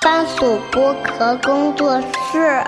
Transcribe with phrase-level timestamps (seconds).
[0.00, 2.64] 番薯剥壳工作室。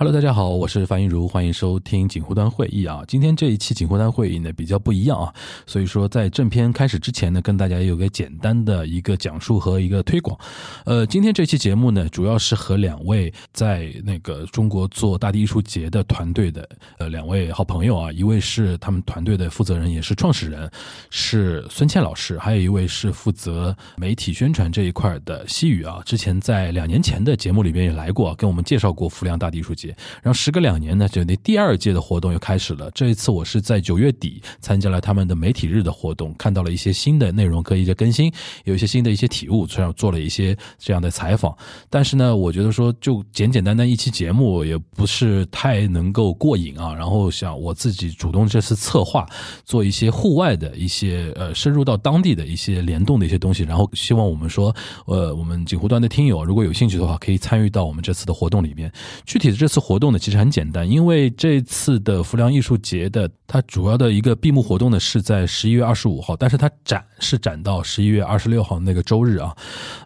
[0.00, 3.04] Hello，大家好，我是樊一茹，欢迎收听锦湖端会议啊。
[3.06, 5.30] 今天这一期锦湖端会议呢比较不一样啊，
[5.66, 10.40] 所以说在正片开始之前呢，跟大家有个简单的一个讲述和一个推广。
[10.86, 20.70] 呃，今天这期节目呢，主要是和两位在那个中国做大地艺术节的团队的呃两位好朋友啊，一位是他们团队的负责人，也是创始人，
[21.10, 26.00] 是孙倩老师，还有一位是负责媒体宣传这一块的西雨啊。
[26.06, 29.89] 之前在两年前的节目里边也来过，跟我们介绍过浮梁大地艺术节。
[30.22, 32.90] 然后时隔两年呢，就那第二届的活动又开始了。
[32.92, 38.32] 这一次我是在九月底参加了他们的媒体日的活动，看到了一些新的内容可以的更新，
[38.64, 41.56] 有一些新的一些体悟，虽然做了一些这样的采访。
[41.88, 46.94] 但是呢，我觉得说就简简单单一期节目也不是太能够过瘾啊。
[46.94, 49.26] 然后想我自己主动这次策划，
[49.64, 53.62] 做一些户外的一些呃深入到当地的一些联动的一些东西。
[53.64, 54.74] 然后希望我们说，
[55.06, 58.92] 呃，我们锦湖端的听友如果有兴趣的话，可以参与到我们这次的活动里面。
[59.24, 69.52] 具体的这次活动呢，其实很简单，因为这次的浮梁艺术节的它主要的一个闭幕活动呢是在十一月二十五号，但是它展是展到十一月二十六号那个周日啊，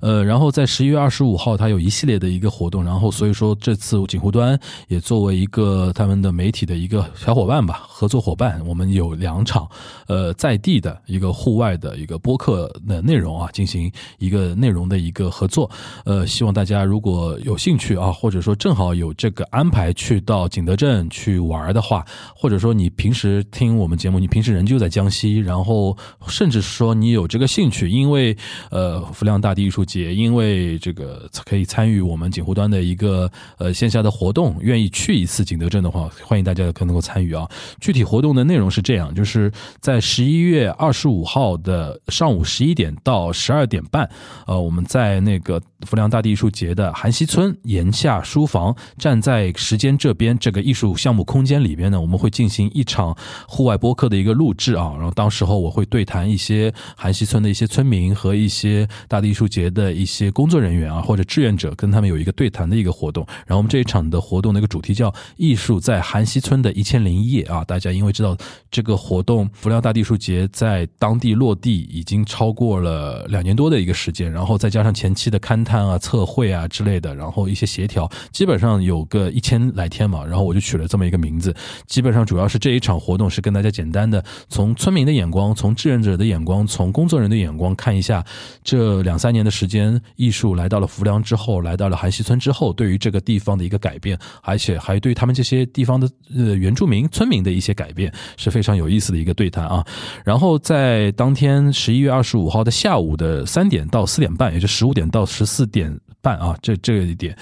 [0.00, 9.68] 呃，然后在十一月二十五号它有一系列的一个活动，然后所以说这次锦湖端也作为一个他们的媒体的一个小伙伴吧，合作伙伴，我们有两场
[10.06, 15.70] 呃在地的一个户外的一个播客的内容啊，进行一个内容的一个合作，
[16.06, 22.02] 呃，希望大家如果有兴趣啊，或者说正好有这个安排去到景德镇去玩的话，
[22.34, 25.96] 或者说你平时听我们节目，你平时人就在江西，然后
[26.28, 28.36] 甚至说你有这个兴趣，因为
[28.70, 37.48] 呃浮梁大地艺术节，因为这个可以参与我们锦湖端的一个呃线下的活动，愿意去一次景德镇的话，欢迎大家可能够参与啊。
[37.80, 44.08] 具体活动的内容是这样，就是在十一月二十五号的上午十一点到十二点半，
[44.46, 53.16] 呃，我们在那个浮梁大地艺术节的韩溪村檐下书房，站在时间这边这个艺术项目空间里边呢，我们会进行一场
[53.48, 54.92] 户外播客的一个录制啊。
[54.96, 63.24] 然后当时候我会对谈一些韩溪村的一些村民和一些大地艺术节的一些工作人员啊或者志愿者，跟他们有一个对谈的一个活动。
[63.46, 67.64] 然后我们这一场的活动的一个主题叫“艺术在韩溪村的一千零一夜”啊。
[67.64, 68.36] 大家因为知道
[68.70, 80.24] 这个活动浮梁大地艺术节在当地落地已经超过了两年多的一个时间，然后再加上前期的勘探啊、测绘啊之类的，然后一些协调，基本上有个一千来天嘛。
[80.24, 81.54] 然后我就取了这么一个名字，
[81.86, 88.24] 基本上主要是这一场活活动是跟大家简单的从村民的眼光、从志愿者的眼光、从工作人的眼光看一下
[88.64, 99.86] 这两三年的时间，艺术来到了浮梁之后，来到了韩溪村之后，对于这个地方的一个改变，而且还对他们这些地方的呃原住民村民的一些改变是非常有意思的一个对谈啊。
[100.24, 107.36] 然后在当天十一月二十五号的下午的三点到四点半，也就十五点到十四点半啊，这这一点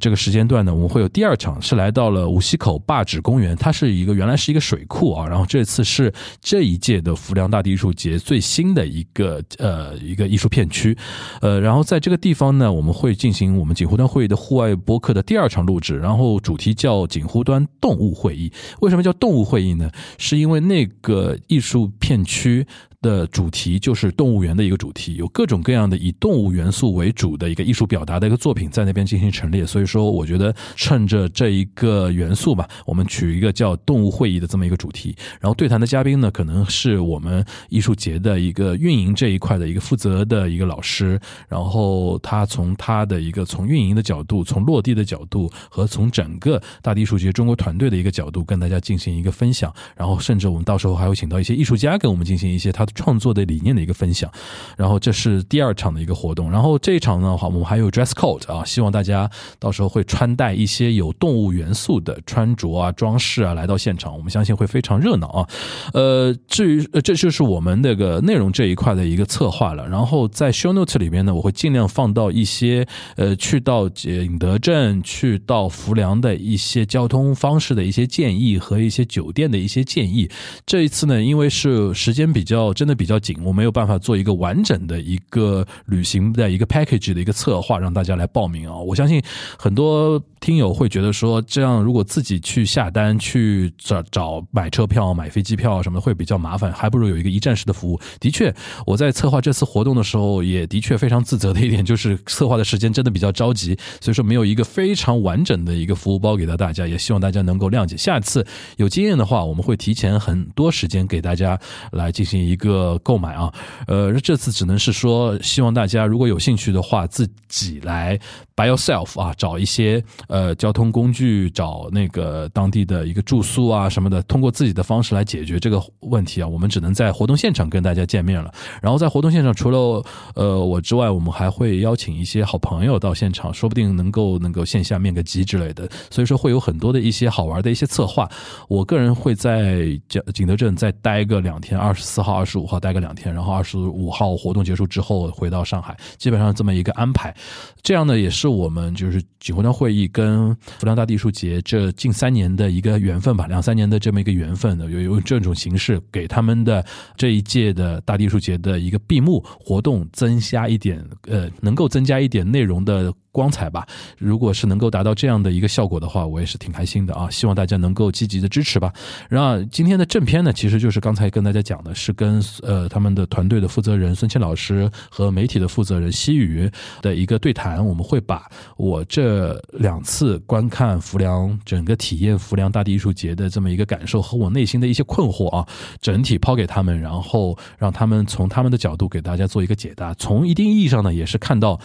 [0.00, 10.98] 这个时间段呢，我们会有第二场是来到了五溪口坝址公园，它是一个原来是一个水库啊，然后这次是这一届的浮梁大地艺术节最新的一个呃一个艺术片区，
[11.40, 18.52] 呃，然后在这个地方呢，我们会进行我们锦湖端会议的户外播客的第二场录制，然后主题叫锦湖端动物会议。
[18.80, 19.88] 为什么叫动物会议呢？
[20.18, 22.66] 是因为那个艺术片区。
[23.04, 52.86] 的主题就是动物园的一个主题，有各种各样的以动物元素为主的一个艺术表达的一个作品在那边进行陈列，所以说我觉得趁着这一个元素吧，我们取一个叫动物会议的这么一个主题，然后对谈的嘉宾呢，可能是我们艺术节的一个运营这一块的一个负责的一个老师，然后他从他的一个从运营的角度，从落地的角度和从整个大地艺术节中国团队的一个角度跟大家进行一个分享，然后甚至我们到时候还会请到一些艺术家跟我们进行一些他。
[52.94, 54.30] 创作的理念的一个分享，
[54.76, 59.28] 然后这是第二场的一个活动，然后这一场的话，我们还有 dress code 啊，希望大家
[59.58, 65.48] 到时候会穿戴一些有动物元素的穿着啊、装饰啊来到现场，我们相信会非常热闹啊。
[65.92, 72.86] 呃，至于呃这就是我们那个内容这一块的一个策划了，然后在 show note 里边呢，我会尽量放到一些
[73.16, 80.30] 呃去到景德镇、去到浮梁的一些交通方式的一些建议和一些酒店的一些建议。
[80.64, 82.72] 这一次呢，因为是时间比较。
[82.84, 88.76] 真的比较紧，我没有办法做一个完整的一个旅行的一个 package 的一个策划，让大家来报名啊！
[88.76, 89.22] 我相信
[89.58, 97.98] 很多听友会觉得说，这样如果自己去下单、去找找买车票、买飞机票什么的会比较麻烦，还不如有一个一站式的服务。
[98.20, 98.54] 的确，
[98.84, 107.96] 我在策划这次活动的时候，也的确非常自责的一点就是策划的时间真的比较着急，所以说没有一个非常完整的一个服务包给到大家，也希望大家能够谅解。
[107.96, 108.46] 下次
[108.76, 111.58] 有经验的话，我们会提前很多时间给大家
[111.92, 112.63] 来进行一个。
[112.64, 113.52] 个购买啊。
[113.86, 118.18] 呃，这次只能是说，希望大家如果有兴趣的话，自己来
[118.56, 126.48] by yourself 啊，找一些呃交通工具，找那个当地的一个住宿啊什么的，通过自己的方式来解决这个问题啊。
[126.48, 128.52] 我们只能在活动现场跟大家见面了。
[128.80, 130.02] 然后在活动现场，除了
[130.34, 135.88] 呃我之外，我们还会邀请一些好朋友到现场，说不定能够能够线下面个基之类的。
[136.10, 138.28] 所以说会有很多的一些好玩的一些策划。
[138.68, 147.34] 我个人会在景景德镇再待个两天，二十四号、二十十五号待个两天，然后二十五号活动结束之后回到上海，基本上这么一个安排。
[147.82, 156.86] 这样呢，也是我们就是锦湖端会议跟浮梁大地艺术节这近三年的一个缘分吧，两三年的这么一个缘分呢，有用这种形式给他们的
[157.16, 163.12] 这一届的大地艺术节的一个闭幕活动增加一点呃，能够增加一点内容的。
[163.34, 163.84] 光彩吧，
[164.16, 167.28] 如果是能够达到这样的一个效果的话，我也是挺开心的啊！
[167.28, 168.92] 希望大家能够积极的支持吧。
[169.28, 176.70] 然后今天的正片呢，其实就是刚才跟大家讲的，是跟呃他们的团队的负责人孙谦老师和媒体的负责人西宇
[177.02, 177.84] 的一个对谈。
[177.84, 185.66] 我们会把我这两次观看浮梁整个体验浮梁大地艺术节的这么一个感受和我内心的一些困惑啊，
[186.00, 190.14] 整体抛给他们，然后让他们从他们的角度给大家做一个解答。
[190.14, 191.80] 从一定意义上呢，也是看到。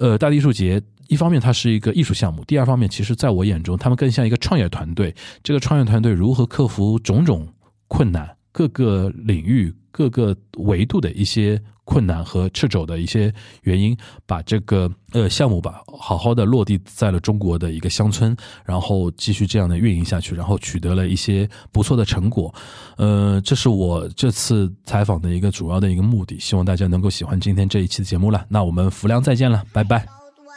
[0.00, 5.14] 呃，大地艺术节一方面它是一个艺术项目，第二方面其实在我眼中，他们更像一个创业团队。
[5.42, 7.52] 这个创业团队如何克服种种
[7.86, 13.32] 困难，各个领域、各个维度的一些困难和掣肘的一些
[13.62, 22.54] 原因，把这个呃项目吧好好的落地在了中国的一个乡村，然后继续这样的运营下去，然后取得了一些不错的成果。
[22.96, 28.46] 呃，这是我这次采访的一个主要的一个目的，希望大家能够喜欢今天这一期的节目了。
[28.48, 29.98] 那我们浮梁再见了，拜拜。
[30.00, 30.56] 高端，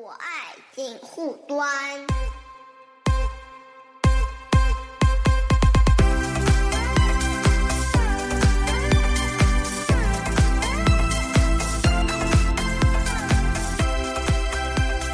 [0.00, 2.17] 我爱锦护端。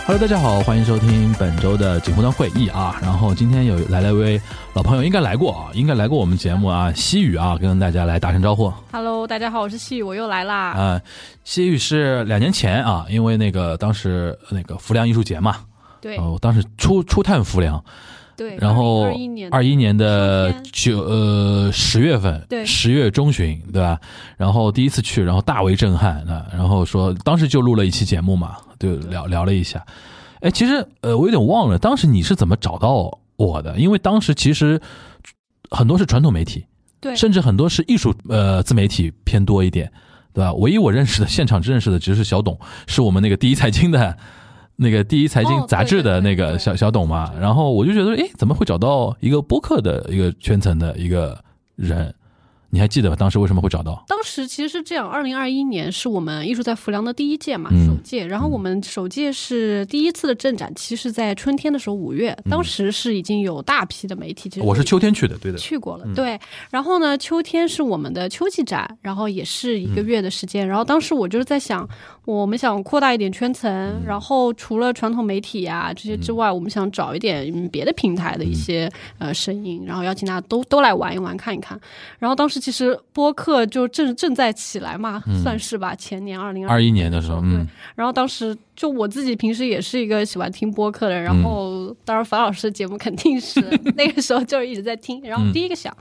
[0.07, 3.01] Hello，大家好，欢迎收听本周的锦湖端会议啊。
[3.01, 4.39] 然后今天有来了一位
[4.75, 6.93] 老朋友，应该来过啊，应该来过我们节目啊。
[6.93, 8.71] 西雨啊，跟大家来打声招呼。
[8.93, 10.73] Hello，大家好，我是西雨，我又来啦。
[10.73, 11.01] 啊，
[11.43, 15.57] 西雨是两年前啊，因为那个当时那个浮梁艺术节嘛，
[16.03, 17.83] 对哦，当时初初探浮梁，
[18.37, 19.05] 对，然后
[19.51, 24.01] 二一年，的九呃十月份，对十月中旬，对吧？
[24.37, 26.47] 然后第一次去，然后大为震撼啊！
[26.53, 29.85] 然后说当时就录了一期节目嘛，就聊聊了一下。
[30.41, 33.79] 哎，其实呃，我有点忘了，当时你是怎么找到我的？
[33.79, 34.81] 因为当时其实
[35.71, 36.67] 很多是传统媒体，
[37.01, 39.93] 对甚至很多是艺术呃自媒体偏多一点，
[40.33, 40.53] 对吧？
[40.55, 44.17] 唯一我认识的现场认识的只是小董，是我们那个第一财经的。
[44.77, 51.39] 那个第一财经哦杂志的那个小小董嘛，然后我就觉得，哎，怎么会找到一个播客的一个圈层的一个
[51.77, 52.15] 人？
[52.75, 53.15] 你还记得吧？
[53.15, 54.05] 当时为什么会找到？
[54.09, 58.27] 当时其实是这样，二零二一年是我们艺术在浮梁的第一届嘛，嗯首届。
[58.27, 65.59] 然后我们首届是第一次的正展其实在春天的时候，五月，当时是已经有大批的媒体，其实嗯我是秋天去的，对的。
[65.59, 66.37] 去过了，嗯对。
[66.69, 70.67] 然后呢，秋天是我们的秋季展，然后也是一个月的时间。
[70.67, 71.89] 然后当时我就是在想，
[72.25, 81.79] 我们想扩大一点圈层，嗯然后除了传统媒体呀、这些之外，我们想找一点嗯别的平台的一些、嗯呃声音，然后邀请大家都都来玩一玩，看一看。
[82.19, 85.95] 然后当时其实播客就正正在起来嘛，算是吧。
[85.95, 87.51] 前年二零嗯二一年的时候，对。
[87.51, 93.61] 嗯，然后当时就我自己平时也是一个喜欢听播客的人，然后当然樊老师的节目肯定是
[93.97, 95.95] 那个时候就是一直在听，然后第一个想，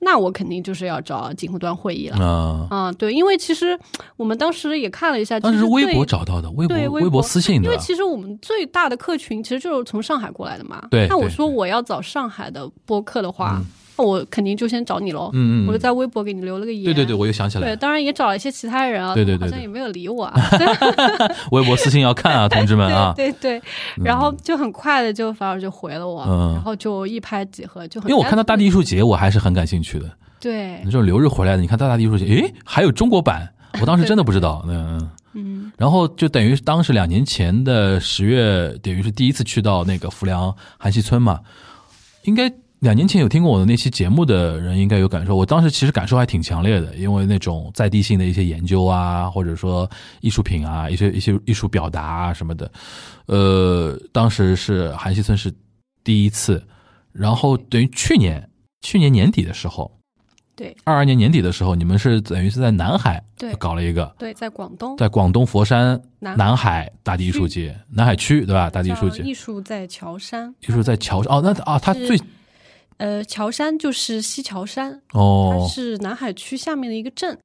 [0.00, 2.18] 那我肯定就是要找锦湖端会议了。
[2.18, 3.78] 啊，啊、对，因为其实
[4.16, 7.66] 我们当时也看了一下，当时是微博找到的，微博微博博私信的。
[7.66, 10.84] 因为，其实我们最大的客群其实就是从上海过来的嘛。
[10.90, 13.64] 对那我说我要找上海的播客的话，那
[14.02, 15.30] 我肯定就先找你喽。
[15.32, 16.84] 嗯嗯嗯，我就在微博给你留了个言。
[16.84, 20.34] 对对对，我又想起来对，当然也找了一些其他人啊，对对对对好像也没有理我啊。
[21.52, 23.62] 微博私信要看啊，同志们啊， 对对对，
[24.04, 30.10] 然后就很快的就反而就回了我，嗯然后就一拍即合，就很因为我看到大地艺术节，我还是很感兴趣的。
[30.40, 35.10] 对这种留日回来的，你看大大地艺术节，诶，还有中国版，我当时真的不知道，嗯。
[35.32, 41.38] 嗯然后就等于是当时两年前的十月，等于是第一次去到那个浮梁韩溪村嘛，
[42.24, 45.36] 应该两年前有听过我的那期节目的人应该有感受。
[45.36, 49.88] 我当时其实感受还挺强烈的，因为那种在地性的一些研究啊，或者说
[50.22, 52.70] 艺术品啊，一些一些艺术表达啊什么的，
[53.26, 55.52] 呃，当时是韩溪村是
[56.02, 56.62] 第一次，
[57.12, 58.48] 然后等于去年
[58.80, 59.90] 去年年底的时候，
[60.56, 60.74] 对。
[60.84, 63.52] 二二年年底的时候，你们是等于是在南海对。
[63.56, 64.10] 搞了一个。
[64.18, 64.96] 对，在广东。
[64.96, 68.70] 在广东佛山南南海大地艺术节，南海区对吧？
[68.70, 72.18] 大地艺术节，艺术在桥山，艺术在桥上哦，那啊，他最
[73.00, 77.36] 呃，乔山就是西乔山哦，它哦是南海区下面的一个镇。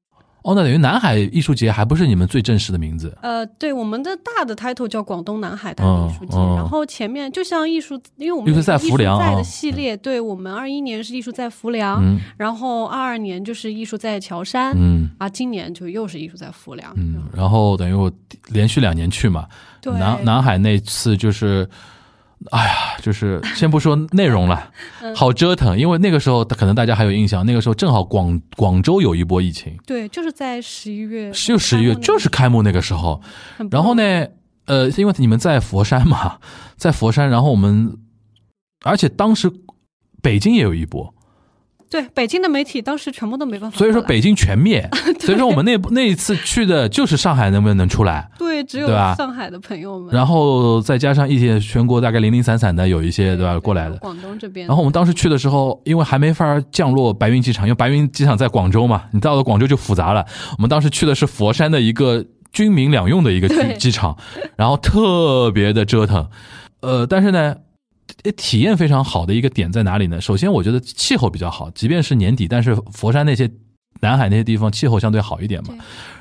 [0.44, 18.12] 哦，那等于南海艺术节还不是你们最正式的名字呃，对，我们的大的 title 叫广东南海大地艺术节，嗯嗯然后前面就像艺术，因为我们艺术在浮梁在的系列，对我们二一年是艺术在浮梁，嗯然后二二年就是艺术在乔山，嗯啊，今年就又是艺术在浮梁，嗯，然后等于我
[18.50, 19.48] 连续两年去嘛，
[19.82, 21.68] 对，南南海那次就是，
[22.52, 24.72] 哎呀，就是先不说内容了，
[25.02, 25.16] 嗯。
[25.16, 33.22] 好折腾，因为那个时候可能大家还有印象，那个时候正好广广州有一波疫情，对，就是在十一月，就十一月就是开幕那个时候，
[33.72, 34.28] 然后呢，
[34.66, 36.40] 呃，因为你们在佛山嘛，
[36.76, 37.98] 在佛山，然后我们，
[38.84, 39.50] 而且当时
[40.22, 41.15] 北京也有一波，
[41.90, 44.88] 对北京的媒体当时全部都没办法，所以说北京全灭，
[45.22, 53.98] 所以说我们那那一次去的就是上海能不能出来，对只有上海的朋友们，然后再加上一些全国大概零零散散的有一些对吧过来的。
[53.98, 60.26] 广东这边，然后我们当时去的时候，因为还没法降落白云机场，因为白云机场在广州嘛，你到了广州就复杂了。
[60.58, 64.18] 我们当时去的是佛山的一个军民两用的一个机机场，
[64.56, 66.28] 然后特别的折腾。
[66.82, 67.56] 呃，但是呢，呃
[68.36, 70.20] 体验非常好的一个点在哪里呢？
[70.20, 73.50] 首先，我觉得气候比较好，即便是年底，但是佛山那些
[74.02, 75.76] 南海那些地方气候相对好一点嘛。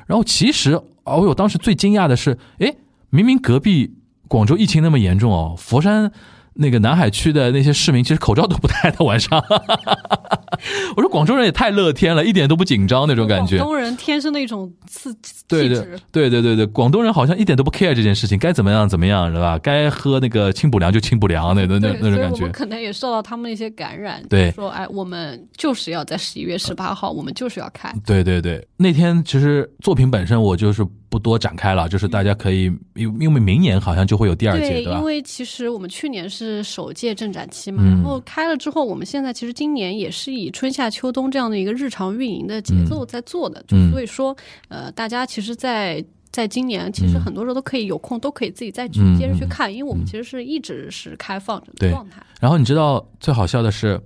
[0.05, 0.73] 然后其实，
[1.03, 2.75] 哦，哟当时最惊讶的是，哎，
[3.09, 3.95] 明明隔壁
[4.27, 6.11] 广州疫情那么严重哦，佛山
[6.55, 9.43] 那个南海区的那些市民其实口罩都不戴的晚上。
[10.95, 13.67] 我说广州人也太乐天了，一点都不紧张那种感觉广。
[13.67, 15.13] 东人天生的一种刺
[15.47, 19.59] 对对气质，对对对对，广东人好像一点都不 care 这件事情，该怎么样怎么样，是吧？
[19.59, 22.47] 该喝那个清补凉就清补凉，那那那，那种感觉。
[22.49, 34.97] 可能也受到他们一些感染，对说哎，我们就是要在十一月十八号，我们就是要开，对对对，那天其实作品本身我就是不多展开了，就是大家可以，因因为明年好像就会有第二届，对吧？
[34.97, 35.03] 因？
[35.05, 37.87] 为其实我们去年是首届正展期嘛，嗯。
[37.87, 43.87] 然后开了之后，我们现在其实今年也是以春夏秋冬这样的一个日常运营的节奏在做的，嗯。
[43.87, 44.35] 就所以说，
[44.67, 52.21] 呃，大家其实在，在今年其实很多时候都可以有空，都可以自己再去嗯接着去看，因为我们其实是一直是开放着的状态。
[52.41, 53.97] 然后你知道最好笑的是，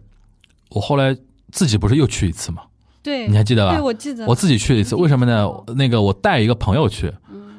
[0.70, 1.18] 我后来
[1.52, 2.62] 自己不是又去一次嘛？
[3.02, 3.74] 对，你还记得吧？
[3.74, 5.50] 对，我记得我自己去了一次，为什么呢？
[5.76, 7.12] 那个我带一个朋友去，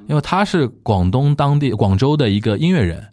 [0.06, 3.08] 因为他是广东当地广州的一个音乐人，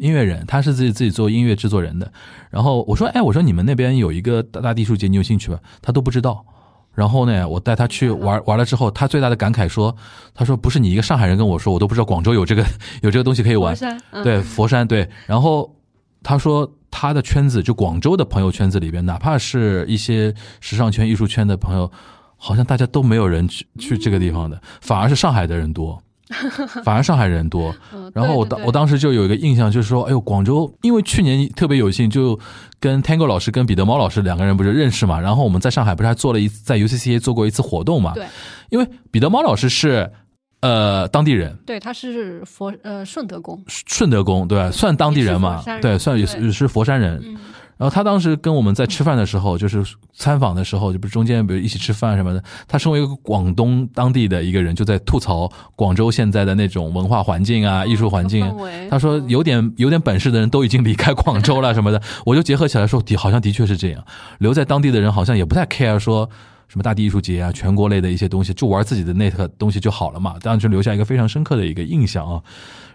[0.00, 2.12] 音乐人，他是自己自己做音乐制作人的。
[2.50, 5.58] 然后我说，哎，我说你们那边有一个大大地艺术节，你有兴趣吧？
[5.80, 6.44] 他都不知道。
[6.92, 9.94] 然后呢，我带他去玩玩了之后，他最大的感慨说，
[10.34, 12.64] 他说不是你一个上海人跟我说，我都不知道广州有这个
[13.00, 13.80] 有这个东西可以玩佛。
[13.80, 15.08] 山，嗯、对，佛山对。
[15.26, 15.72] 然后
[16.20, 21.90] 他说他的圈子，就广州的朋友圈子里边，哪怕是一些时尚圈、艺术圈的朋友，
[22.36, 26.02] 好像大家都没有人去去这个地方的，反而是上海的人多。
[26.84, 32.38] 反而上海人多，嗯 然后我当我当时就有一个印象，就是说，哎呦，广州，因为去年特别有幸，就
[32.78, 38.12] 跟 Tango 老师跟彼得猫老师两个人不是认识嘛，然后我们在上海不是还做了一次在 UCCA 做过一次活动嘛？
[38.14, 38.24] 对
[38.68, 40.12] 因为彼得猫老师是
[40.60, 44.70] 呃当地人，对，他是佛呃顺德公，顺德公对吧？
[44.70, 47.20] 算当地人嘛对，算也是也是佛山人。
[47.24, 47.36] 嗯
[47.80, 52.44] 然后他当时跟我们在吃饭的时候，就是参访的时候，就不是中间比如一起吃饭什么的。
[52.68, 58.46] 他身为一个广东当地的一个人，就在吐槽广州现在的那种文化环境啊、艺术环境
[58.90, 64.04] 他说有点有点本事的人都已经离开广州了什么的，我就结合起来说，的好像的确是这样。
[64.40, 66.28] 留在当地的人好像也不太 care 说
[66.70, 70.36] 什么大地艺术节啊、全国类的一些东西，就玩自己的那个东西就好了嘛。
[70.40, 72.40] 当然就留下一个非常深刻的一个印象啊。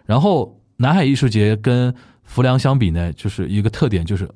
[0.06, 4.30] 然后南海艺术节跟浮梁相比呢，就是一个特点就是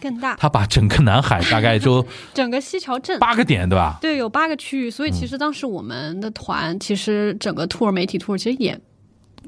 [0.00, 3.18] 更大，他把整个南海大概就 整个西樵镇。
[3.18, 3.98] 八个点，对吧？
[4.00, 8.80] 对，有八个区域，所以其实当时我们的团，其实整个 tour 媒体 tour 其实也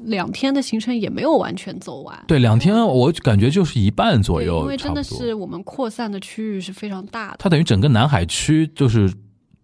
[0.03, 2.17] 两天的行程也没有完全走完。
[2.27, 7.37] 对，两天我感觉就是一半左对，右，因为真的是我们扩散的区域是非常大的。
[7.39, 9.13] 它等于整个南海区就是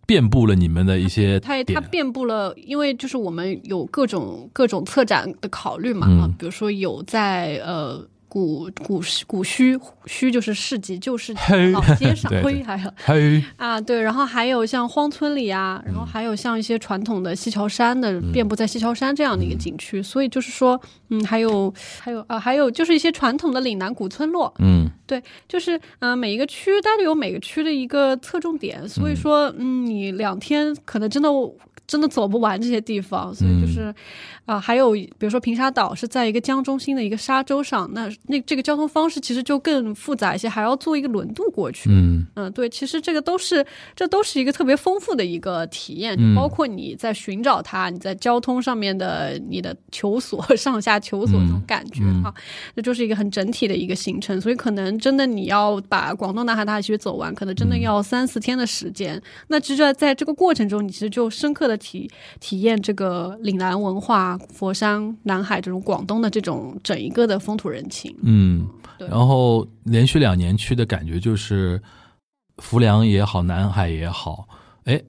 [0.06, 1.84] 遍布了你们的一些它它点。
[1.90, 11.40] 遍布了，因为就是我们有各种各种策展的考虑嘛，嗯啊，比如说有在呃古古古墟墟就是市集旧市集
[11.72, 31.30] 老街上，对对嘿，还有嘿，啊对，然后还有像荒村里啊，然后还有像一些传统的西樵山的遍布在西樵山这样的一个景区，所以就是说，嗯，还有还有啊，还有就是一些传统的岭南古村落，嗯，对，就是嗯、呃每一个区它都有每个区的一个侧重点，所以说，嗯，你两天可能真的
[31.86, 33.94] 真的走不完这些地方，所以就是
[34.46, 41.90] 啊、还有比如说平沙岛是在一个江中心的一个沙洲上，那那这个交通方式其实就更复杂一些，还要坐一个轮渡过去。
[41.90, 52.34] 嗯嗯，对，其实这个都是这都是一个特别丰富的一个体验，嗯包括你在寻找它，你在交通上面的你的求索、 上下求索这种感觉嗯哈，
[52.76, 54.40] 这就是一个很整体的一个行程。
[54.42, 59.22] 所以可能真的你要把广东南海大学走完，可能真的要三四天的时间。
[59.48, 62.10] 那其实在在这个过程中，你其实就深刻的体
[62.40, 68.16] 体验这个岭南文化、佛山、南海这种广东的这种整一个的风土人情。
[68.24, 71.82] 嗯，对然后连续两年去的感觉就是，
[72.58, 74.48] 浮梁也好，南海也好，
[74.86, 75.02] 哎，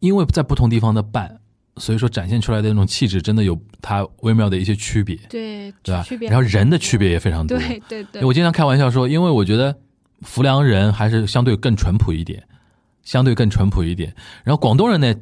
[0.00, 1.40] 因为在不同地方的办，
[1.76, 6.28] 所以说展现出来的那种气质，真的有它微妙的一些区别，对，对吧区别？
[6.28, 7.58] 然后人的区别也非常多。
[7.58, 9.76] 对对对，我经常开玩笑说，因为我觉得
[10.22, 12.42] 浮梁人还是相对更淳朴一点，
[13.02, 14.12] 相对更淳朴一点。
[14.42, 15.14] 然后广东人呢，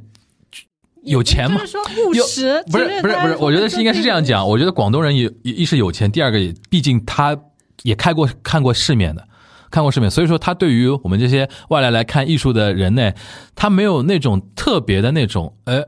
[1.07, 4.47] 有钱嘛就是说务有实，不是不是不是，我觉得是应该是这样讲。
[4.47, 7.37] 我觉得广东人也也一是有钱，第二个也毕竟他
[7.83, 9.27] 也开过看过世面的，
[9.71, 13.13] 看过世面，所以说他对于我们这些外来来看艺术的人呢，
[13.55, 15.85] 他没有那种特别的那种呃，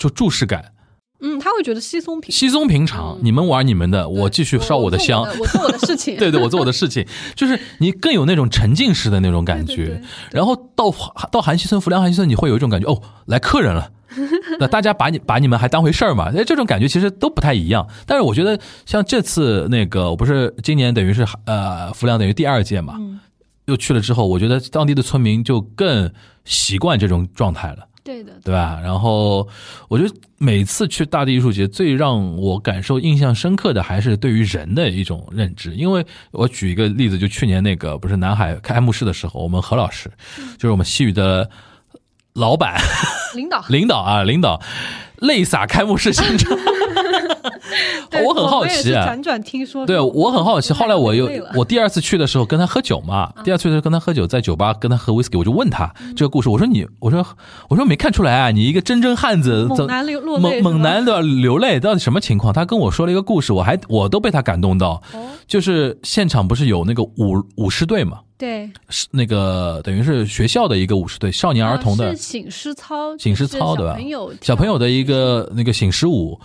[0.00, 0.72] 就注视感，
[1.20, 3.16] 嗯，他会觉得稀松平，稀松平常。
[3.16, 5.22] 嗯你们玩你们的，我继续烧我的香。
[5.22, 9.76] 我做我的事情， 对对，我做我的事情，就是你更有那种沉浸式的那种感觉。
[9.76, 10.94] 对对对然后到
[11.30, 13.90] 到韩熙村、浮梁韩熙村，你会有一种感觉，哦，来客人了。
[14.58, 16.30] 那大家把你把你们还当回事儿嘛？
[16.34, 17.86] 哎，这种感觉其实都不太一样。
[18.06, 23.20] 但是我觉得像这次那个，我不是今年等于是呃浮梁等于第二届嘛，嗯
[23.66, 26.10] 又去了之后，我觉得当地的村民就更
[26.44, 27.86] 习惯这种状态了。
[28.02, 28.80] 对的，对吧？
[28.82, 29.46] 然后
[29.88, 35.74] 我觉得每次去大地艺术节，最让我感受印象深刻的还是对于人的一种认知。
[35.74, 40.10] 因为我举一个例子，就去年那个不是南海开幕式的时候，我们何老师
[40.56, 41.50] 就是我们西语的
[42.38, 42.80] 老板。
[43.34, 44.60] 领导，领导啊，领导。
[45.16, 46.56] 泪洒开幕式现场。
[48.10, 49.06] 对我很好奇啊。
[49.06, 50.72] 辗转听说，对，我很好奇。
[50.72, 57.26] 后来我又我第二次去的时候跟他喝酒嘛，第二次的时候跟他喝酒，在酒吧跟他喝 whisky，我就问他这个故事，我说你，我说
[57.68, 59.86] 我说没看出来啊，你一个真正汉子怎
[60.62, 62.52] 猛男的流泪，到底什么情况？
[62.52, 76.38] 他跟我说了一个故事，我还我都被他感动到，哦，就是现场不是有那个舞舞狮队嘛，对，是那个等于是学校的一个舞狮队，少年儿童的啊是醒狮操，醒狮操对吧小朋友小朋友的一个那个醒狮舞，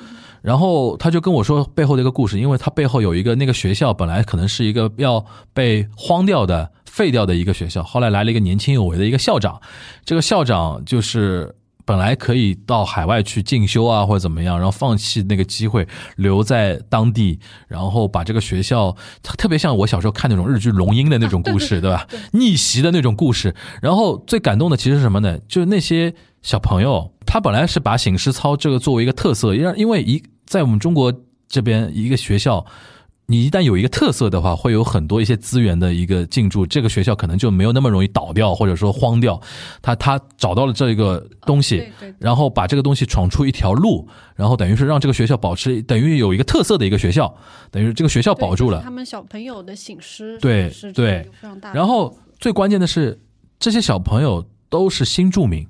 [0.43, 9.59] 然后他就跟我说背后的一个故事，因为他背后有一个那个学校本来可能是一个要被荒掉的、废掉的一个学校，后来来了一个年轻有为的一个校长，
[10.05, 11.55] 这个校长就是。
[11.85, 17.37] 本来可以到海外去进修啊，或者怎么样，然后放弃那个机会，留在当地，
[17.67, 22.07] 然后把这个学校，特别像我小时候看那种日剧《龙樱》的那种故事，对吧？
[22.31, 23.53] 逆袭的那种故事。
[23.81, 25.37] 然后最感动的其实是什么呢？
[25.49, 31.11] 就是那些小朋友，他本来是把醒狮操这个作为一个特色，因因为一在我们中国
[31.47, 32.63] 这边一个学校。
[33.25, 39.41] 你一旦有一个特色的话，会有很多一些资源的一个进驻，这个学校可能就没有那么容易倒掉，或者说荒掉。
[39.81, 47.33] 他他找到了这个东西，对对对然后把这个东西闯出一条路，然后等于是让这个学校保持，等于有一个特色的一个学校，
[47.71, 48.91] 等于这个学校保住了他。
[48.91, 51.73] 们小朋友的醒狮，对对非常大。
[51.73, 53.17] 然后最关键的是，
[53.57, 55.69] 这些小朋友都是新住民对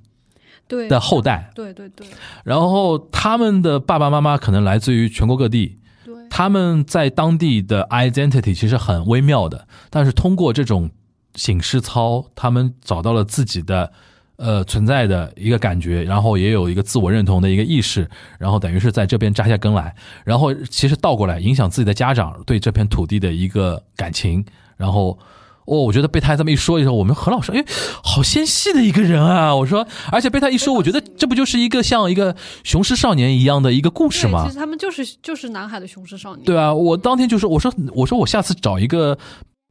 [0.67, 2.07] 的后代，对对对
[2.43, 10.89] 然后他们的爸爸妈妈可能来自于全国各地，对，他们在当地的 identity 其实很微妙的，但是通过这种
[11.35, 13.91] 醒狮操，他们找到了自己的
[14.37, 19.95] 呃存在的一个感觉，然后也有一个自我认同的一个意识，然后等于是在这边扎下根来，
[20.25, 24.43] 然后其实倒过来影响自己的家长对这片土地的一个感情，
[24.77, 25.17] 然后。
[25.65, 27.63] 哦，我觉得被他这么一说以后，我们何老师，哎，
[28.03, 29.55] 好纤细的一个人啊！
[29.55, 34.51] 我说，而且被他一说，我觉得这不就是一个像一个雄狮少年一样的一个故事吗其？
[34.51, 39.17] 实他们就是就是南海的雄狮少年，对啊，我当天就说，我说我说我下次找一个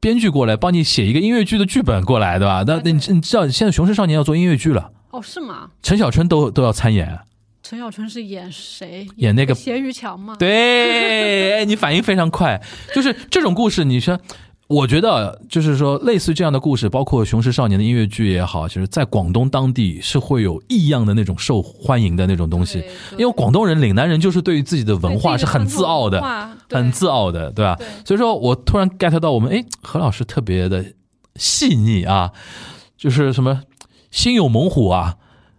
[0.01, 2.63] 编剧过来帮你写一个音乐剧的剧本过来，对吧？
[2.65, 5.69] 那那你你知道现在《雄狮少年》要做音乐剧了，哦，是吗？
[5.83, 7.19] 陈小春都都要参演。
[7.61, 9.07] 陈小春是演谁？
[9.17, 10.35] 演那个咸鱼强吗？
[10.39, 12.59] 对，哎，你反应非常快，
[12.95, 14.19] 就是这种故事，你说。
[14.73, 22.83] 我觉得就是说，类似这样的故事，包括《雄狮少年》的音乐剧也好，其实在广东当地是会有异样的那种受欢迎的那种东西
[23.17, 26.21] 因为广东人、岭南人就是对于自己的文化是很自傲的，
[26.69, 27.75] 很自傲的，对吧？
[27.75, 30.83] 对所以说我突然 get 到我们，哎，何老师特别的
[31.35, 32.31] 细腻啊，
[32.97, 33.61] 就是什么
[34.09, 35.17] 心有猛虎啊，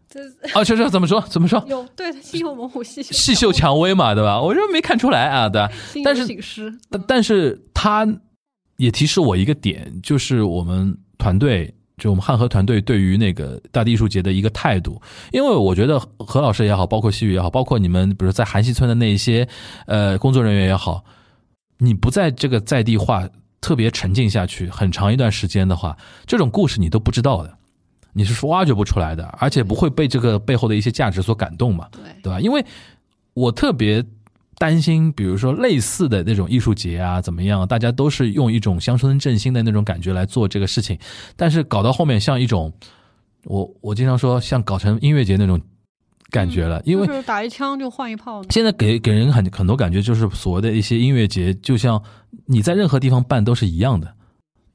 [0.09, 0.20] 这
[0.59, 1.20] 啊，这这怎么说？
[1.29, 1.62] 怎么说？
[1.68, 4.40] 有对心有猛虎，细嗅细嗅蔷薇嘛，对吧？
[4.40, 5.70] 我就没看出来啊，对吧？
[6.05, 8.07] 但是但是他
[8.77, 15.01] 也提示我一个点，就是我们团队就我们汉和团队对于那个大地艺术节的一个态度，
[15.33, 19.47] 因为我觉得何老师也好，包括西域也好，包括你们，比如在韩溪村的那一些
[19.87, 21.05] 呃工作人员也好，
[21.79, 23.29] 你不在这个在地化
[23.61, 27.57] 特别沉浸下去很长一段时间的话，这种故事你都不知道的，
[28.13, 32.41] 你是挖掘不出来的，而且不会被这个背后的一些价值所感动嘛，对对吧？
[32.41, 32.65] 因为
[33.35, 34.05] 我特别。
[34.57, 37.67] 担心，比如说类似的那种艺术节啊，怎么样？
[37.67, 40.99] 大家都是用一种乡村振兴的那种感觉来做这个事情，
[41.37, 42.73] 但是搞到后面像一种，
[43.45, 45.61] 我我经常说像搞成音乐节那种
[46.31, 48.43] 感觉了，因为就是打一枪就换一炮。
[48.51, 52.01] 现在给给人很很多感觉，就是所谓的一些音乐节，就像
[52.47, 54.14] 你在任何地方办都是一样的，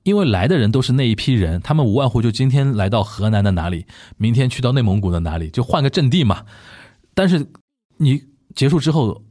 [0.03, 3.85] 因为来的人都是那一批人，他们无外乎就今天来到河南的哪里，
[4.17, 6.43] 明天去到内蒙古的哪里，就换个阵地嘛。
[7.13, 7.47] 但是
[7.97, 8.21] 你
[8.53, 9.23] 结束之后。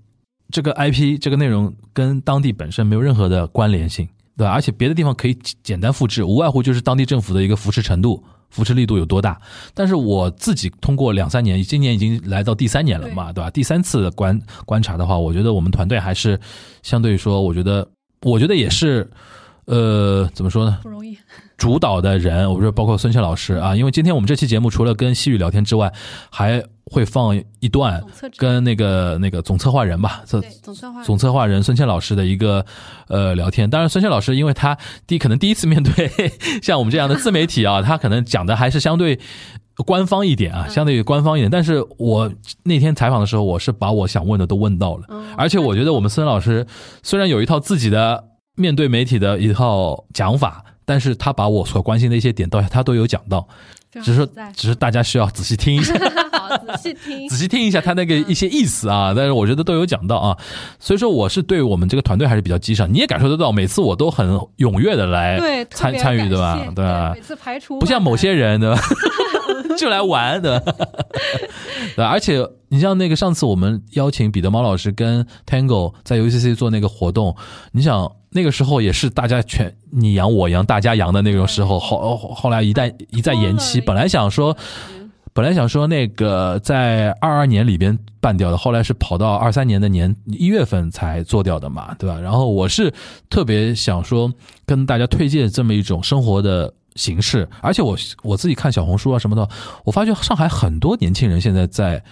[0.51, 4.53] 这个 IP 这个内容跟当地本身没有任何的关联性，对吧？
[4.53, 9.39] 而且别的地方可以简单复制，无外乎就是当地政府的一个扶持程度、扶持力度有多大。
[9.75, 13.51] 但是我自己通过两三年，今年已经来到第三年了嘛，对吧？
[13.51, 16.39] 第三次观观察的话，我觉得我们团队还是
[16.83, 17.87] 相对于说，我觉得，
[18.23, 19.11] 我觉得也是，
[19.69, 20.79] 呃，怎么说呢？
[20.83, 21.17] 不容易。
[21.59, 25.93] 主导的人，我说包括孙倩老师啊，因为今天我们这期节目除了跟西雨聊天之外，
[26.31, 28.03] 还会放一段
[28.37, 30.41] 跟那个那个总策划人吧，总
[30.75, 32.65] 策划总策划人孙倩老师的一个
[33.09, 33.69] 呃聊天。
[33.69, 36.11] 当然，孙倩老师因为他第可能第一次面对
[36.63, 39.19] 像我们这样的自媒体啊，他可能讲的还是相对
[39.85, 41.51] 官方一点啊，相对于官方一点。
[41.51, 46.65] 但是我那天采访的时候，我是把我想问的都问到了，而且我觉得我们孙老师
[47.03, 48.28] 虽然有一套自己的
[48.59, 50.65] 面对媒体的一套讲法。
[50.85, 53.47] 但是他把我所关心的一些点，到他都有讲到，
[54.03, 59.13] 只是只是大家需要仔细听一下，仔细听，仔细听一下他那个一些意思啊。
[59.15, 60.39] 但是我觉得都有讲到啊，
[60.81, 66.59] 所以说我是对我们这个团队还是比较激赏，你也感受得到，每次我都很踊跃的来参参与，对吧？
[66.75, 67.13] 对吧？
[67.15, 68.81] 每次排除不像某些人，对吧？
[69.79, 70.59] 就来玩，的？
[71.97, 77.35] 对，而且你像那个上次我们邀请彼得猫老师跟 Tango 在 UCC 做那个活动，
[77.73, 78.11] 你想。
[78.31, 84.55] 那个时候也是大家全你养我养大家养的那种时候，后后来一旦一再延期，本来想说，
[85.33, 92.21] 本来想说那个在二二年里边办掉的，后来是跑到二三年的年一月份才做掉的嘛，对吧？
[92.21, 92.93] 然后我是
[93.31, 94.31] 特别想说
[94.67, 99.49] 跟大家推荐这么一种生活的形式，而且我我自己看小红书啊什么的，
[99.85, 102.03] 我发觉上海很多年轻人现在在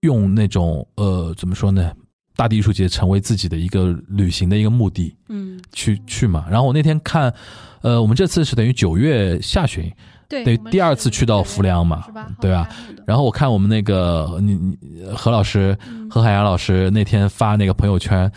[0.00, 1.92] 用那种呃怎么说呢？
[2.34, 6.44] 大地艺术节成为自己的一个旅行的一个目的，嗯，去去嘛。
[6.50, 7.32] 然后我那天看，
[7.80, 9.90] 呃，我们这次是等于九月下旬，
[10.28, 12.04] 对，第二次去到浮梁嘛，
[12.38, 12.68] 对吧？
[13.06, 14.76] 然后我看我们那个你你
[15.14, 15.78] 何老师
[16.10, 18.30] 何海洋老师那天发那个朋友圈，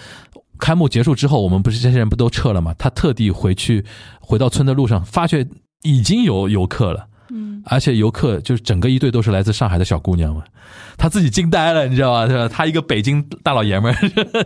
[0.60, 2.74] 开幕结束之后，我们不是这些人不都撤了嘛？
[2.76, 3.84] 他特地回去
[4.22, 5.46] 回到村的路上，发觉
[5.84, 7.08] 已经有游客了。
[7.32, 10.44] 嗯，而且游客就是整个一队都是来自上海的小姑娘们，
[10.98, 12.28] 他自己惊呆了，你知道吧？
[12.28, 12.48] 是吧？
[12.48, 14.02] 他一个北京大老爷们儿，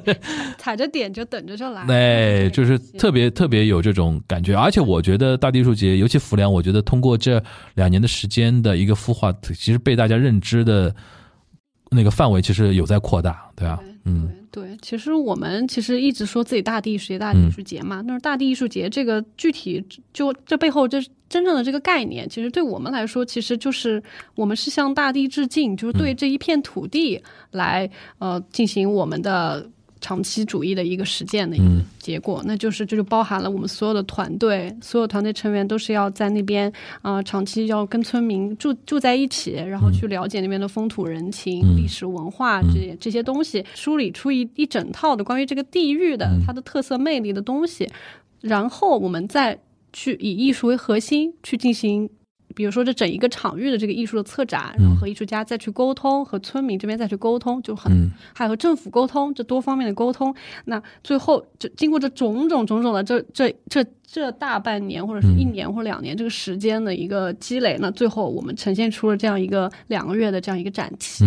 [0.59, 4.53] 踩着点就等着就来， 对，就是特别特别有这种感觉。
[4.53, 7.41] 而且我觉得大地艺术节，尤其浮梁，我觉得通过这
[7.75, 10.93] 两年的时间的一个孵化，其实被大家认知的
[11.89, 13.79] 那个范围其实有在扩大，对吧？
[14.05, 14.29] 嗯。
[14.51, 24.01] 对，其实我们其实一直说自己大地艺术节、大地艺术节嘛，但是大地艺术节这个具体就这背后这真正的这个概念，其实对我们来说，其实就是
[24.35, 27.19] 我们是向大地致敬，就是对这一片土地
[27.51, 27.89] 来
[28.19, 29.67] 呃进行我们的。
[30.03, 47.89] 长期主义的一个实践的一个结果，那就是这就包含了我们所有的团队，所有团队成员都是要在那边啊，长期要跟村民住住在一起，然后去了解那边的风土人情、历史文化这些这些东西，梳理出一一整套的关于这个地域的它的特色魅力的东西，
[48.41, 49.57] 然后我们再
[49.93, 52.09] 去以艺术为核心去进行。
[52.53, 60.33] 比如说，这整一个场域的这个艺术的策展，然后和艺术家再去沟通，和村民这边再去沟通，就很还和政府沟通，这多方面的沟通。
[60.65, 71.25] 那最后，这经过这种种种种的这这这这大半年或者是一年或两年这个时间的一个积累，那最后我们呈现出了这样一个两个月的这样一个展期。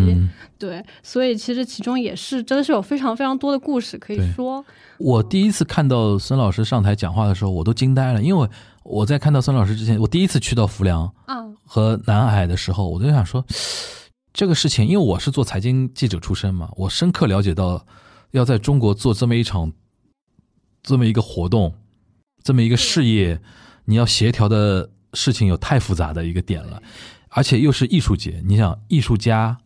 [0.58, 4.64] 对，所以其实其中也是真的是有非常非常多的故事可以说。
[4.98, 8.48] 我第一次看到孙老师上台讲话的时候，我都惊呆了，因为。
[8.88, 11.12] 我在看到孙老师之前，我第一次去到浮梁
[11.64, 13.44] 和南海的时候，我就想说，
[14.32, 17.84] 这个事情，因为我是做财经记者出身嘛，我深刻了解到，
[18.30, 19.72] 要在中国做这么一场，
[20.82, 21.74] 这么一个活动，
[22.42, 23.40] 这么一个事业，
[23.86, 26.80] 你要协调的事情有太复杂的一个点了，
[27.30, 29.58] 而且又是艺术节，你想，艺术家、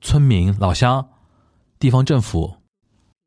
[0.00, 1.08] 村民、老乡、
[1.78, 2.56] 地方政府，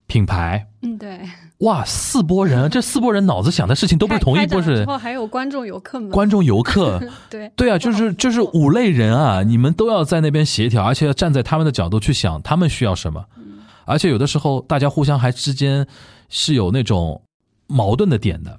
[0.07, 1.21] 品牌，嗯，对，
[1.59, 7.51] 哇，四波人，这四波人脑子想的事情都不是同一波人开展了之，后还有观众游客们，观众游客， 对。
[7.57, 13.25] 对啊，就是就是五类人啊，你们都要在那边协调，而且要站在他们的角度去想他们需要什么，
[13.83, 15.85] 而且有的时候大家互相还之间
[16.29, 17.21] 是有那种
[17.67, 18.57] 矛盾的点的，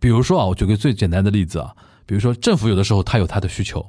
[0.00, 1.74] 比如说啊，我举个最简单的例子啊，
[2.06, 3.84] 比如说政府有的时候他有他的需求，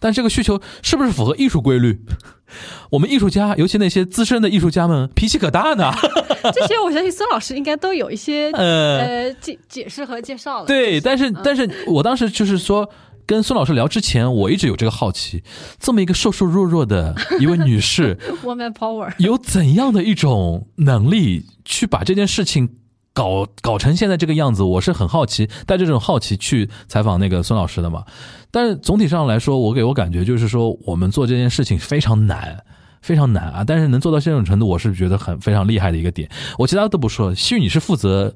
[0.00, 2.00] 但这个需求是不是符合艺术规律？
[2.90, 5.92] 我们艺术家，尤其那些资深的艺术家们，脾气可大呢。
[6.52, 10.66] 这些我相信孙老师应该都有一些 呃呃解解释和介绍了。
[10.66, 12.90] 对，但是但是我当时就是说。
[13.26, 15.44] 跟孙老师聊之前，我一直有这个好奇，
[15.78, 22.70] 这么一个瘦瘦弱弱的一位女士，Woman Power，有怎样的一种能力去把这件事情
[23.12, 24.64] 搞搞成现在这个样子？
[24.64, 28.04] 我是很好奇，带着这种好奇去采访那个孙老师的嘛。
[28.50, 32.64] 但是总体上来说，我给我感觉就是说，我们做这件事情非常难。
[33.02, 36.28] 非常难啊，但是能做到这种程度，我是觉得很非常厉害的一个点。
[36.58, 38.30] 我其他都不说，西域你是负责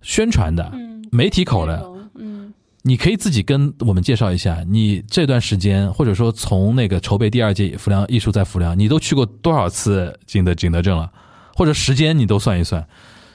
[0.00, 11.12] 宣传的，嗯，媒体口的，嗯，你可以自己跟我们介绍一下，你这段时间，或者说从那个筹备第二届浮梁艺术在浮梁，你都去过多少次景德景德镇了？
[11.54, 12.88] 或者时间你都算一算，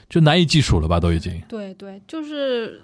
[0.09, 0.99] 就难以计数了吧？
[0.99, 1.39] 都已经。
[1.47, 2.81] 对对，就是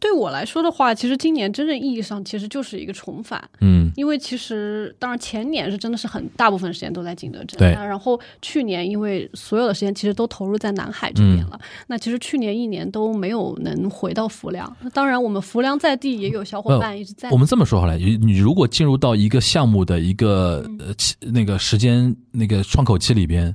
[0.00, 3.40] 对我来说的话，其实今年真正意义上其实就是一个重返。
[3.60, 14.74] 嗯因为其实，当然前年是真的是很大部分时间都在景德镇，对然后去年因为所有的时间其实都投入在南海这边了，嗯那其实去年一年都没有能回到浮梁。
[14.80, 17.28] 那当然，我们浮梁在地也有小伙伴一直在。
[17.30, 23.54] 我们这么说好了，你你如果进入到一个项目的一个呃期那个时间那个窗口期里边，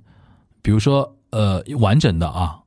[0.62, 2.60] 比如说呃完整的啊，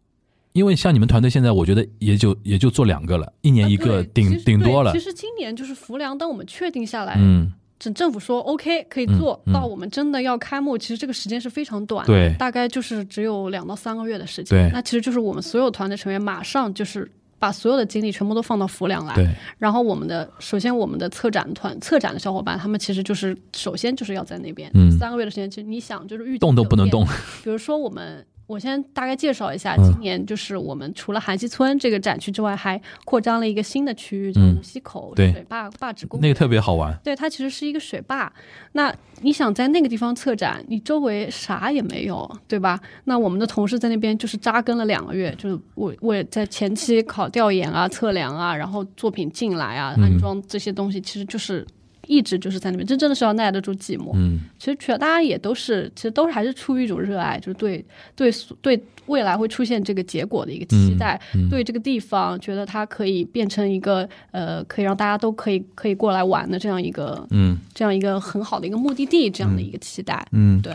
[0.52, 4.98] 因为像你们团队现在，我觉得也就也就做两个了，一年一个顶顶多了其。
[4.98, 14.70] 实今年就是浮梁，当我们确定下来，嗯，政政府说 OK 可以做、嗯嗯到，我们真的要开幕，其实这个时间是非常短，对大概就是只有两到三个月的时对间。
[14.72, 17.08] 那其实就是我们所有团队成员马上就是
[17.38, 19.14] 把所有的精力全部都放到浮梁来。
[19.14, 27.06] 对，然后我们的首先我们的策展团策展的小伙伴，他们其实就是首先就是要在那边、嗯三个月的时间，其实你想就是预计动都不能动。
[27.44, 28.26] 比如说我们。
[28.48, 36.22] 我先大概介绍一下，嗯今年就是我们除了韩溪村这个展区之外，还扩张了一个新的区域，叫嗯无溪口水坝坝址公园。
[36.22, 36.98] 那个特别好玩。
[37.04, 38.32] 对，它其实是一个水坝。
[38.72, 42.80] 那你想在那个地方策展，你周围啥也没有，对吧？
[43.04, 51.66] 那我们的同事在那边就是扎根了两个月，就是我我也在前期考调研啊、测量啊，然后作品进来啊、嗯安装这些东西，其实就是。
[52.08, 54.10] 一直就是在那边，真真的是要耐得住寂寞。
[54.14, 57.84] 嗯，其实全大家也都是，其实都是还是出于一种热爱，就是对
[58.16, 61.48] 对对未来会出现这个结果的一个期待，嗯。
[61.48, 67.58] 对这个地方觉得它可以变成一个呃，可以让大家都可以可以过来玩的这样一个嗯。
[67.74, 70.26] 这样一个很好的一个目的地，这样的一个期待。
[70.32, 70.74] 嗯，对，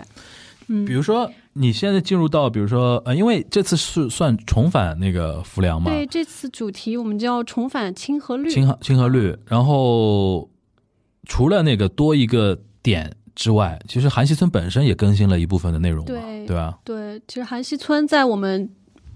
[0.67, 0.86] 嗯。
[0.86, 8.50] 比如说你现在进入到，比如说呃，因为这次是算重返那个浮梁嘛，对，这次主题我们叫重返清河绿。
[8.50, 10.50] 清河清河绿，然后
[11.27, 16.77] 除了那个多一个点之外，其实韩熙村本身也更新了一部分的内容嘛，对对吧？
[16.83, 18.69] 对，其实韩熙村在我们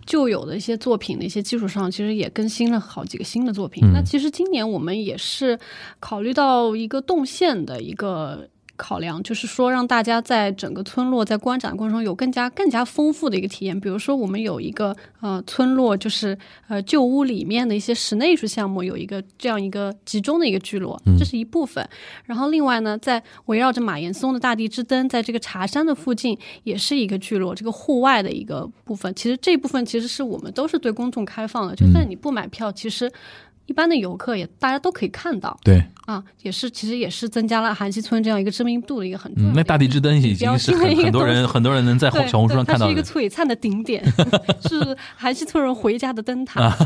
[0.06, 3.84] 旧有的一些作品的一些基础上，其实也更新了好几个新的作品。
[3.86, 5.60] 嗯那其实今年我们也是
[6.00, 8.48] 考虑到一个动线的一个。
[8.78, 13.78] 考量就是说，让大家在整个村落在观展过程中有更加更加丰富的一个体验。
[13.78, 16.38] 比如说，我们有一个呃村落，就是
[16.68, 21.86] 呃旧屋里面的一些室内艺术项目，有一个这样一个集中的一个聚落，这是一部分。
[22.26, 29.13] 然后另外呢，在围绕着马岩松的大地之灯，在这个茶山的附近也是一个聚落，这个户外的一个部分。
[29.16, 33.12] 其实这部分其实是我们都是对公众开放的，就算你不买票，其实
[33.68, 39.54] 一般的游客也大家都可以看到对，啊，也是其实也是增加了韩溪村这样一个知名度的一个很重要。
[39.54, 44.04] 那大地之灯已经是很很多人很多人能在对小红书上看到是一个，璀璨的顶点，
[44.68, 46.62] 是韩溪村人回家的灯塔。
[46.62, 46.78] 啊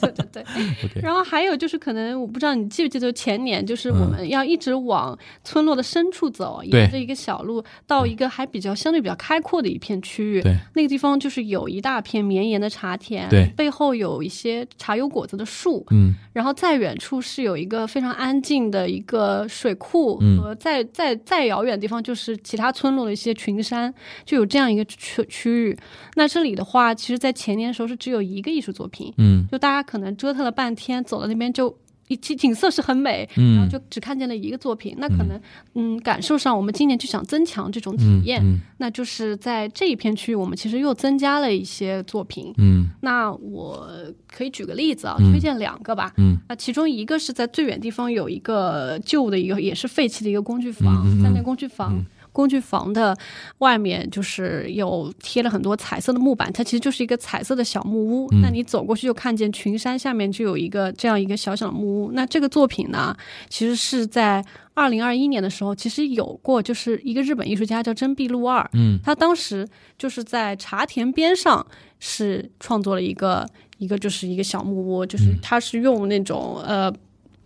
[0.00, 0.44] 对对对。
[1.02, 10.40] 然后还有就是，可能我不知道你记不记得前年，就是嗯我们要一直往村落的深处走，对沿着一个小路到一个还比较相对比较开阔的一片区域。
[10.40, 23.92] 对，那个地方就是有一大片绵延的茶田，对背后有一些茶油果子的树，嗯然后再远处是有一个非常安静的一个水库，嗯和再再再遥远的地方就是其他村落的一些群山，
[24.24, 25.76] 就有这样一个区区域。
[26.14, 31.76] 那这里的话，其实在前年的时候是只有一个艺术作品，嗯就大家可能折腾了半天，走到那边就。
[32.10, 34.96] 一景景色是很美，然后嗯就只看见了一个作品。
[34.98, 35.40] 那可能，
[35.74, 42.52] 嗯，感受上我们今年就想增强这种体验，嗯那就是在这一片区域，我们其实又增加了一些作品。
[42.58, 43.88] 嗯那我
[44.26, 46.12] 可以举个例子啊，嗯推荐两个吧。
[46.16, 52.04] 嗯那其中一个是在最远地方有一个旧的一个也是废弃的一个工具房，嗯嗯嗯在那工具房。
[52.32, 53.16] 工具房的
[53.58, 58.28] 外面就是有贴了很多彩色的木板，它其实就是一个彩色的小木屋。
[58.32, 62.12] 嗯那你走过去就看见群山下面就有一个这样一个小小的木屋。
[62.12, 63.16] 那这个作品呢，
[63.48, 69.66] 其实是在二零二一年的时候，其实有过，就是一个日本艺术家叫真壁路二，嗯，他当时
[69.98, 71.66] 就是在茶田边上
[71.98, 73.46] 是创作了一个
[73.78, 76.92] 一个就是一个小木屋，就是他是用那种呃。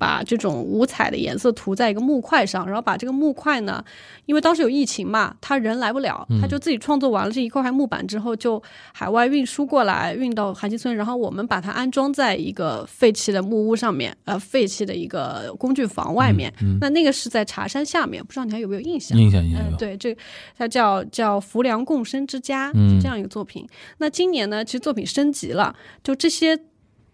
[0.05, 3.83] 把这种五彩的颜色涂在一个木块上，然后把这个木块呢，
[4.27, 8.63] 因为当时有疫情嘛，他人来不了，他就自己创作完了这一块木板之后，就
[8.93, 16.53] 海外运输过来，运到韩溪村，然后我们把它安装在一个废弃的木屋上面，呃，废弃的一个工具房外面。
[16.83, 19.19] 那那个是在茶山下面，不知道你还有没有印象？
[19.19, 20.15] 印象印象嗯，对，这
[20.59, 23.67] 它叫叫浮梁共生之家，嗯是这样一个作品。
[23.97, 26.61] 那今年呢，其实作品升级了，就这些。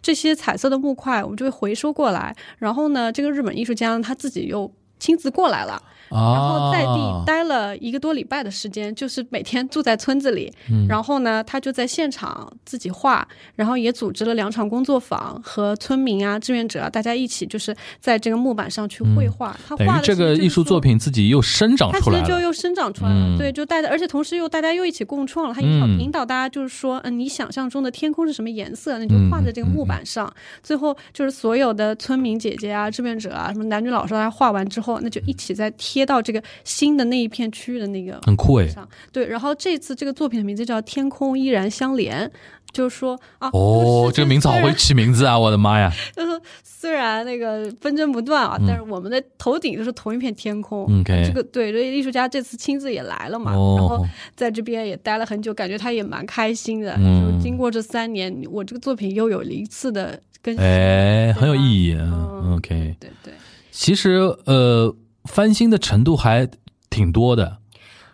[0.03, 2.35] 这些彩色的木块，我们就会回收过来。
[2.59, 10.53] 然后呢，这个日本艺术家他自己又亲自过来了，然后在地啊，待了一个多礼拜的时间，就是每天住在村子里。
[10.71, 19.57] 嗯然后呢，他就在现场自己画，然后也组织了两场工作坊，和村民啊、志愿者啊，大家一起就是在这个木板上去绘画。
[19.67, 20.91] 他画的这个艺术作品。
[21.01, 22.25] 自己又生长它出来了。
[22.25, 30.31] 其实就又生长出来了，嗯对，就大家，而且同时又大家又一起共创了，他引导、嗯引导大家就是说，嗯、你想象中的天空是什么颜色，那就嗯画在这个木板上。
[30.63, 38.67] 最后就是所有的村民姐姐啊、志愿者啊、什么男女老少，大家画完之后，那就一起在贴到这个新的那一片区域的那个很酷哎。
[39.13, 42.27] 对，然后这次这个作品的名字叫《天空依然相连》，
[42.73, 45.39] 就是说啊，哦，这个名字好会起名字啊！
[45.39, 50.85] 我的妈呀 就是说，虽然那个纷争不断啊，嗯但是我们的头顶就是同一片天空。
[51.01, 56.95] ！OK，这个对，这个艺术家这次亲自也来了嘛，然后哦，在这边也待了很久，感觉他也蛮开心的。
[56.99, 60.63] 嗯就经过这三年，我这个作品又有了一次的更新。
[60.63, 61.95] 哎，很有意义。
[61.95, 62.09] 啊
[62.43, 63.35] 嗯，OK，对对，
[63.71, 66.49] 其实呃，翻新的程度还
[66.89, 67.59] 挺多的。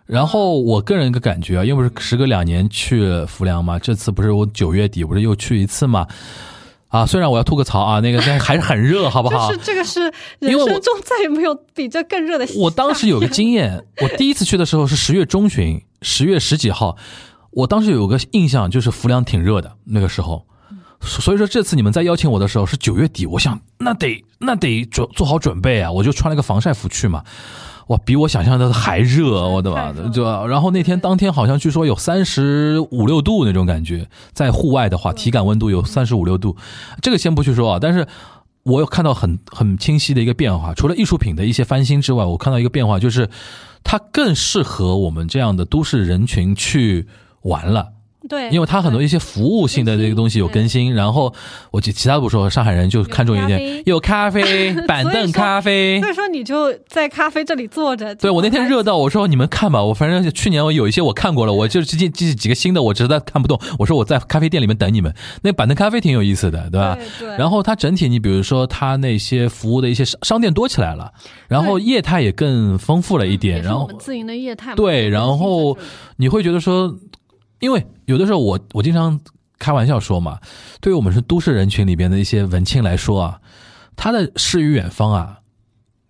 [0.05, 6.07] 然后我个人一个感觉啊，又不是时隔两年去浮梁嘛，这次不是我九月底不是又去一次嘛？
[6.87, 9.55] 啊，虽然我要吐个槽啊，那个但还是很热， 好不好就？
[9.55, 10.03] 是这个是
[10.39, 12.61] 人因为我生中再也没有比这更热的夏天。
[12.63, 16.95] 我当时有个经验， 我第一次去的时候是十月中旬，十月十几号，
[17.51, 20.47] 我当时有个印象就是浮梁挺热的那个时候，
[21.01, 27.23] 所以说这次你们在邀请我的时候是九月底，我想那得那得准做好准备啊，我就穿了个防晒服去嘛。
[27.87, 36.57] 哇，比我想象的还热，我的妈就然后那天当天好像据说有三十五六度那种感觉，在户外的话，体感温度有三十五六度，
[37.01, 38.05] 这个先不去说啊，但是
[38.63, 43.29] 我有看到很很清晰的一个变化，除了艺术品的一些翻新之外，我看到一个变化，就是
[43.85, 47.07] 它更适合我们这样的都市人群去
[47.43, 47.93] 玩了。
[48.27, 51.33] 对，因为它很多一些服务性的这个东西有更新，然后
[51.71, 56.09] 我其其他不说，上海人就看重一点，有咖啡、 板凳咖啡所。
[56.09, 58.13] 以说你就在咖啡这里坐着。
[58.15, 65.13] 对我那天热到，我说你们看吧，我反正去年我有一些我看过了，我就这这几个新的我实在看不懂，我说我在咖啡店里面等你们。
[65.41, 66.97] 那板凳咖啡挺有意思的，对吧？
[67.19, 67.37] 对对。
[67.37, 71.11] 然后它整体，你比如说它那些服务的一些商商店多起来了，
[71.47, 74.75] 然后业态也更丰富了一点，然后自营的业态。
[74.75, 75.77] 对，然后
[76.17, 76.95] 你会觉得说，
[77.59, 79.19] 因为有的时候我我经常
[79.59, 80.39] 开玩笑说嘛，
[80.79, 83.39] 对于我们是都市人群里边的一些文青来说啊，
[83.95, 85.39] 他的诗与远方啊，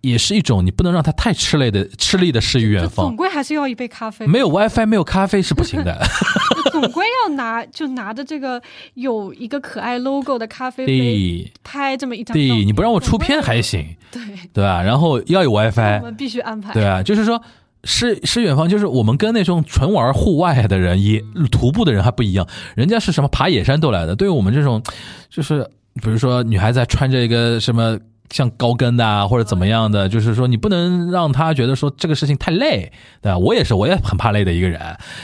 [0.02, 3.16] 也是一种你不能让他太吃力的吃力的诗与远方总。
[3.16, 4.26] 归还是要一杯咖啡。
[4.26, 5.98] 没有 WiFi，没有咖啡是不行的。
[6.70, 8.60] 总归要拿，就拿着这个
[8.94, 14.20] 有一个可爱 logo 的咖啡杯对拍这么一张对，你不让我出片还行，对，
[14.52, 14.82] 对吧？
[14.82, 16.74] 然后要有 WiFi，我们必须安排。
[16.74, 17.42] 对啊，就是说。
[17.88, 22.46] 诗诗远方就是我们跟那种纯玩户外的人，也徒步的人还不一样，
[22.76, 24.14] 人家是什么爬野山都来的。
[24.14, 24.82] 对于我们这种，
[25.30, 25.66] 就是
[26.02, 27.98] 比如说女孩子还穿着一个什么
[28.30, 33.38] 像高跟的啊，或者怎么样的，就是说你不能让他觉得说这个事情太累，对吧？
[33.38, 34.80] 我也是，我也很怕累的一个人，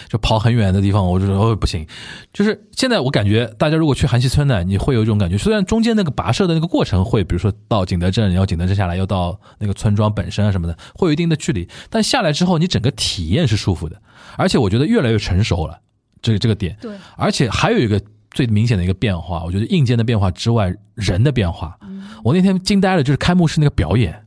[0.08, 1.86] 就跑很远的地方，我就说哦不行。
[2.32, 14.00] 就是现在我感觉大家如果去韩溪村呢，你会有一种感觉，虽然中间那个跋涉的那个过程会，比如说到景德镇，然后景德镇下来又到那个村庄本身啊什么的，会有一定的距离，但下来之后你整个体验是舒服的，
[14.36, 15.78] 而且我觉得越来越成熟了，
[16.22, 16.76] 这个这个点。
[16.80, 18.00] 对，而且还有一个
[18.35, 21.79] 最明显的一个变化，我觉得硬件的变化之外，人的变化。
[22.23, 24.27] 我那天惊呆了，就是开幕式那个表演，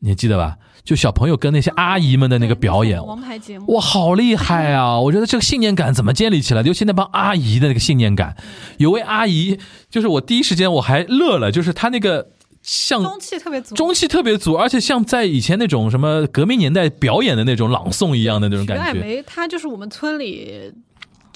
[0.00, 0.58] 你记得吧？
[0.84, 3.74] 就小朋友跟那些阿姨们的那个表演，王牌节目。
[3.74, 4.98] 哇，好厉害啊！
[5.02, 6.62] 我觉得这个信念感怎么建立起来？
[6.62, 8.36] 尤其那帮阿姨的那个信念感，
[8.78, 9.58] 有位阿姨，
[9.90, 12.30] 就是我第一时间我还乐了，就是她那个
[12.62, 18.82] 像中气特别足，中气特别足，而且像在以前那种什么革命年代表演的那种朗诵一样的那种感觉。
[18.82, 20.72] 爱梅，她就是我们村里，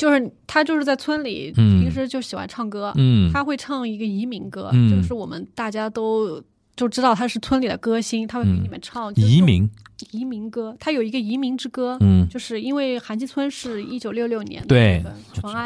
[0.01, 1.83] 就是他就是在村里，嗯。
[1.83, 4.89] 平时就喜欢唱歌，嗯，她会唱一个移民歌，嗯。
[4.91, 6.43] 就是我们大家都
[6.81, 9.69] 就知道他是村里的歌星，他会给你们唱、就是移民，
[10.13, 15.05] 移民歌，他有一个移民之歌，嗯，就是因为韩溪村是一九六六年的对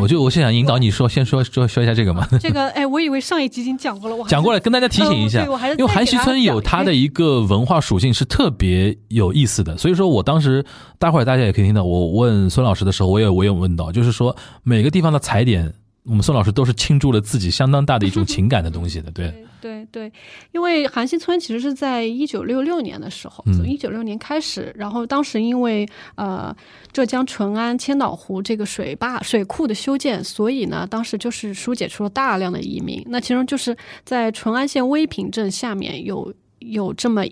[0.01, 2.27] 我就我是想引导你说，先说说说一下这个嘛。
[2.41, 10.67] 这个哎，我以为上一集已经讲过了，我还讲过了，跟大家提醒一下，呃对我还是因为韩溪村有它的一个文化属性是特别有意思的，所以说我当时
[10.99, 15.73] 待会儿大家也可以听到，我问孙老师的时候，我也我也有问到，就是说每个地方的踩点，
[16.05, 19.29] 我们宋老师都是倾注了自己相当大的一种情感的东西的，对，
[19.61, 20.13] 对对对，
[20.53, 23.55] 因为韩溪村其实是在一九六六年的时候，嗯。
[23.55, 26.55] 从一九六年开始，然后当时因为呃
[26.93, 33.03] 浙江淳安千岛湖这个水坝水库的修建，所以呢，当时就是疏解出了大量的移民。
[33.07, 33.75] 那其中就是
[34.05, 37.25] 在淳安县威平镇下面有有这么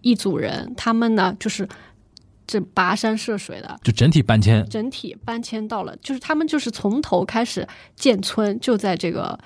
[0.00, 1.68] 一组人，他们呢就是
[2.46, 7.66] 这跋山涉水的，就整体搬迁，整体搬迁到了，就是他们就是从头开始
[7.96, 9.38] 建村，就在这个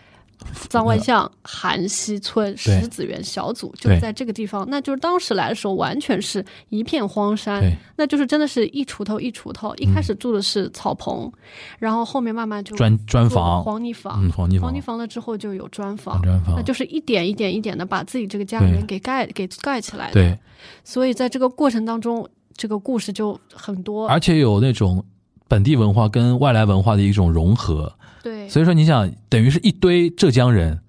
[0.69, 4.65] 藏万象韩溪村石子园小组，就是在这个地方。
[4.69, 7.61] 那就是当时来的时候，完全是一片荒山，
[7.97, 9.75] 那就是真的是一锄头一锄头。
[9.77, 11.31] 一开始住的是草棚，
[11.79, 16.23] 然后后面慢慢就砖砖房，黄泥房，嗯，黄泥房黄泥，房了之后就有砖房。
[16.23, 20.39] 砖房那，就是一点一点一点的把自己这个家对园给盖给盖起来的，对，
[20.85, 22.29] 所以在这个过程当中，
[22.59, 24.07] 这个故事就很多。
[24.09, 25.03] 而且有那种
[25.47, 30.81] 本地文化跟外来文化的一种融合，对，所以说你想，等于是一堆浙江人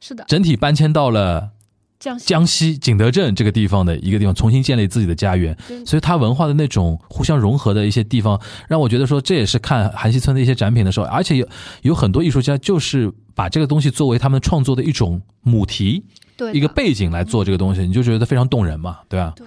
[0.00, 1.50] 是的，整体搬迁到了
[2.00, 2.26] 江西。
[2.26, 5.84] 江西景德镇这个地方的一个地方，重新建立自己的家园，对。
[5.84, 11.46] 所以它文化的那种互相融合的一些地方，让我觉得说这也是看韩熙村的一些展品的时候，而且有
[11.82, 16.02] 有很多艺术家就是把这个东西作为他们创作的一种母题、
[16.36, 19.34] 对一个背景来做这个东西，你就觉得非常动人嘛，对吧？
[19.36, 19.46] 对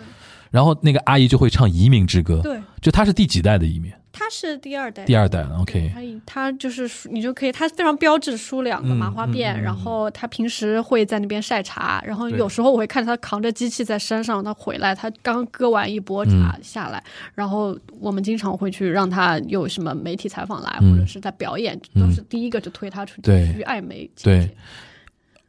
[0.54, 3.92] 然后那个阿姨就会唱《移民之歌》，对，就她是第几代的移民？
[4.12, 5.92] 她是第二代，第二代，OK，
[6.28, 9.64] 他他就是你就可以，她非常标志梳两个麻花辫，嗯嗯嗯。
[9.64, 20.94] 然后她平时会在那边晒茶，然后有时候我会看她扛着机器在山上，她回来，她刚割完一波茶下来，然后我们经常会去让她有什么媒体采访来，嗯。
[20.94, 23.52] 或者是在表演，都是第一个就推她出去对。
[23.52, 24.42] 去爱媒前对。
[24.42, 24.56] 线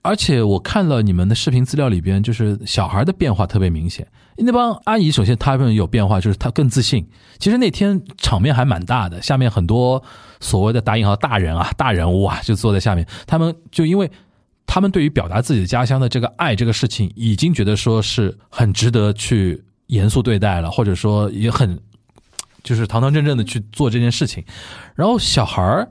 [0.05, 4.07] 而且我看了你们的视频资料里边，就是小孩的变化特别明显。
[4.37, 7.09] 那帮阿姨，首先她们有变化，就是她更自信。
[7.39, 10.03] 其实那天场面还蛮大的，下面很多
[10.41, 13.07] 所谓的打引号大人啊、大人物啊，就坐在下面。
[13.27, 14.11] 他们就因为
[14.67, 21.81] 他们对于表达自己的家乡的这个爱这个事情，已经觉得说是很值得去严肃对待了，或者说也很
[22.63, 24.45] 就是堂堂正正的去做这件事情。
[24.95, 25.89] 然后小孩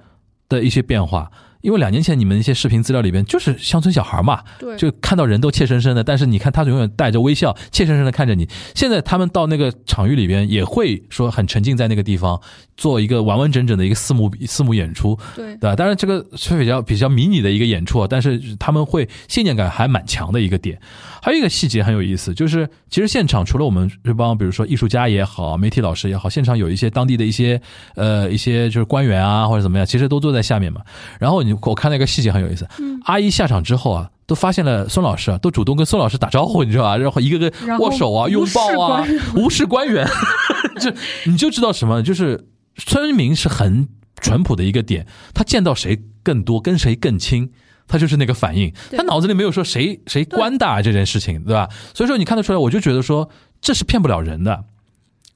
[0.49, 1.31] 的一些变化，
[1.63, 8.47] 因为两年前你们一些视频资料里边就是乡村小孩嘛，对就看到人都怯生生的，但是你看他永远带着微笑，怯生生的看着你。
[8.75, 12.41] 现在他们到那个场域里边，也会说很沉浸在那个地方，
[12.75, 15.75] 做一个完完整整的一个四幕四幕演出，对对吧？
[15.75, 20.79] 当然这个是比较比较迷你的一个演出啊，但是他们会信念感还蛮强的一个点。
[21.21, 27.61] 还有一个细节很有意思，就是其实现场除了我们这帮，比如说艺术家也好，媒体老师也好，现场有一些当地的一些
[27.95, 30.81] 呃一些就是官员啊或者怎么样，其实都坐在下面嘛。
[31.19, 32.67] 然后你我看到一个细节很有意思，
[33.05, 34.09] 阿姨下场之后啊。
[34.25, 36.95] 都发现了孙老师啊，都主动跟孙老师打招呼，你知道吧？
[36.95, 39.05] 然后一个个握手啊、拥抱啊，
[39.35, 40.07] 无视官员，
[40.79, 40.89] 就
[41.25, 42.41] 你就知道什么，就是
[42.75, 43.87] 村民是很
[44.21, 47.51] 淳朴的一个点，他见到谁更多，跟谁更亲。
[47.85, 51.69] 他就是那个反应，他脑子里没有说谁谁官大这件事情，对吧？
[51.93, 53.29] 所以说你看得出来，我就觉得说
[53.61, 54.63] 这是骗不了人的。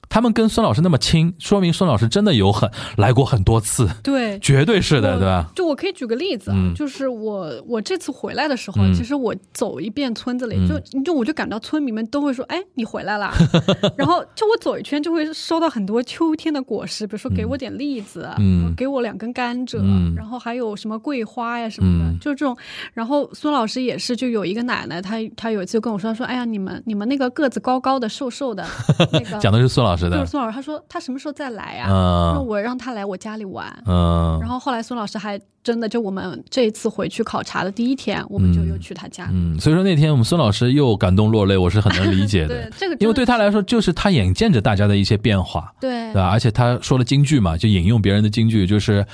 [0.08, 4.38] 他们跟孙老师那么亲，说明孙老师真的有很来过很多次，对。
[4.40, 5.50] 绝对是的，对吧？
[5.54, 13.32] 就我可以举个例子啊，嗯就是我我这次回来的时候，嗯其实我走一遍村子里，嗯就就我就感到村民们都会说：“哎，你回来了！”
[13.96, 22.56] 然后就我走一圈，就会收到很多秋天的果实，比如说给我点栗子，嗯给我两根甘蔗，嗯然后还有什么桂花呀什么的，嗯就是这种。
[22.94, 28.64] 然后孙老师也是，就有一个奶奶，她她有一次就跟我说：“说哎呀，你们你们那个个子高高的、瘦瘦的
[29.12, 33.66] 那个， 讲的是孙老师的，就是孙老师，他说他什么时候再来呀、那嗯我让他来我家里玩。
[33.86, 39.28] 嗯然后后来孙老师还真的就我们这一次回去考察的第一天，我们就又去他家。
[39.32, 46.28] 嗯，所以说那天我们孙老师又感动落泪，我是很能理解的 对，，这个因为对他来说，就是他眼见着大家的一些变化，对对吧？
[46.28, 49.04] 而且他说了京剧嘛，就引用别人的京剧，就是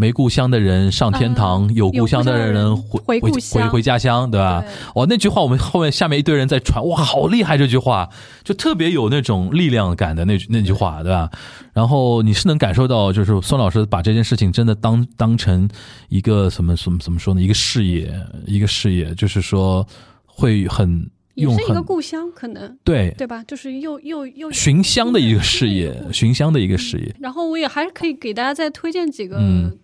[0.00, 4.60] 没故乡的人上天堂，嗯有故乡的人人回回回回家乡，对吧？
[4.60, 7.58] 对哇，那句话我们后面下面一堆人在传，哇，好厉害！
[7.58, 8.08] 这句话
[8.44, 11.28] 就特别有那种力量感的那那句话，对吧？
[11.72, 15.68] 然后你是能感受到，就是孙老师把这件事情真的当当成
[16.08, 17.42] 一个什么什么怎么说呢？
[17.42, 18.14] 一个事业，
[18.46, 19.84] 一个事业，就是说
[20.24, 23.42] 会很也是一个故乡，可能对对吧？
[23.48, 27.12] 就是又又又寻香的一个事业，寻香的一个事业。
[27.18, 29.76] 然后我也还是可以给大家再推荐几个嗯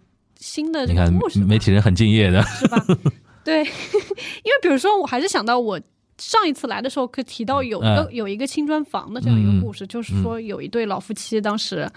[0.45, 2.85] 新的这个故事，媒体人很敬业的，是吧？
[3.43, 3.65] 对，
[4.45, 5.81] 因为比如说，我还是想到我
[6.19, 11.91] 上一次来的时候，可提到有一个、嗯有一个青砖房的这样一嗯个故事，就是说有一对老夫妻当时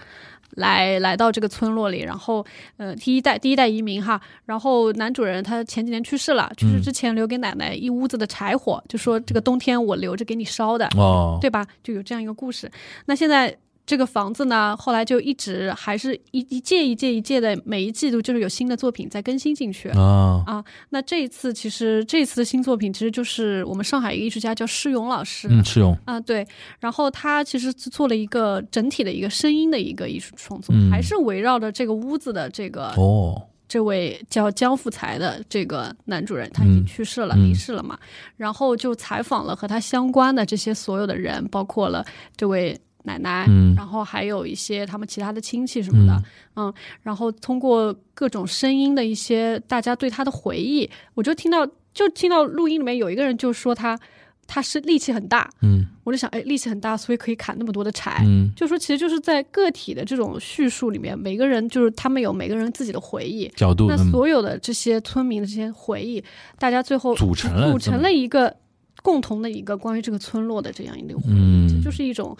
[0.52, 2.44] 来来到这个村落里，然后
[2.78, 11.66] 呃第一代第一代移民哈，然后男主人他前几年去世了，去世之前留给奶奶一屋子的柴火，就说这个冬天我留着给你烧的，哦，对吧？
[11.84, 12.70] 就有这样一个故事。
[13.04, 13.54] 那现在
[13.88, 19.88] 这个房子呢，后来就一直还是一一届一届一届的，每一季度就是有新的作品在更新进去。
[19.88, 26.46] 啊，啊，那这一次其实这一次的新作品其实就是我们上海一个艺术家叫施勇老师，嗯，施勇，啊对，
[26.80, 37.98] 然后他其实做了一个整体的一个声音的一个艺术创作，嗯还是围绕着这个屋子的这个哦，这位叫江富才的这个男主人，他已经嗯去世了，嗯离世了嘛。
[38.36, 42.04] 然后就采访了和他相关的这些所有的人，包括了
[42.36, 42.78] 这位
[43.08, 43.74] 奶奶，嗯。
[43.74, 46.22] 然后还有一些他们其他的亲戚什么的，
[46.54, 46.72] 嗯。
[47.02, 53.98] 然后通过各种声音的一些大家对他的回忆，我就听到就听到录音里面有一个人就说他
[54.46, 55.86] 他是力气很大，嗯。
[56.04, 58.22] 我就想，哎，力气很大，所以可以砍那么多的柴。
[58.24, 58.50] 嗯。
[58.56, 64.10] 就说其实就是在个体的这种叙述里面，每个人就是他们有每个人自己的回忆，角度，那嗯。
[64.10, 66.24] 所有的这些村民的这些回忆，
[66.58, 68.56] 大家最后组成了组成了一个
[69.02, 72.34] 共同的一个关于这个村落的这样一个回忆，就是一种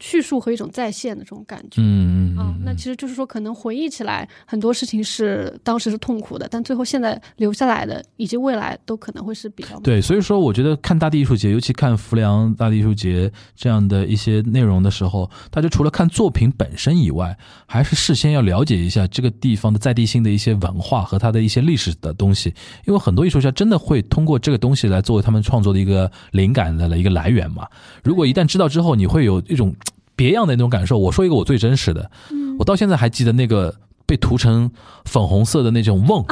[0.00, 1.80] 叙述和一种再现的这种感觉。
[1.80, 17.36] 嗯嗯啊，那嗯其实就是说，可能回忆起来很多事情是当时是痛苦的，但最后现在留下来的，以及未来都可能会是比较对，所以说我觉得看大地艺术节，尤其看浮梁大地艺术节这样的一些内容的时候，大家除了看作品本身以外，
[17.66, 22.54] 还是事先要了解一下这个地方的在地性的一些文化和它的一些历史的东西，
[22.86, 27.66] 因为很多艺术家真的会通过这个东西来作为他们创作的一个灵感的一个来源嘛。
[28.04, 29.74] 如果一旦知道之后，你会有一种
[30.18, 30.98] 别样的那种感受。
[30.98, 32.10] 我说一个我最真实的，
[32.58, 33.72] 我到现在还记得那个
[34.04, 34.68] 被涂成
[35.04, 36.26] 粉红色的那种瓮，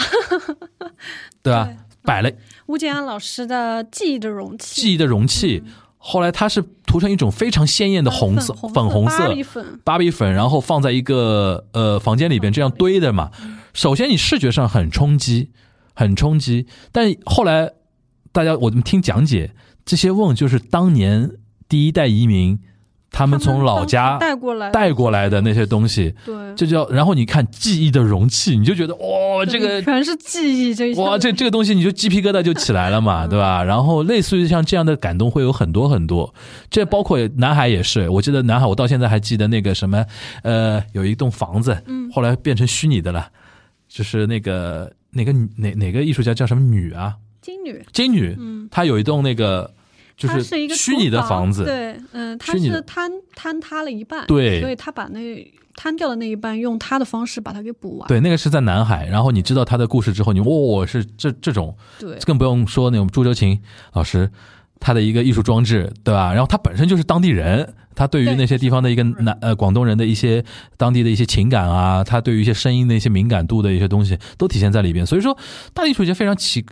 [1.40, 1.66] 对吧？
[1.66, 2.30] 对摆了
[2.66, 5.62] 吴建安老师的记忆的容器，记忆的容器，
[5.98, 13.30] 后来它是涂成一种非常鲜艳的红色、粉粉红芭色比粉，芭比粉，然后放在一个呃房间里边这样堆的嘛。
[13.72, 15.50] 首先你视觉上很冲击，
[15.94, 17.72] 很冲击，但后来
[18.30, 21.32] 大家我们听讲解，这些瓮就是当年
[21.68, 22.60] 第一代移民
[23.16, 33.64] 他们从老家带过来带过来的那些东西，对，这叫然后你看记忆的容器，你就觉得哇、这个全是记忆，这哇，这这个东西你就鸡皮疙瘩就起来了嘛， 对吧？
[33.64, 36.34] 然后类似于像这样的感动会有很多很多，
[36.68, 38.06] 这包括南海也是。
[38.10, 40.04] 我记得南海，我到现在还记得那个什么，
[40.42, 41.74] 呃，有一栋房子，
[42.12, 43.28] 后来变成虚拟的了，
[43.88, 47.14] 就是那个哪个哪哪个艺术家叫什么女啊？
[47.40, 49.70] 金女，金女，嗯，她有一栋那个
[50.16, 55.20] 就它是一个虚拟的房子，对，嗯，它是坍坍塌了一半，对所以他把那
[55.76, 59.06] 坍掉的那一半，用他的方式把它给补完，对，那个是在南海。
[59.06, 63.60] 然后你知道他的故事之后，你哦是这这种，对更不用说那种朱哲琴
[63.92, 64.30] 老师
[64.80, 66.32] 他的一个艺术装置，对吧？
[66.32, 70.42] 然后他本身就是当地人，他对于那些地方的一个南呃广东人的一些
[70.78, 75.04] 当地的一些情感啊，他对于一些声音的一些敏感度的一些东西都体现在里边。
[75.04, 75.36] 所以说，
[75.74, 76.64] 大地艺术节非常奇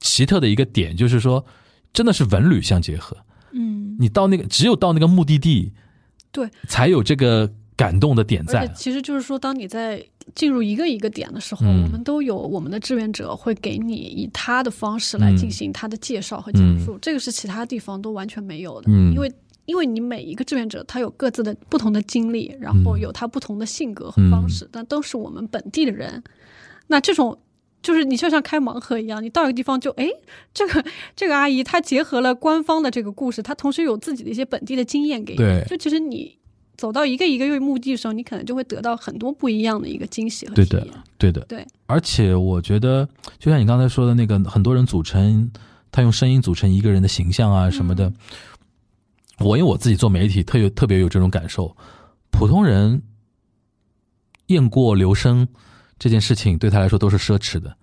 [0.00, 1.44] 奇特的一个点就是说，
[1.92, 3.16] 真的是文旅相结合。
[3.52, 5.72] 嗯，你到那个只有到那个目的地，
[6.30, 8.68] 对，才有这个感动的点而且在。
[8.68, 19.32] 其实就是说，当你在进入一个一个点的时候，嗯我们都有我们的志愿者会给你以他的方式来嗯进行他的介绍和讲述，这个是其他地方都完全没有的，嗯因为。
[19.68, 26.24] 因为你每一个志愿者他有各自的不同的经历，然后有他不同的性格和方式，但都是我们本地的人。
[26.86, 27.38] 那这种
[27.82, 30.08] 就是你就像开盲盒一样，你到一个地方就哎，
[30.52, 35.38] 这个这个阿姨她结合了官方的这个故事，她同时有自己的一些本地的经验给你。
[35.38, 36.36] 对就其实你
[36.76, 40.96] 走到一个一个月目的的时候，你可能就会得到很多不一样的一个惊喜和对的体验。
[41.16, 41.66] 对的，对。
[41.86, 43.08] 而且我觉得，
[43.38, 45.50] 就像你刚才说的那个，很多人组成，
[45.90, 48.12] 他用声音组成一个人的形象啊什么的。
[49.38, 51.76] 我因为我自己做媒体，特有特别有这种感受。
[52.30, 53.02] 普通人
[54.46, 55.48] 雁过留声
[55.98, 57.74] 这件事情对他来说都是奢侈的。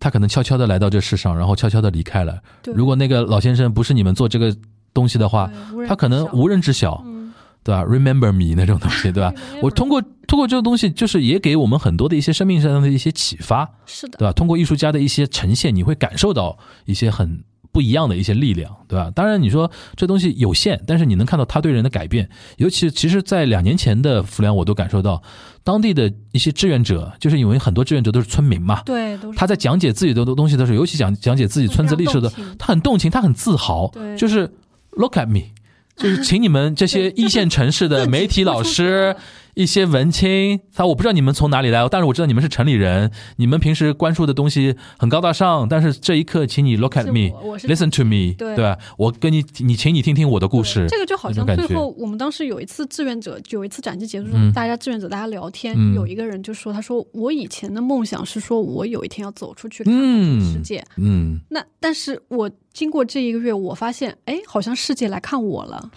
[0.00, 2.38] 他可能悄悄的来到这世上，然后悄悄的离开了。
[2.62, 4.54] 对如果那个老先生不是你们做这个
[4.92, 5.50] 东西的话，
[5.88, 7.02] 他可能无人知晓。
[7.06, 7.32] 嗯，
[7.62, 9.32] 对吧？Remember me 那种东西， 对吧？
[9.62, 14.32] 我通过通过这个东西，就是也给我们很多的一些生命上的一些启发，是的，对吧？
[14.32, 17.42] 通过艺术家的一些呈现，你会感受到一些很
[17.74, 19.10] 不一样的一些力量，对吧？
[19.12, 22.30] 当然，你说这东西有限，但是你能看到他对人的改变。
[22.58, 25.20] 尤其其实，在两年前的浮梁，我都感受到
[25.64, 34.48] 当地的一些志愿者，就是因为很多志愿者都是村民嘛，对，都是他在讲解自己的东西的时候，尤其讲讲解自己村子历史的他很动情，他很自豪，对就是
[34.92, 35.48] look at me，
[35.96, 39.16] 就是请你们这些一线城市的 媒体老师、
[39.54, 48.56] 一些文青，他我不知道你们从哪里来，但是我知道你们是城里人，你们平时关注的东西很高大上，但是这一刻，请你 look at me，listen to me，对。
[48.56, 48.78] 吧？
[48.98, 54.52] 我跟你，你请你听听我的故事，这个就好像最后我们当时有一次志愿者，有一次展期结束，嗯。
[54.52, 60.62] 大家志愿者大家聊天，嗯有一个人就说，他说我以前的梦想是说我有一天要走出去看世嗯。
[60.62, 65.90] 界，嗯，那但是我经过这一个月，我发现，哎，好像世界来看我了。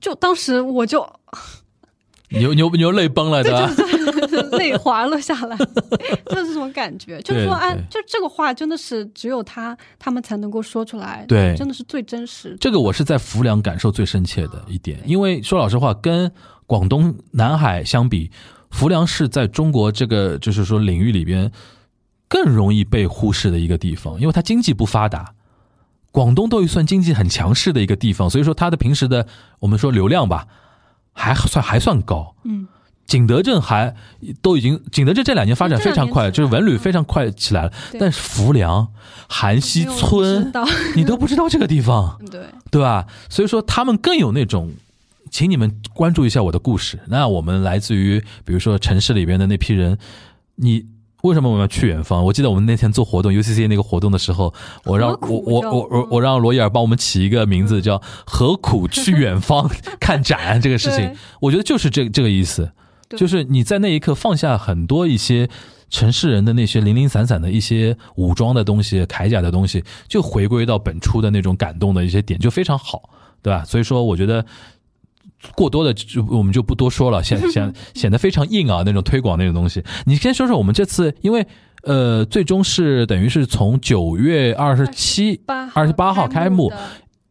[0.00, 1.06] 就当时我就
[2.30, 3.70] 你又你又你又泪崩了，对吧？
[4.56, 5.56] 泪滑落下来，
[6.26, 7.20] 就是这种感觉。
[7.22, 12.56] 就是说，对哎，就这个话真的是只有他他们才能够说出来，对真的是最真实。
[12.60, 16.30] 这个我是在浮梁感受最深切的一点，因为说老实话，跟
[16.66, 18.30] 广东南海相比，
[18.70, 21.50] 浮梁是在中国这个就是说领域里边
[22.28, 25.34] 更容易被忽视的一个地方，因为它经济不发达。
[26.12, 29.26] 广东都算经济很强势的一个地方，所以说它的平时的
[29.60, 30.46] 我们说流量吧，
[31.20, 32.34] 还算还算高。
[32.44, 32.66] 嗯，
[33.06, 33.94] 景德镇还
[34.40, 37.72] 都已经，景德镇这两年发展非常快，就是文旅非常快起来了。
[37.90, 38.86] 对但是浮梁、
[39.28, 40.52] 韩溪村
[40.94, 42.18] 你都不知道这个地方。
[42.30, 43.06] 对，对吧？
[43.28, 44.70] 所以说他们更有那种，
[45.30, 46.98] 请你们关注一下我的故事。
[47.08, 49.98] 那我们来自于比如说城市里边的那批人，
[50.56, 50.86] 你
[51.22, 52.24] 为什么我们要去远方？
[52.24, 54.52] 我记得我们那天做活动 UCC 那个活动的时候，
[54.84, 62.70] 我让我我我我我让罗伊尔帮我们起一个名字叫“何苦去远方 看展”这个事情，我觉得就是这这个意思，
[63.10, 65.48] 就是你在那一刻放下很多一些。
[65.92, 73.10] 城市人的那些零零散散的一些武装的东西、铠甲的东西，就回归到本初的那种感动的一些点，就非常好，
[73.42, 73.64] 对吧？
[73.64, 74.46] 所以说，我觉得
[75.54, 79.82] 过多的就我们就不多说了，显 显显得非常硬啊，那种推广那种东西。
[80.06, 81.46] 你先说说我们这次，因为
[81.82, 86.70] 呃，最终是等于是从九月二十七、八二十八号开幕，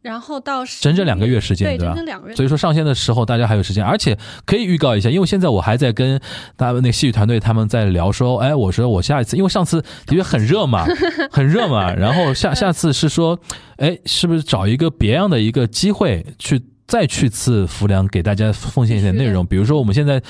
[0.02, 1.98] 然后到整整两个月时间，对，对吧整？
[1.98, 2.34] 整两个月。
[2.34, 6.20] 所以说上线的时候大家还有时间，而且可以预告一下，因为现在我还在跟
[6.56, 10.84] 他们那个戏剧团队他们在聊说，哎，我说我下一次，因为上次的确很热嘛，
[11.30, 13.38] 很热嘛，然后下下次是说，
[13.76, 20.22] 哎，是不是找一个别样的一个机会去再去次浮梁，给大家奉献一点内容，比如说我们现在。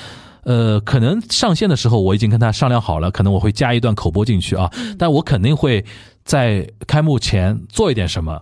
[0.43, 4.95] 呃，可能上线的时候我已经跟他商量好了，可能我会加一段口播进去啊，嗯。
[4.97, 5.85] 但我肯定会
[6.25, 8.41] 在开幕前做一点什么，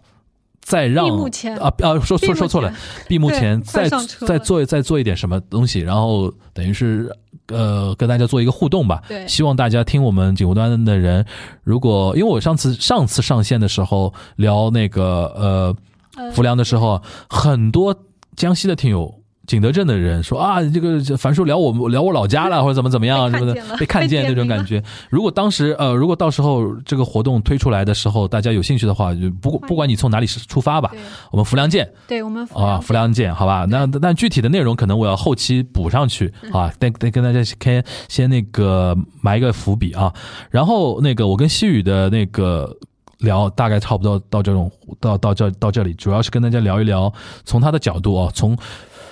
[0.61, 1.57] 再让闭幕前。
[1.57, 2.74] 啊啊说说说错了，
[3.09, 3.89] 闭幕前再
[4.26, 7.13] 再做再做一点什么东西，然后等于是
[7.47, 9.03] 呃跟大家做一个互动吧。
[9.09, 9.28] 对。
[9.28, 11.26] 希望大家听我们警务端的人，
[11.65, 15.03] 如果因为我上次上次上线的时候聊那个
[15.36, 15.76] 呃
[16.15, 17.93] 呃浮梁的时候，很多
[18.40, 19.14] 江西的听友。
[19.46, 24.82] 景德镇的人说啊，这个这樊叔聊我聊我老家了， 或者怎么怎么样什么的被看见那种感觉。
[25.10, 30.92] 如果当时呃，如果到时候这个活动推出来的时候，大家有兴趣的话，就不不管你从哪里出发吧，
[31.32, 31.92] 我们浮梁见。
[32.08, 33.66] 对我们啊，浮梁见，好吧？
[33.68, 40.14] 那那具体的内容可能我要后期补上去啊，再再跟大家先先那个埋一个伏笔啊。
[40.52, 42.78] 然后那个我跟西雨的那个
[43.20, 47.13] 聊，大概差不多到这种到到这到这里，主要是跟大家聊一聊
[47.45, 48.57] 从他的角度啊，从。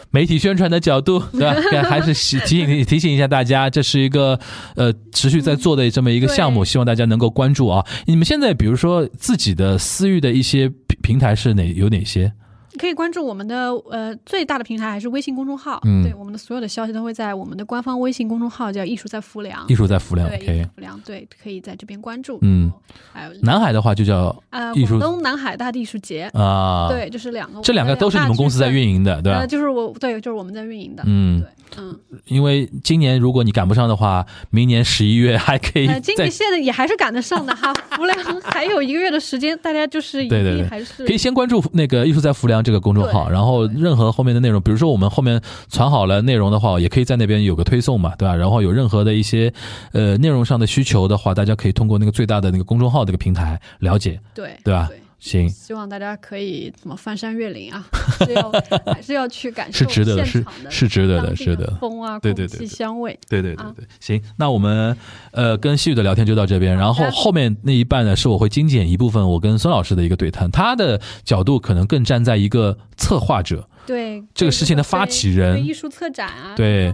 [0.10, 1.84] 媒体宣传的角度， 对吧？
[1.84, 4.40] 还是提提醒提醒一下大家，这是一个
[4.76, 7.86] 呃持续在做的这么一个项目，对希望大家能够关注啊。
[8.06, 12.32] 你们现在比如说自己的私域的一些平平台是哪有哪些？
[12.78, 20.70] 可以关注我们的呃最大的平台还是微信公众号，嗯对我们的所有的消息都会在我们的官方微信公众号叫“艺术在浮梁”，艺术在浮梁对，艺，OK 术。
[20.76, 22.38] 浮梁，对，可以在这边关注。
[22.42, 22.72] 嗯，
[23.12, 29.48] 还有南海的话就叫呃广东南海大地艺术节，啊，，对，就是两个，这两个都是你们公司在运营的，对吧呃，？
[29.48, 48.36] 就是我对，就是我们在运营的，嗯，对，嗯，因为今年如果你赶不上的话，明年十一月还可以呃，今年现在也还是赶得上的哈，浮梁 还有一个月的时间，大家就是一对对对定还是可以先关注那个艺术在浮梁这个公众号，然后任何后面的内容，比如说我们后面传好了内容的话，也可以在那边有个推送嘛，对吧？
[48.36, 49.54] 然后有任何的一些
[49.94, 54.88] 呃内容上的需求的话，大家可以通过那个最大的那个公众号这个平台了解，对对吧？
[54.90, 55.00] 对。
[55.20, 58.52] 行，希望大家可以怎么翻山越岭啊，还 是要
[58.86, 61.76] 还是要去感受是值得的，是现场的是值得的，是的。
[61.80, 63.18] 风啊，对对对对香味。
[63.28, 64.96] 对对对啊对，行，那我们
[65.32, 76.94] 呃跟西雨的聊天就到这边，然后后面那一半呢是我会精简一部分我跟孙老师的一个对谈，他的角度可能更站在一个策划者，对这个事情的发起人艺术策展啊，对。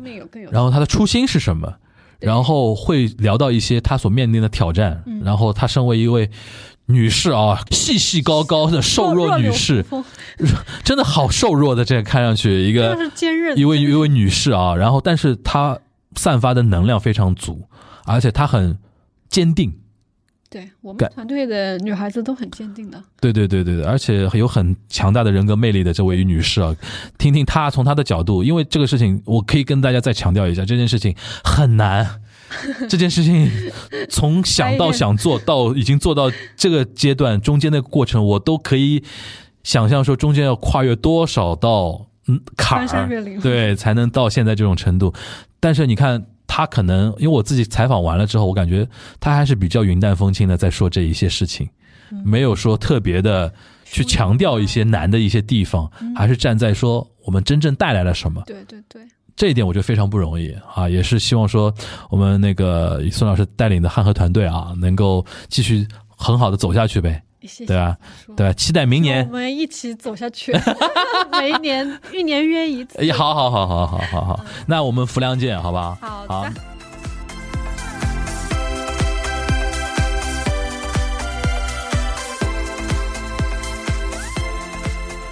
[0.52, 1.74] 然后他的初心是什么，
[2.20, 6.30] 然后会聊到一些他所面临的挑战，嗯然后他身为一位
[6.94, 9.84] 女士啊，细细高高的瘦弱女士，
[10.86, 12.98] 真的好瘦弱的，这个看上去一个
[13.58, 15.80] 一位一位女士啊，然后但是她
[16.16, 17.68] 散发的能量非常足，
[18.06, 18.78] 而且她很
[19.30, 19.74] 坚定，
[20.50, 23.02] 对我们团队的女孩子都很坚定的。
[23.20, 26.76] 对对对对对，而且有很强大的人格魅力的这位女士啊，
[27.18, 32.22] 听听她从她的角度，因为这个事情，我可以跟大家再强调一下，这件事情很难。
[32.90, 33.50] 这件事情
[34.10, 39.04] 从想到想做到已经做到这个阶段，中间的过程，我都可以
[39.64, 45.14] 想象说中间要跨越多少道嗯坎儿，对，才能到现在这种程度。
[45.60, 46.26] 但是你看。
[46.46, 48.88] 他可能因为我自己采访完了之后，我感觉
[49.20, 51.68] 他还是比较云淡风轻的在说这一些事情，
[52.24, 53.52] 没有说特别的
[53.84, 58.44] 去强调一些难的一些地方，还是站在说我们真正带来了什么。
[58.46, 59.02] 对对对，
[59.36, 61.74] 这一点我觉得非常不容易啊，也是希望说
[62.10, 67.22] 我们那个以孙老师带领的汉和团队啊，能够继续很好的走下去呗。
[67.42, 67.98] 谢谢对吧？
[68.38, 68.54] 对啊？
[68.54, 69.34] 期待明年我。
[69.34, 70.54] 们一起走下去，
[71.32, 73.00] 每一年一年约一次。
[73.00, 75.98] 哎，好好好好好好好，那我们浮梁见，好不好？
[76.00, 76.54] 好好的。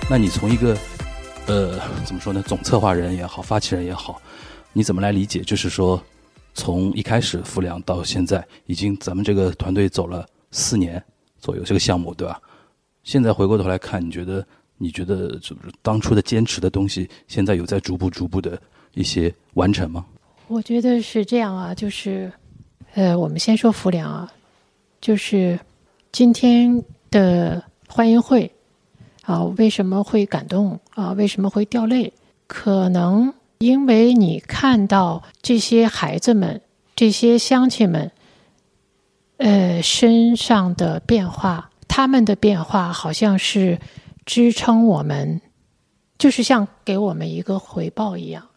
[0.10, 0.76] 那你从一个
[1.52, 4.22] 呃怎么说呢，总策划人也好，发起人也好，
[4.72, 5.42] 你怎么来理解？
[5.42, 6.02] 就是说，
[6.54, 11.04] 从一开始浮梁到现在，已经咱们这个团队走了四年
[11.40, 12.42] 左右，这个项目对吧？
[13.04, 14.48] 现在回过头来看，你觉得
[14.78, 18.58] 你觉得就是当初的坚持的东西，现在有在逐步逐步的
[18.94, 20.06] 一些完成吗？
[20.48, 22.32] 我觉得是这样啊，就是，
[22.94, 24.32] 呃，我们先说浮梁啊，
[25.02, 25.60] 就是
[26.14, 28.50] 今天的欢迎会
[29.22, 31.12] 啊，为什么会感动啊？
[31.14, 32.14] 为什么会掉泪？
[32.48, 36.62] 可能因为你看到这些孩子们、
[36.96, 38.12] 这些乡亲们，
[39.38, 43.80] 呃，身上的变化，他们的变化好像是
[44.26, 45.42] 支撑我们，
[46.18, 48.48] 就是像给我们一个回报一样。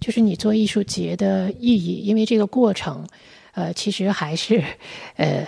[0.00, 3.06] 就是你做艺术节的意义，因为这个过程，
[3.52, 4.64] 呃，其实还是
[5.16, 5.46] 呃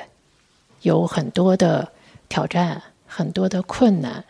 [0.83, 1.91] 有很多的
[2.29, 4.25] 挑战，很多的困难，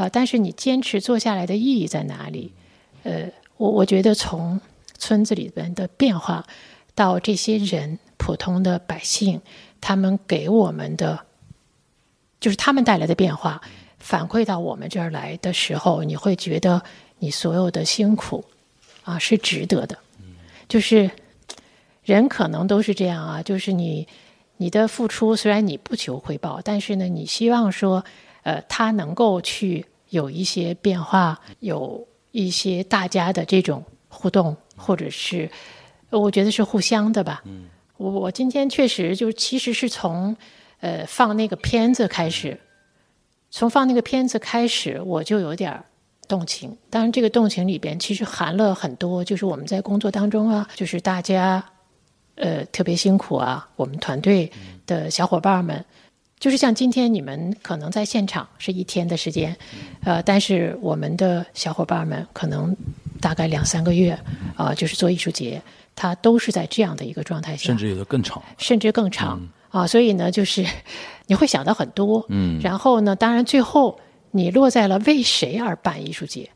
[0.00, 2.52] 啊、但是你坚持做下来的意义在哪里？
[3.02, 4.60] 呃，我我觉得从
[4.96, 6.46] 村子里边的变化
[6.94, 9.40] 到这些人，普通的百姓，
[9.80, 11.26] 他们给我们的，
[12.40, 13.60] 就是他们带来的变化，
[13.98, 16.82] 反馈到我们这儿来的时候，你会觉得
[17.18, 18.44] 你所有的辛苦。
[19.02, 19.98] 啊，是值得的。
[20.68, 21.10] 就是
[22.04, 24.06] 人可能都是这样啊，就是你
[24.58, 28.04] 你的付出虽然你不求回报，但是呢，你希望说，
[28.42, 35.50] 呃，他能够去有一些变化，有一些大家的这种互动，或者是
[36.10, 37.42] 我觉得是互相的吧。
[37.46, 37.64] 嗯，
[37.96, 40.36] 我我今天确实就其实是从
[40.80, 42.60] 呃放那个片子开始，
[43.50, 45.84] 从放那个片子开始，我就有点儿。
[46.28, 51.60] 动情，当然这个动情里边其实含了很多，就是我们在工作当中啊，就是大家
[52.36, 54.48] 呃特别辛苦啊，我们团队
[54.86, 55.84] 的小伙伴们，
[56.40, 59.54] 就是像今天你们可能在现场是一天的时间，
[60.02, 62.74] 呃，但是我们的小伙伴们可能
[63.20, 64.18] 大概两三个月
[64.56, 65.60] 啊、就是做艺术节，
[65.94, 68.42] 他都是在这样的一个状态下，甚至有的更长。
[68.56, 69.38] 甚至更长、
[69.68, 70.64] 啊，所以呢，就是
[71.26, 72.58] 你会想到很多，嗯。
[72.62, 76.48] 然后呢，当然最后你落在了为谁而办艺术节，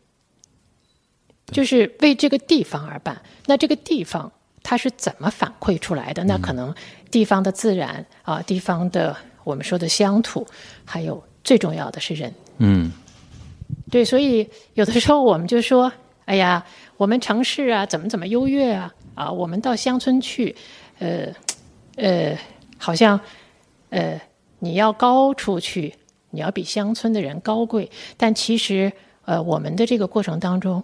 [1.53, 3.21] 就是为这个地方而办。
[3.45, 4.33] 那这个地方
[4.63, 6.25] 它是怎么反馈出来的？
[6.25, 6.75] 那可能
[7.11, 9.15] 地方的自然啊，地方的
[9.45, 10.47] 我们说的乡土，
[10.85, 12.33] 还有最重要的是人。
[12.59, 12.91] 嗯
[13.91, 15.91] 对，所以有的时候我们就说，
[16.25, 16.65] 哎呀，
[16.97, 20.55] 我们城市啊，怎么怎么优越啊，啊，我们到乡村去，
[20.99, 21.29] 呃，
[21.97, 22.37] 呃，
[22.79, 23.19] 好像，
[23.91, 24.21] 呃，
[24.59, 25.95] 你要高出去，
[26.31, 28.93] 你要比乡村的人高贵，但其实，
[29.25, 30.83] 呃，我们的这个过程当中，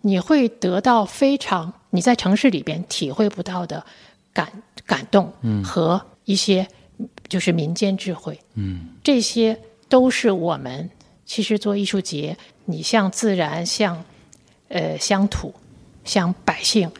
[0.00, 3.84] 你会得到非常你在城市里边体会不到的
[4.32, 4.50] 感
[4.84, 5.32] 感动
[5.62, 6.66] 和一些
[7.28, 10.90] 就是民间智慧，嗯这些都是我们
[11.24, 12.36] 其实做艺术节，
[12.66, 14.04] 你向自然、向
[14.68, 15.54] 呃乡土、
[16.04, 16.90] 向百姓，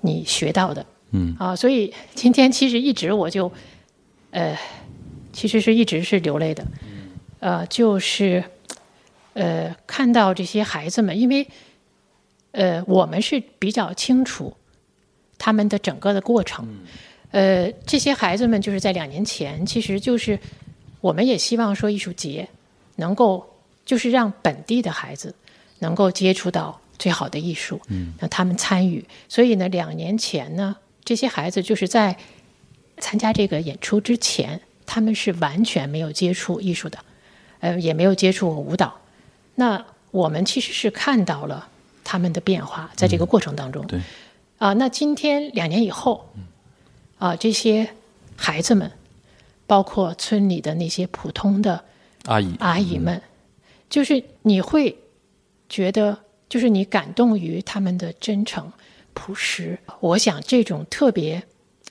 [0.00, 1.54] 你学到的嗯啊。
[1.54, 3.50] 所以今天其实一直我就
[4.30, 4.58] 呃，
[5.32, 6.66] 其实是一直是流泪的，
[7.40, 8.42] 呃，就是
[9.34, 11.46] 呃看到这些孩子们，因为
[12.52, 14.54] 呃我们是比较清楚
[15.38, 16.66] 他们的整个的过程。
[17.32, 20.38] 呃，这些孩子们就是在两年前，其实就是
[21.00, 22.48] 我们也希望说艺术节
[22.96, 23.44] 能够
[23.84, 25.34] 就是让本地的孩子
[25.80, 29.04] 能够接触到最好的艺术，嗯，让他们参与。
[29.28, 32.16] 所以呢，两年前呢，这些孩子就是在
[32.98, 36.98] 参加这个演出之前，他们是完全没有接触艺术的，
[37.60, 38.94] 呃，也没有接触过舞蹈。
[39.54, 41.66] 那我们其实是看到了
[42.04, 43.98] 他们的变化，在这个过程当中，对
[44.58, 46.28] 啊，那今天两年以后，
[47.22, 47.88] 啊，这些
[48.34, 48.90] 孩子们，
[49.64, 51.84] 包括村里的那些普通的
[52.24, 53.22] 阿姨，阿姨们，
[53.88, 54.98] 就是你会
[55.68, 56.18] 觉得，
[56.48, 58.72] 就是你感动于他们的真诚、
[59.14, 59.78] 朴实。
[60.00, 61.40] 我想这种特别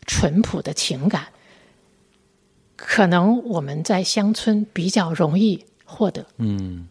[0.05, 1.27] 淳朴的情感，
[2.75, 6.25] 可能我们在乡村比较容易获得。
[6.39, 6.89] 嗯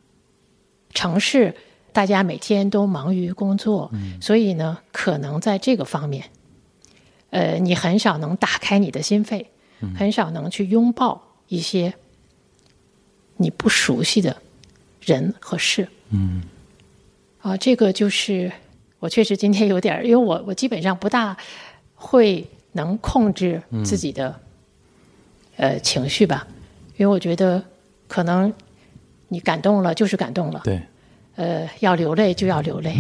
[0.95, 1.55] 城市
[1.93, 6.25] 大家每天都忙于工作，所以呢，可能在这个方面，
[7.31, 9.47] 呃，你很少能打开你的心扉，
[9.97, 11.95] 很少能去拥抱一些
[13.37, 14.37] 你不熟悉的
[15.01, 15.89] 人和事。
[16.11, 16.43] 嗯。
[17.41, 18.53] 啊，这个就是
[18.99, 21.35] 我确实今天有点儿，因为我我基本上不大
[21.95, 24.39] 会能控制自己的、
[25.57, 26.47] 呃情绪吧，
[26.99, 27.65] 因为我觉得
[28.07, 28.53] 可能
[29.29, 30.83] 你感动了就是感动了，对，
[31.37, 32.95] 呃，要流泪就要流泪，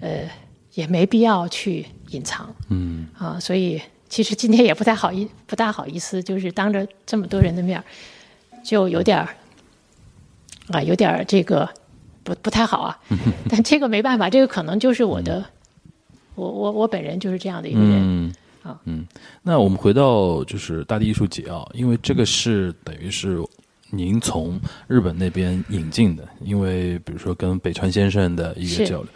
[0.00, 0.28] 呃，
[0.74, 2.54] 也没必要去隐藏。
[2.68, 3.06] 嗯。
[3.18, 7.84] 啊，所以其实今天也不太好意不大好意思，就是当着这么多人的面儿，
[8.64, 9.28] 就有点儿
[10.68, 11.68] 啊，有点儿这个
[12.22, 12.98] 不不太好啊，
[13.48, 15.44] 但这个没办法，这个可能就是我的，
[16.34, 18.80] 我我我本人就是这样的一个人，嗯啊。
[18.84, 19.06] 嗯，
[19.42, 23.42] 那我们回到就是大地艺术节啊，因为这个是等于是
[23.90, 29.08] 您从日本那边引进的，因为比如说跟北川先生的一个交流，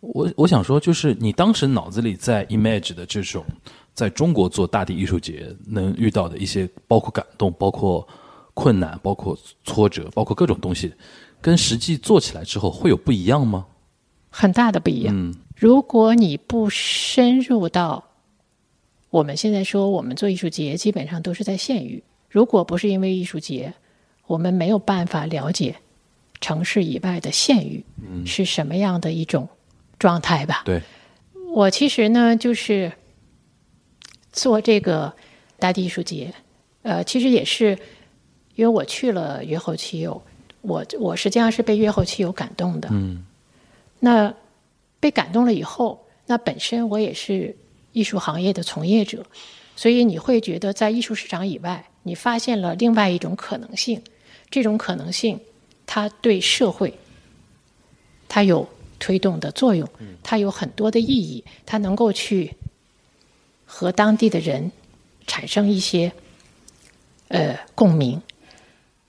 [0.00, 3.44] 我我想说，就是你当时脑子里在 image 的这种
[3.94, 8.06] 在中国做大地艺术节能遇到的一些，包括感动，包括
[8.54, 10.92] 困难，包括挫折，包括各种东西，
[11.40, 13.66] 跟实际做起来之后会有不一样吗？
[14.30, 15.14] 很大的不一样。
[15.14, 18.02] 嗯如果你不深入到
[19.10, 22.02] 我们现在说我们做艺术节，基本上都是在县域。
[22.30, 23.74] 如果不是因为艺术节，
[24.26, 25.76] 我们没有办法了解
[26.40, 27.84] 城市以外的县域
[28.24, 29.46] 是什么样的一种
[30.00, 30.62] 状态吧。
[30.64, 30.82] 对，
[31.52, 32.90] 我其实呢，就是
[34.32, 35.14] 做这个
[35.58, 36.34] 大地艺术节，
[36.82, 37.78] 呃，其实也是
[38.56, 40.20] 因为我去了约后七友，
[40.62, 42.88] 我我实际上是被约后七友感动的。
[42.90, 43.24] 嗯
[44.02, 44.34] 那
[44.98, 47.54] 被感动了以后，那本身我也是
[47.92, 49.22] 艺术行业的从业者，
[49.76, 54.02] 所以你会觉得在艺术市场以外，你发现了另外一种可能性。
[54.50, 55.38] 这种可能性，
[55.86, 56.92] 它对社会，
[58.26, 58.66] 它有
[59.00, 59.88] 推动的作用，
[60.22, 62.54] 它有很多的意义，它能够去
[63.66, 64.70] 和当地的人
[65.26, 66.12] 产生一些
[67.28, 68.22] 呃共鸣，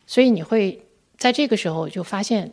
[0.07, 0.81] 所以你会
[1.17, 2.51] 在这个时候就发现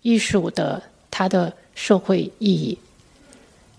[0.00, 2.78] 艺术的它的社会意义，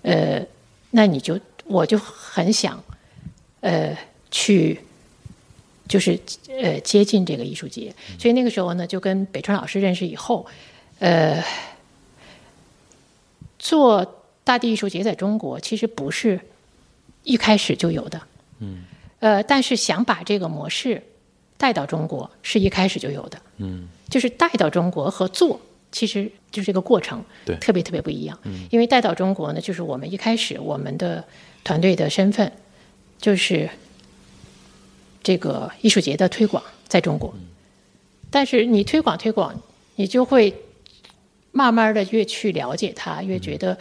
[0.04, 0.46] 呃，
[0.92, 2.84] 那你就我就很想
[3.62, 3.98] 呃
[4.30, 4.80] 去
[5.88, 6.20] 就是
[6.62, 10.46] 呃接近这个艺术节，所以那个时候呢，就跟北川老师认识以后，
[11.00, 11.44] 呃，
[13.60, 16.40] 做大地艺术节在中国其实不是
[17.24, 18.20] 一开始就有的，
[18.60, 18.86] 嗯，
[19.20, 21.04] 呃，但是想把这个模式
[21.58, 23.88] 带到中国是一开始就有的，嗯。
[24.10, 27.56] 就是带到中国和做，其实就是这个过程，对。
[27.58, 28.40] 特别特别不一样。
[28.72, 31.24] 因为带到中国呢，就是我们一开始我们的
[31.64, 32.52] 团队的身份
[33.20, 33.70] 就是
[35.22, 37.32] 这个艺术节的推广在中国，
[38.32, 39.62] 但是你推广推广，
[39.96, 40.56] 你就会
[41.52, 43.78] 慢慢的越去了解他，越觉得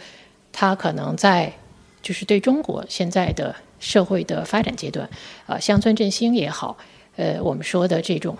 [0.51, 1.53] 他可能在
[2.01, 5.09] 就是对中国现在的社会的发展阶段，
[5.47, 6.77] 呃，乡村振兴也好，
[7.15, 8.37] 呃，我们说的这种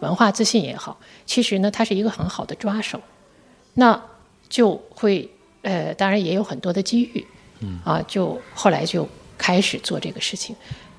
[0.00, 3.00] 文化自信也好，其实呢，它是一个很好的抓手，
[3.74, 4.02] 那
[4.48, 5.30] 就会
[5.62, 7.26] 呃，当然也有很多的机遇，
[7.60, 9.08] 嗯啊，就后来就
[9.38, 10.54] 开始做这个事情。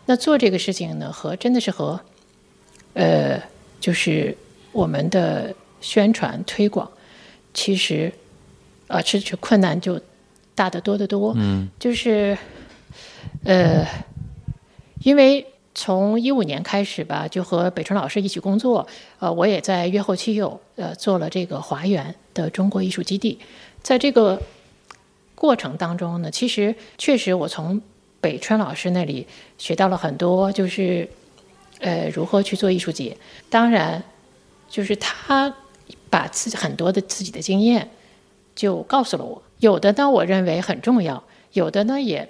[0.07, 1.99] 那做这个事情呢，和真的是和
[2.93, 3.41] 呃，
[3.79, 4.35] 就是
[4.71, 6.89] 我们的宣传推广，
[7.55, 8.13] 其实
[8.87, 9.99] 呃，是是困难就
[10.53, 11.33] 大得多得多。
[11.35, 12.37] 嗯就是
[13.43, 13.83] 呃，
[15.01, 15.43] 因为
[15.73, 18.87] 从一五年开始吧，就和北川老师一起工作，
[19.19, 23.39] 呃，我也在约后期友呃做了这个华园的中国艺术基地，
[23.81, 24.39] 在这个
[25.33, 27.81] 过程当中呢，其实确实我从
[28.21, 29.25] 北川老师那里
[29.57, 31.09] 学到了很多，就是
[31.79, 33.17] 呃如何去做艺术节。
[33.49, 34.01] 当然，
[34.69, 35.53] 就是他
[36.09, 37.89] 把自己很多的自己的经验
[38.55, 42.29] 就告诉了我，有的呢我认为很重要，有的呢也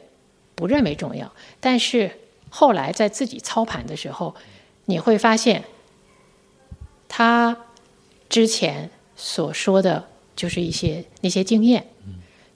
[0.55, 1.31] 不认为重要。
[1.59, 2.11] 但是
[2.49, 4.35] 后来在自己操盘的时候，
[4.85, 5.63] 你会发现，
[7.07, 7.57] 他
[8.29, 11.85] 之前所说的就是一些那些经验，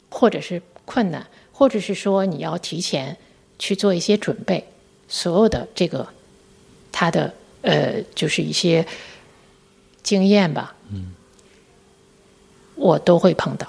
[0.10, 3.18] 或者是困难，或者是说你要提前
[3.58, 4.66] 去做一些准备，
[5.08, 6.08] 所有的这个
[6.92, 8.86] 他的呃就是一些
[10.02, 11.12] 经验吧，嗯，
[12.76, 13.68] 我都会碰到，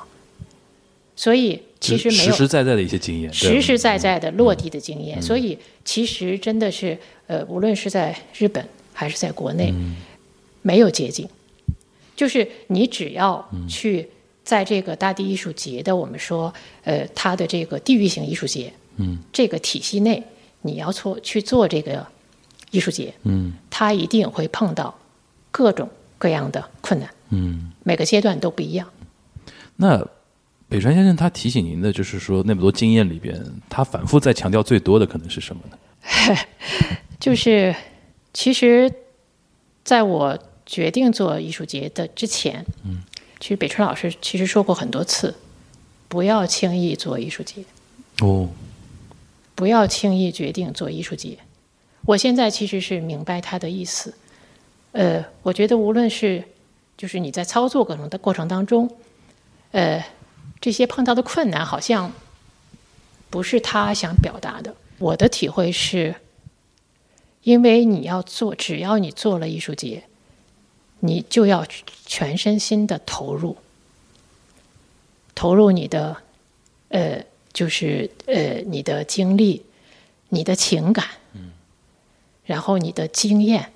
[1.16, 9.74] 所以其实没有实实在在的一些经验，实实在在的落地的经验，所以其实真的是呃，无论是在日本还是在国内，
[10.62, 11.28] 没有捷径。
[12.16, 14.06] 就是你只要去
[14.44, 16.52] 在这个大地艺术节的我们说，
[16.84, 20.22] 呃，它的这个地域性艺术节，嗯，这个体系内，
[20.60, 22.06] 你要做去做这个
[22.70, 23.54] 艺术节，嗯。
[23.70, 24.94] 它一定会碰到
[25.50, 25.88] 各种
[26.20, 27.72] 各样的困难，嗯。
[27.82, 28.86] 每个阶段都不一样。
[29.76, 30.06] 那
[30.68, 36.36] 北川先生他提醒您的，就是说那么多经验里边，他反复在强调最多的可能是什么呢？
[37.18, 37.74] 就是
[38.34, 38.92] 其实
[39.82, 43.00] 在我决定做艺术节的之前，嗯，
[43.40, 45.34] 其实北川老师其实说过很多次，
[46.06, 47.64] 不要轻易做艺术节，
[48.20, 48.50] 哦，
[49.54, 51.38] 不要轻易决定做艺术节。
[52.04, 54.14] 我现在其实是明白他的意思。
[54.92, 56.44] 呃，我觉得无论是
[56.96, 58.90] 就是你在操作过程的过程当中，
[59.70, 60.04] 呃，
[60.60, 62.12] 这些碰到的困难好像
[63.30, 64.74] 不是他想表达的。
[64.98, 66.16] 我的体会是，
[67.42, 70.04] 因为你要做，只要你做了艺术节，
[70.98, 71.64] 你就要
[72.04, 73.56] 全身心的投入，
[75.34, 76.16] 投入你的
[76.88, 79.64] 呃，就是呃，你的精力、
[80.28, 81.06] 你的情感，
[82.44, 83.72] 然后你的经验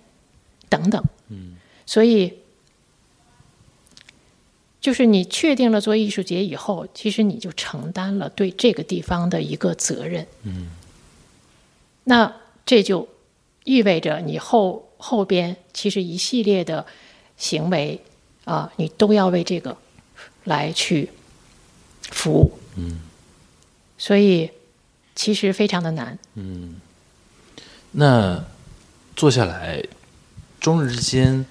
[0.74, 1.56] 等等，嗯
[1.86, 2.32] 所以
[4.80, 10.26] 就是你确定了做艺术节以后，其实你就承担了对这个地方的一个责任。
[10.42, 10.70] 嗯，
[12.04, 12.34] 那
[12.66, 13.08] 这就
[13.64, 16.84] 意味着你后后边其实一系列的
[17.36, 18.00] 行为
[18.44, 19.76] 啊，你都要为这个
[20.44, 21.10] 来去
[22.10, 22.58] 服务。
[22.76, 23.00] 嗯，
[23.96, 24.50] 所以
[25.14, 26.18] 其实非常的难。
[26.34, 26.80] 嗯
[27.92, 28.44] 那
[29.14, 29.80] 坐下来，
[30.64, 31.44] 中日之间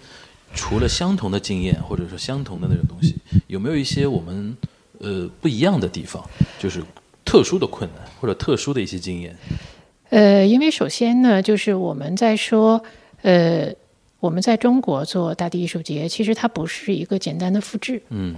[0.56, 4.58] 除了相同的经验，或者说相同的那种东西，有没有一些我们
[4.98, 6.28] 呃不一样的地方？
[6.58, 6.84] 就是
[7.24, 9.38] 特殊的困难或者特殊的一些经验？
[10.10, 12.84] 呃，因为首先呢，就是我们在说，
[13.22, 13.72] 呃，
[14.20, 18.36] 我们在中国做大地艺术节，其实它不是一个简单的复制，嗯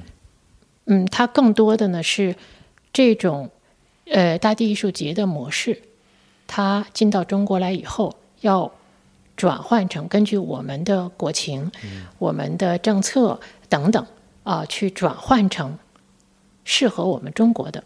[0.88, 2.36] 嗯，它更多的呢是
[2.92, 3.50] 这种
[4.12, 5.82] 呃大地艺术节的模式，
[6.46, 8.70] 它进到中国来以后，要
[9.36, 11.72] 转换成根据我们的国情、
[12.20, 14.06] 我们的政策等等
[14.44, 15.78] 啊、去转换成
[16.64, 17.84] 适合我们中国的，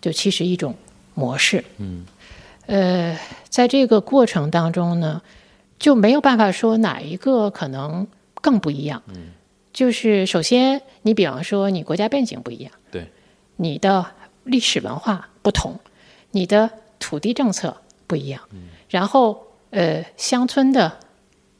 [0.00, 0.74] 就其实一种
[1.14, 1.64] 模式。
[1.78, 2.06] 嗯。
[2.66, 3.18] 呃，
[3.48, 5.20] 在这个过程当中呢，
[5.80, 9.02] 就没有办法说哪一个可能更不一样。
[9.08, 9.32] 嗯，
[9.72, 13.10] 就是首先，你比方说你国家背景不一样，对，
[13.56, 14.06] 你的
[14.44, 15.80] 历史文化不同，
[16.30, 16.70] 你的
[17.00, 18.40] 土地政策不一样，
[18.88, 21.00] 然后呃，乡村的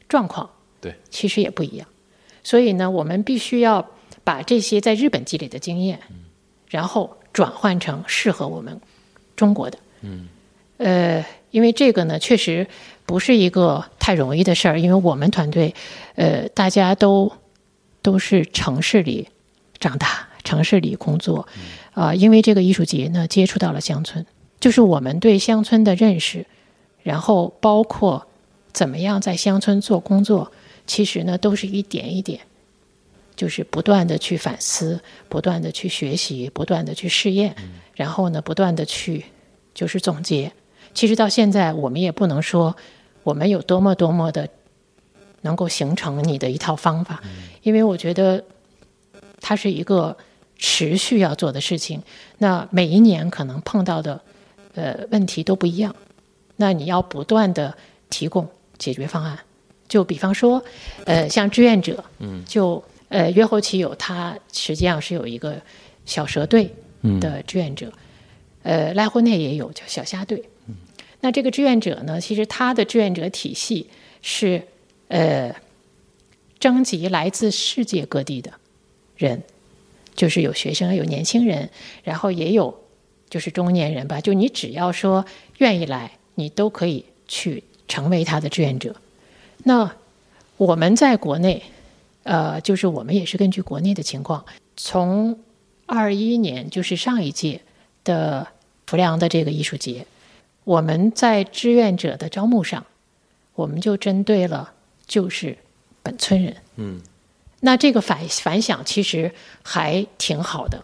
[0.09, 0.49] 状况
[0.81, 1.89] 对，其实也不一样。
[2.45, 3.89] 所以呢，我们必须要
[4.23, 5.99] 把这些在日本积累的经验，
[6.69, 8.81] 然后转换成适合我们
[9.35, 9.79] 中国的。
[10.03, 10.29] 嗯，
[10.77, 12.67] 呃，因为这个呢，确实
[13.07, 15.75] 不是一个太容易的事儿，因为我们团队，
[16.17, 17.33] 呃，大家都
[18.03, 19.29] 都是城市里
[19.79, 21.47] 长大，城市里工作，
[21.95, 24.27] 啊、因为这个艺术节呢，接触到了乡村，
[24.61, 26.45] 就是我们对乡村的认识，
[27.03, 28.27] 然后包括
[28.73, 30.51] 怎么样在乡村做工作，
[30.87, 32.41] 其实呢，都是一点一点，
[33.37, 37.55] 就是不断的去反思，不断的去学习，不断的去试验，
[37.95, 39.25] 然后呢，不断的去
[39.75, 40.53] 就是总结。
[40.95, 42.77] 其实到现在，我们也不能说
[43.23, 44.49] 我们有多么多么的
[45.41, 47.23] 能够形成你的一套方法，
[47.63, 48.45] 因为我觉得
[49.41, 50.17] 它是一个
[50.59, 52.03] 持续要做的事情。
[52.39, 54.21] 那每一年可能碰到的
[54.75, 55.95] 呃问题都不一样，
[56.63, 57.77] 那你要不断的
[58.09, 58.49] 提供
[58.79, 59.37] 解决方案。
[59.89, 60.63] 就比方说，
[61.05, 65.61] 呃，像志愿者，嗯，就呃约后期有他实际上是有一个
[66.07, 66.73] 小蛇队
[67.21, 67.93] 的志愿者，
[68.63, 70.41] 呃，濑户内也有叫小虾队。
[71.21, 73.91] 那这个志愿者呢，其实他的志愿者体系
[74.23, 74.63] 是
[75.09, 75.55] 呃
[76.61, 78.53] 征集来自世界各地的
[79.17, 79.43] 人，
[80.15, 81.69] 就是有学生，有年轻人，
[82.05, 82.83] 然后也有
[83.29, 84.21] 就是中年人吧。
[84.21, 85.27] 就你只要说
[85.59, 88.97] 愿意来，你都可以去成为他的志愿者。
[89.65, 89.95] 那
[90.57, 91.63] 我们在国内，
[92.25, 94.45] 呃，就是我们也是根据国内的情况，
[94.77, 95.39] 从
[95.87, 97.61] 二一年就是上一届
[98.03, 98.49] 的
[98.87, 100.05] 浮梁的这个艺术节，
[100.65, 102.85] 我们在志愿者的招募上，
[103.55, 104.73] 我们就针对了
[105.07, 105.57] 就是
[106.03, 106.57] 本村人。
[106.77, 107.01] 嗯，
[107.61, 109.33] 那这个反反响其实
[109.63, 110.81] 还挺好的，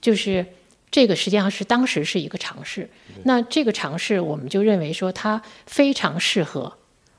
[0.00, 0.44] 就是
[0.90, 2.88] 这个实际上是当时是一个尝试。
[3.24, 6.72] 那这个尝试，我们就认为说它非常适合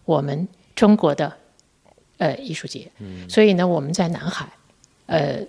[0.06, 1.32] 我们中国的
[2.18, 2.90] 呃艺术节。
[3.30, 4.48] 所以呢，我们在南海
[5.06, 5.40] 呃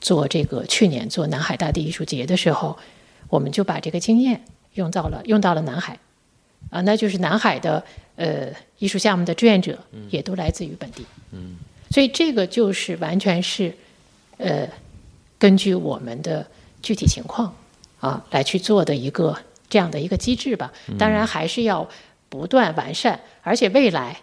[0.00, 2.78] 做这个去年做南海大地艺术节的时候，
[3.28, 4.44] 我们就把这个经验
[4.74, 5.98] 用到了用到了南海。
[6.70, 7.84] 啊，那就是南海的
[8.16, 8.48] 呃
[8.78, 9.78] 艺术项目的志愿者
[10.10, 11.06] 也都来自于本地。
[11.30, 11.56] 嗯，
[11.90, 13.72] 所以这个就是完全是
[14.38, 14.68] 呃
[15.38, 16.44] 根据我们的
[16.86, 17.52] 具体情况
[17.98, 19.36] 啊来去做的一个
[19.68, 20.72] 这样的一个机制吧。
[20.96, 21.88] 当然还是要
[22.28, 24.20] 不断完善，而且未来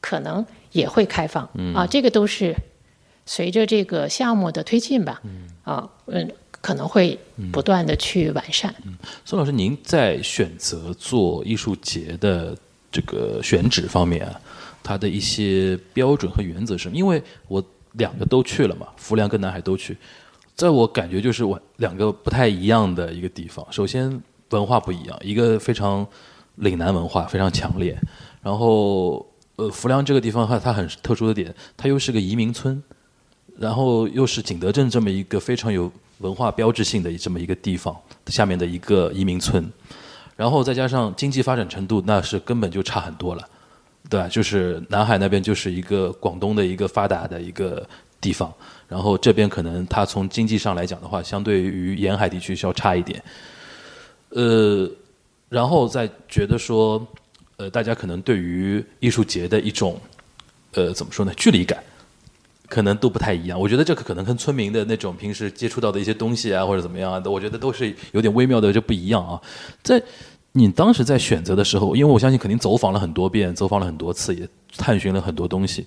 [0.00, 1.44] 可能也会开放
[1.74, 2.54] 啊，这个都是
[3.24, 5.22] 随着这个项目的推进吧。
[5.64, 6.30] 啊，嗯。
[6.62, 7.18] 可能会
[7.52, 8.72] 不断的去完善。
[9.24, 12.56] 孙老师，您在选择做艺术节的
[12.92, 14.40] 这个选址方面，啊
[14.80, 16.88] 它的一些标准和原则是？
[16.90, 17.60] 因为我
[17.94, 19.96] 两个都去了嘛，浮梁跟南海都去，
[20.62, 23.66] 在我感觉就是我两个不太一样的一个地方。
[23.70, 26.06] 首先文化不一样，一个非常
[26.56, 27.98] 岭南文化非常强烈，
[28.42, 32.82] 然后呃浮梁这个地方的话，它很特殊的点，它又是个移民村，
[33.58, 35.90] 然后又是景德镇这么一个非常有。
[36.18, 37.96] 文化标志性的这么一个地方，
[38.26, 39.68] 下面的一个移民村，
[40.36, 43.42] 然后再加上经济发展程度，那是根本就差很多了，
[44.08, 44.28] 对吧？
[44.28, 47.84] 就是南海那边就是一个广东的一个发达的一个
[48.20, 48.54] 地方，
[48.92, 53.22] 然后这边可能它从经济上来讲的话，相对于沿海地区稍差一点，
[54.28, 54.86] 呃，
[55.48, 57.04] 然后再觉得说，
[57.56, 59.98] 呃，大家可能对于艺术节的一种，
[60.74, 61.32] 呃，怎么说呢？
[61.34, 61.82] 距离感。
[62.68, 69.38] 可能都不太一样，我觉得这个可能跟村民的那种平时接触到的一些东西啊，或者怎么样啊，我觉得都是有点微妙的就不一样啊。
[69.82, 70.02] 在
[70.52, 75.86] 你当时在选择的时候，因为我相信肯定走访了很多遍，走访了很多次，也探寻了很多东西，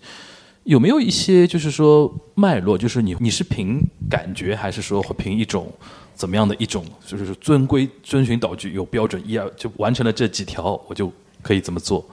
[0.66, 2.78] 有没有一些就是说脉络？
[2.78, 5.72] 就是你你是凭感觉，还是说凭一种
[6.14, 11.12] 怎么样的一种，就是遵规遵循导具有标准一二就完成了这几条，我就
[11.42, 12.04] 可以这么做？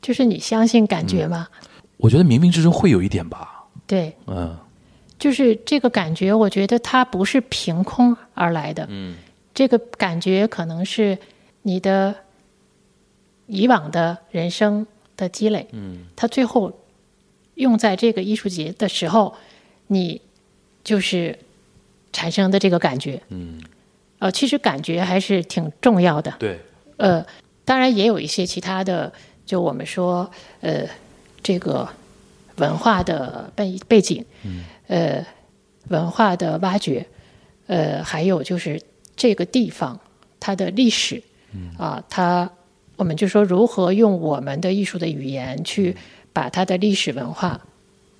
[0.00, 1.48] 就是你相信感觉吗？
[1.96, 3.66] 我觉得冥冥之中会有一点吧。
[3.84, 4.56] 对，嗯，
[5.18, 9.16] 就是这个感觉，我觉得它不是凭空而来的，嗯，
[9.52, 11.18] 这个感觉可能是
[11.62, 12.14] 你的
[13.46, 14.86] 以往的人生
[15.16, 16.72] 的积累，嗯，它最后
[17.58, 19.34] 用在这个艺术节的时候，
[19.88, 20.20] 你
[20.82, 21.38] 就是
[22.12, 23.60] 产生的这个感觉，嗯，
[24.18, 26.58] 呃，其实感觉还是挺重要的，对，
[26.96, 27.24] 呃，
[27.64, 29.12] 当然也有一些其他的，
[29.44, 30.28] 就我们说，
[30.62, 30.86] 呃，
[31.42, 31.88] 这个。
[32.58, 34.24] 文化的背背景，
[34.88, 35.24] 呃，
[35.90, 37.06] 文化的挖掘，
[37.68, 38.82] 呃，还有就是
[39.14, 39.96] 这个地方
[40.40, 41.22] 它的历史，
[41.54, 41.70] 嗯。
[41.78, 42.50] 啊，它
[42.96, 45.96] 我们就说如何用我们的艺术的语言去
[46.38, 47.60] 把它的历史文化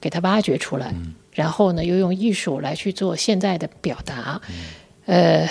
[0.00, 0.92] 给它挖掘出来，
[1.30, 4.40] 然后呢，又用艺术来去做现在的表达，
[5.06, 5.48] 呃，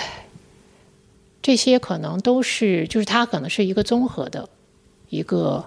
[1.42, 4.50] 这些可能都是就是它可能是一个综合的
[5.08, 5.64] 一个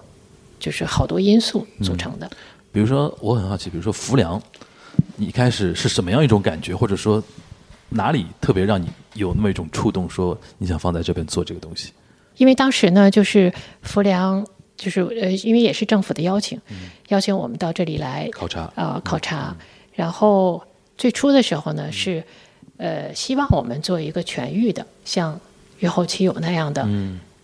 [0.59, 2.29] 就是好多因素组成的。
[2.71, 4.39] 比如说，我很好奇，比如说浮梁，
[5.15, 7.23] 你一开始是什么样一种感觉，或者说
[7.89, 11.93] 哪里特别让你有那么一种触动，说你想放在这边做这个东西？
[12.37, 14.45] 因为当时呢，就是浮梁，
[14.81, 16.59] 就是呃，因为也是政府的邀请，
[17.09, 19.55] 邀请我们到这里来考察啊，考察。
[19.93, 20.61] 然后
[20.97, 22.23] 最初的时候呢，是
[22.77, 25.39] 呃，希望我们做一个全域的，像
[25.79, 26.87] 雨后奇有那样的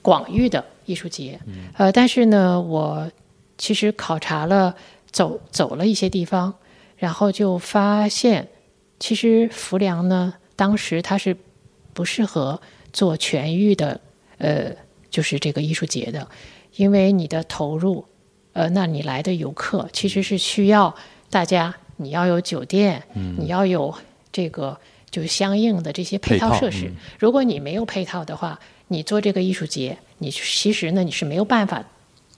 [0.02, 1.40] 广域的艺术节。
[1.78, 3.12] 呃，但是呢，我
[3.58, 4.76] 其实考察了。
[5.10, 6.54] 走走了一些地方，
[6.98, 8.48] 然后就发现，
[9.00, 11.36] 其实浮梁呢，当时它是
[11.94, 12.62] 不适合
[12.94, 14.00] 做全域的，
[14.38, 14.70] 呃，
[15.10, 16.28] 就是这个艺术节的，
[16.78, 18.06] 因为你的投入，
[18.54, 20.96] 呃，那你来的游客其实是需要
[21.30, 23.04] 大家，你要有酒店，
[23.38, 23.94] 你要有
[24.32, 24.80] 这个
[25.12, 26.92] 就相应的这些配套设施。
[27.20, 31.84] 如果你没有配套的话，你做这个艺术节，你其实呢你是没有办法。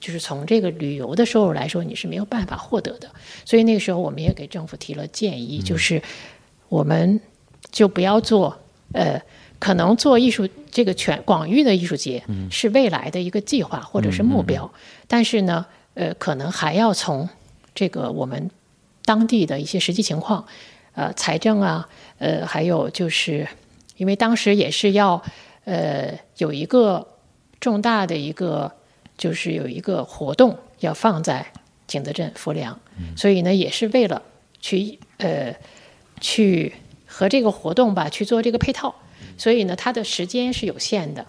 [0.00, 3.10] 就是从这个旅游的收入来说，你是没有办法获得的。
[3.44, 6.02] 所以那个时候，我们也给政府提了建议，就是
[6.70, 7.20] 我们
[7.70, 8.58] 就不要做，
[8.94, 9.20] 呃，
[9.60, 14.68] 可能做艺术这个全广域的艺术节是未来的一个计划或者是目标，
[15.06, 17.28] 但是呢，呃，可能还要从
[17.72, 18.50] 这个我们
[19.04, 20.44] 当地的一些实际情况，
[20.94, 21.88] 呃，财政啊，
[22.18, 23.46] 呃，还有就是
[23.96, 25.22] 因为当时也是要，
[25.64, 27.06] 呃，有一个
[27.60, 28.72] 重大的一个。
[29.20, 31.52] 就是有一个活动要放在
[31.86, 32.80] 景德镇浮梁，
[33.14, 34.22] 所以呢，也是为了
[34.62, 35.54] 去呃
[36.22, 36.72] 去
[37.04, 38.94] 和这个活动吧去做这个配套，
[39.40, 41.26] 所以呢，它的时间是有限的，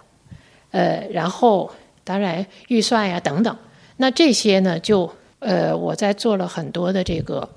[0.70, 1.72] 呃，然后
[2.04, 3.56] 当然预算呀等等，
[3.96, 7.48] 那这些呢，就呃我在做了很多的这个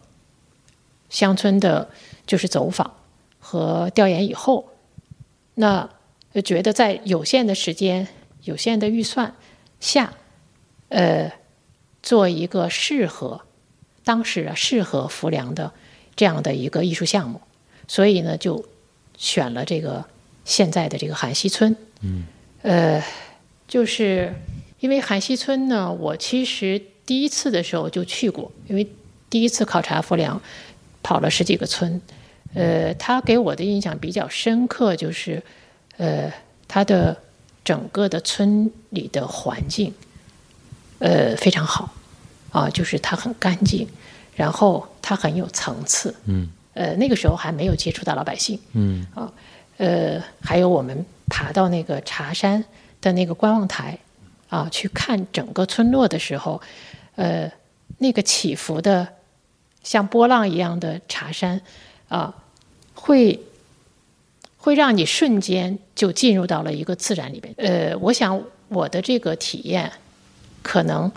[1.10, 1.90] 乡村的，
[2.26, 2.95] 就是走访
[3.38, 4.69] 和调研以后，
[5.56, 5.90] 那
[6.45, 8.07] 觉得在有限的时间、
[8.45, 9.36] 有限的预算
[9.82, 10.14] 下。
[10.90, 11.32] 呃，
[12.02, 13.41] 做一个适合
[14.03, 15.73] 当时啊适合浮梁的
[16.15, 17.41] 这样的一个艺术项目，
[17.88, 18.64] 所以呢，就
[19.18, 20.06] 选了这个
[20.45, 21.76] 现在的这个韩溪村。
[21.99, 22.23] 嗯，
[22.61, 23.03] 呃，
[23.67, 24.34] 就是
[24.80, 28.88] 因因为韩溪村呢，我其实第一次的时候就去过，因为
[29.31, 30.39] 第一次考察浮梁，
[31.01, 31.99] 跑了十几个村，
[32.53, 35.41] 呃，他给我的印象比较深刻，就是
[35.97, 36.31] 呃，
[36.67, 37.17] 他的
[37.63, 39.91] 整个的村里的环境，
[40.99, 41.91] 呃，非常好，
[42.51, 43.88] 啊，就是它很干净，
[44.35, 49.07] 然后它很有层次，嗯，呃，那个时候还没有接触到老百姓，嗯。
[49.15, 49.34] 啊，
[49.77, 52.64] 呃，还有我们爬到那个茶山
[53.02, 53.97] 的那个观望台，
[54.49, 56.61] 啊，去看整个村落的时候，
[57.15, 57.52] 呃，
[57.97, 59.07] 那个起伏的
[59.84, 61.60] 像波浪一样的茶山，
[62.07, 62.34] 啊，
[62.93, 63.39] 会
[64.57, 67.53] 会让你瞬间就进入到了一个自然里边。
[67.57, 69.91] 呃，我想我的这个体验，
[70.64, 71.11] 可能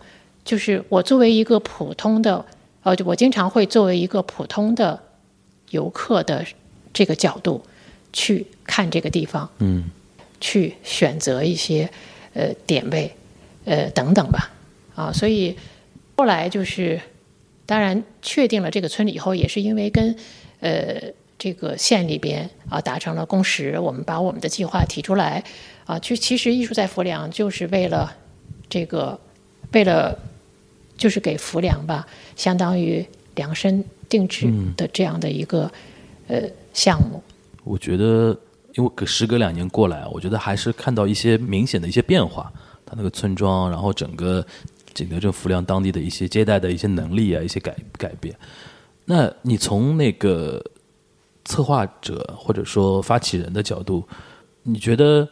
[0.45, 2.45] 就是我作为一个普通的，
[2.83, 5.01] 呃，我经常会作为一个普通的
[5.71, 6.45] 游客的
[6.93, 7.63] 这个角度
[8.13, 9.91] 去看这个地方，嗯。
[10.41, 11.91] 去选择一些
[12.33, 13.13] 呃点位，
[13.65, 14.53] 呃等等吧，
[14.95, 15.57] 啊，所以
[16.17, 17.01] 后来就是，
[17.67, 20.15] 当然确定了这个村里以后，也是因为跟
[20.61, 20.95] 呃
[21.37, 25.43] 这个县里边啊达成了共识，我们把我们的计划提出来。
[25.87, 28.17] 啊，去其实艺术在浮梁就是为了
[28.71, 29.19] 这个
[29.73, 30.17] 为了
[30.97, 32.07] 就是给浮梁吧，
[32.37, 33.05] 相当于
[33.35, 35.69] 量身定制的这样的一个、
[36.29, 37.21] 呃项目。
[37.69, 38.35] 我觉得，
[38.75, 42.51] 因为隔时隔两年过来，我觉得还是看到一些明显的一些变化。
[42.87, 44.45] 他那个村庄，然后整个
[44.95, 48.35] 景德镇浮梁当地的一些接待的一些能力啊，一些改改变。
[49.05, 50.65] 那你从那个
[51.45, 54.03] 策划者或者说发起人的角度，
[54.63, 55.29] 你觉得，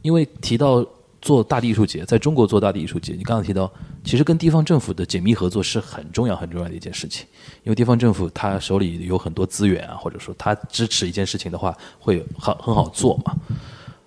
[0.00, 0.82] 因为提到
[1.26, 3.68] 做大地艺术节，在中国做大地艺术节，你刚刚提到，
[4.04, 7.26] 其实跟地方政府的紧密合作是很重要很重要的一件事情。
[7.64, 13.34] 因为地方政府他手里有很多资源啊，或者说他支持一件事情的话，会很很好做嘛。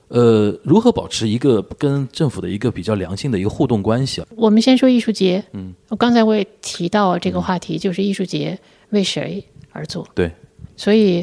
[0.07, 4.27] 呃，如何保持一个跟政府的一个比较良性的一个互动关系啊？
[4.37, 8.57] 我们先说艺术节，嗯，我刚才我也提到这个话题，就是艺术节
[8.91, 10.07] 为谁而做？
[10.15, 10.31] 对，
[10.77, 11.17] 所以，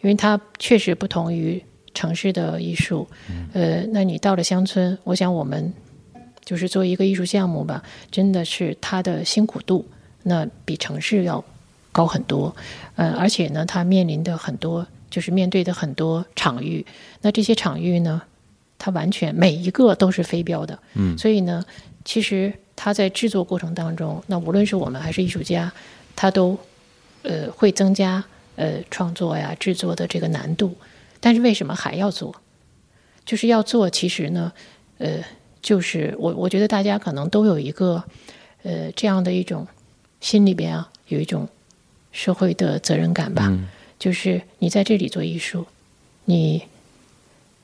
[0.00, 1.62] 因为它确实不同于
[1.94, 3.06] 城市的艺术，
[3.52, 5.72] 呃，那你到了乡村，我想我们
[6.44, 9.86] 就是做一个艺术项目吧，真的是它的辛苦度，
[10.22, 11.44] 那比城市要
[11.92, 12.54] 高很多，
[12.96, 16.84] 呃，而且呢，它面临的很多就是面对的很多场域，
[17.20, 18.22] 那这些场域呢，
[18.78, 21.62] 它完全每一个都是非标的，嗯，所以呢，
[22.04, 25.70] 其实它在制作过程当中，那无论是我们还是艺术家，
[26.16, 26.58] 他都
[27.22, 28.24] 呃会增加
[28.56, 30.74] 呃创作呀制作的这个难度，
[31.22, 32.34] 但是为什么还要做？
[33.24, 34.52] 就是要做，其实呢，
[34.98, 35.22] 呃，
[35.62, 38.02] 就是我我觉得大家可能都有一个
[38.64, 39.66] 呃这样的一种
[40.20, 41.48] 心里边啊有一种
[42.10, 43.48] 社会的责任感吧，
[43.98, 45.64] 就是你在这里做艺术，
[46.24, 46.64] 你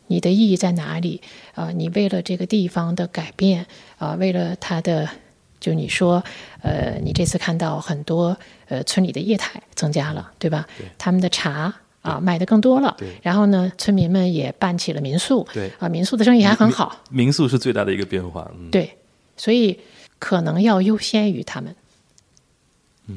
[0.06, 1.20] 你的意义在哪里
[1.54, 3.66] 啊、你为了这个地方的改变
[3.98, 5.10] 啊、为了它的，
[5.58, 6.22] 就你说，
[6.62, 10.68] 呃，你这次看到很多呃村里的业态增加了，对吧？
[10.96, 11.74] 他们的茶
[12.08, 13.08] 啊买的更多了，对。
[13.22, 15.70] 然后呢，村民们也办起了民宿，对。
[15.78, 18.50] 啊，民宿的生意还很好，民宿是最大的一个变化。
[18.58, 18.96] 嗯，对，
[19.36, 19.78] 所以
[20.18, 21.74] 可能要优先于他们，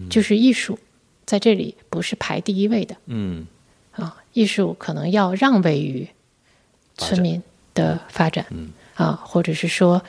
[0.09, 0.77] 就是艺术
[1.25, 2.95] 在这里不是排第一位的。
[3.05, 3.47] 嗯。
[3.91, 6.07] 啊，艺术可能要让位于
[6.95, 7.43] 村民
[7.73, 8.45] 的发展，
[8.95, 10.01] 啊，或者是说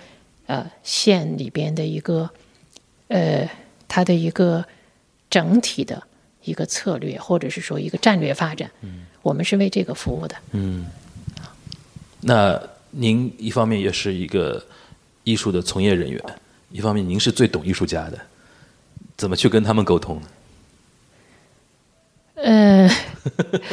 [0.46, 2.30] 呃县里边的一个
[3.08, 3.50] 呃
[3.88, 4.64] 它的一个
[5.28, 6.00] 整体的
[6.44, 8.70] 一个策略，或者是说一个战略发展，
[9.22, 10.36] 我们是为这个服务的。
[10.52, 10.86] 嗯
[12.20, 12.60] 那
[12.90, 14.64] 您一方面也是一个
[15.24, 16.22] 艺术的从业人员，
[16.70, 18.18] 一方面您是最懂艺术家的，
[19.16, 20.28] 怎么去跟他们沟通呢？
[22.34, 22.90] 呃，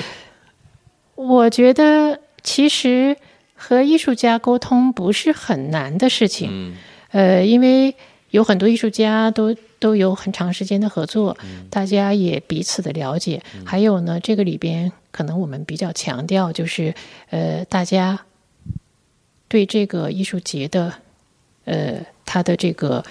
[1.16, 3.18] 我觉得其实
[3.56, 6.50] 和艺术家沟通不是很难的事情。
[6.52, 6.76] 嗯
[7.12, 7.96] 呃，因为
[8.30, 11.38] 有很多艺术家都都有很长时间的合作，
[11.70, 13.42] 大家也彼此的了解。
[13.66, 16.94] 还有呢，这个里边可能我们比较强调就是，
[17.30, 18.20] 呃，大家
[19.48, 20.94] 对这个艺术节的，
[21.66, 23.04] 呃，它的这个，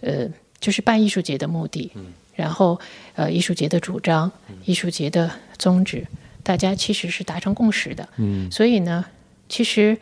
[0.00, 0.28] 呃，
[0.58, 1.90] 就是办艺术节的目的，
[2.34, 2.78] 然后
[3.14, 4.30] 呃，艺术节的主张、
[4.64, 6.06] 艺术节的宗旨，
[6.42, 8.08] 大家其实是达成共识的。
[8.16, 9.04] 嗯，所以呢，
[9.48, 9.96] 其实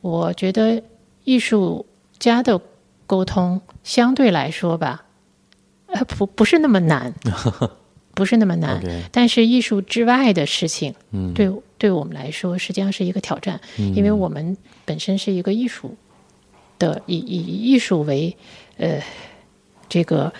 [0.00, 0.82] 我觉得
[1.24, 1.86] 艺术
[2.18, 2.60] 家的
[3.06, 5.04] 沟通相对来说吧，
[5.92, 7.12] 呃，不不是那么难，
[8.14, 8.82] 不是那么难。
[9.12, 15.96] 但是艺术之外的事情，嗯，对对我们来说实际上是一个挑战，因为我们本身是一个艺术
[16.78, 18.36] 的以以艺术为
[18.78, 19.00] 呃
[19.88, 20.32] 这个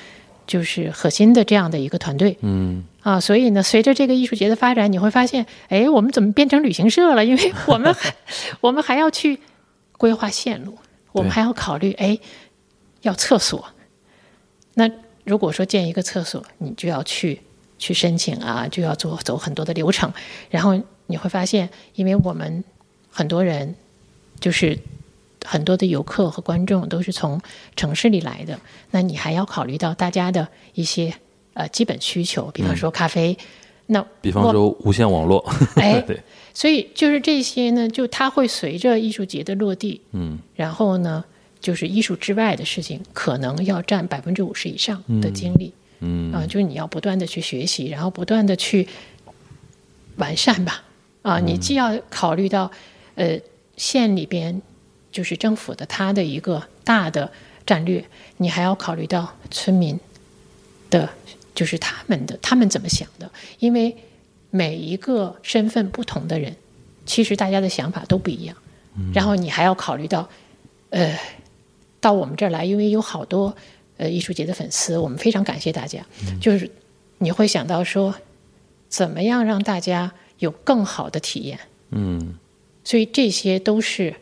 [0.46, 7.24] 就是核心的这样的一个团队，嗯啊，所以呢，随着这个艺术节的发展，你会发现，哎，我们怎么变成旅行社了？
[7.24, 8.14] 因为 我们还
[8.60, 9.40] 我们还要去
[9.98, 10.78] 规划线路，
[11.12, 12.18] 我们还要考虑，哎，
[13.02, 13.66] 要厕所。
[14.74, 14.90] 那
[15.24, 17.40] 如果说建一个厕所，你就要去
[17.78, 20.12] 去申请啊，就要做走很多的流程，
[20.50, 22.62] 然后你会发现，因为我们
[23.10, 23.74] 很多人
[24.40, 24.78] 就是
[25.44, 27.40] 很多的游客和观众都是从
[27.76, 28.58] 城市里来的，
[28.90, 31.12] 那你还要考虑到大家的一些
[31.54, 33.36] 呃基本需求，比方说咖啡。
[33.86, 35.44] 那比方说无线网络，
[35.74, 36.18] 哎， 对，
[36.54, 41.22] 所以就是这些呢，就它会随着艺术节的落地，嗯，然后呢，
[41.62, 48.86] 就是艺术之外的事情，可能要占百分之五十以上的精力，嗯啊，就是你要不断的去学习，然后不断的去
[50.16, 50.82] 完善吧，
[51.22, 52.70] 啊，你既要考虑到
[53.14, 53.38] 呃
[53.76, 54.60] 县里边
[55.10, 57.32] 就是政府的它的一个大的
[57.64, 58.04] 战略，
[58.36, 59.98] 你还要考虑到村民
[60.90, 61.08] 的。
[61.54, 63.30] 就是他们的，他们怎么想的？
[63.58, 63.94] 因为
[64.48, 66.56] 每一个身份不同的人，
[67.04, 68.56] 其实大家的想法都不一样。
[69.12, 70.26] 然后你还要考虑到，
[70.88, 71.14] 呃，
[72.02, 73.56] 到我们这儿来，因为有好多
[73.96, 76.04] 呃艺术节的粉丝，我们非常感谢大家。
[76.38, 76.70] 就是
[77.18, 78.14] 你会想到说，
[78.90, 81.58] 怎么样让大家有更好的体验？
[81.92, 82.34] 嗯
[82.84, 84.12] 所以这些都是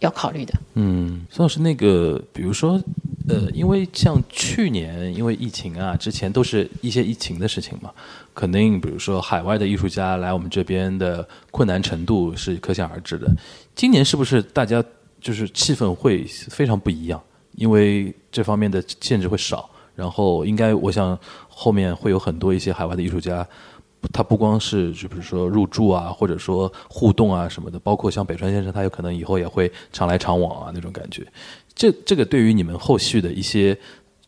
[0.00, 0.52] 要考虑的。
[0.74, 2.82] 嗯，孙老师，那个比如说，
[3.28, 7.92] 呃，因为像去年因为疫情啊，之前都是一些疫情的事情嘛，
[8.34, 13.30] 肯定比如说海外的艺术家来我们这边的困难程度是可想而知的。
[13.76, 14.84] 今年是不是大家
[15.26, 17.20] 就是气氛会非常不一样？
[17.56, 23.44] 因为这方面的限制会少，然后应该我想后面会有很多一些海外的艺术家。
[24.12, 31.26] 他不光是就比如说入驻啊，或者说互动啊什么的，包括像北川先生，他有可能以后也会常来常往啊那种感觉。
[31.74, 33.76] 这这个对于你们后续的一些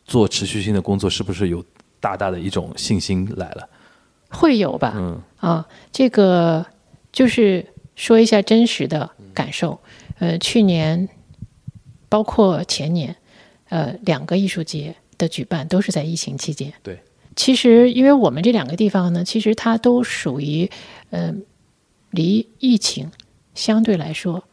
[0.03, 1.63] 做持续性的工作，是不是有
[2.01, 3.69] 大大的一种信心来了？
[4.29, 4.95] 会有吧？
[4.97, 6.65] 嗯啊，这个
[7.13, 7.65] 就是
[7.95, 9.79] 说一下真实的感受。
[10.19, 11.09] 呃，去年
[12.07, 13.15] 包括前年，
[13.69, 16.71] 呃，两个艺术节的举办都是在疫情期间。
[16.83, 16.99] 对，
[17.35, 20.69] 其实因为我们这两个地方呢，其实它都属于
[21.09, 21.33] 呃
[22.11, 23.09] 离疫情
[23.55, 24.43] 相对来说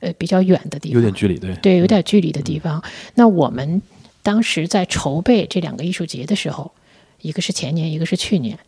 [0.00, 2.82] 呃比较远的地方，有点距离，对，对，有点距离的地方。
[3.14, 3.80] 那我们
[4.22, 6.72] 当时在筹备这两个艺术节的时候，
[7.20, 8.58] 一个是前年，一个是去年。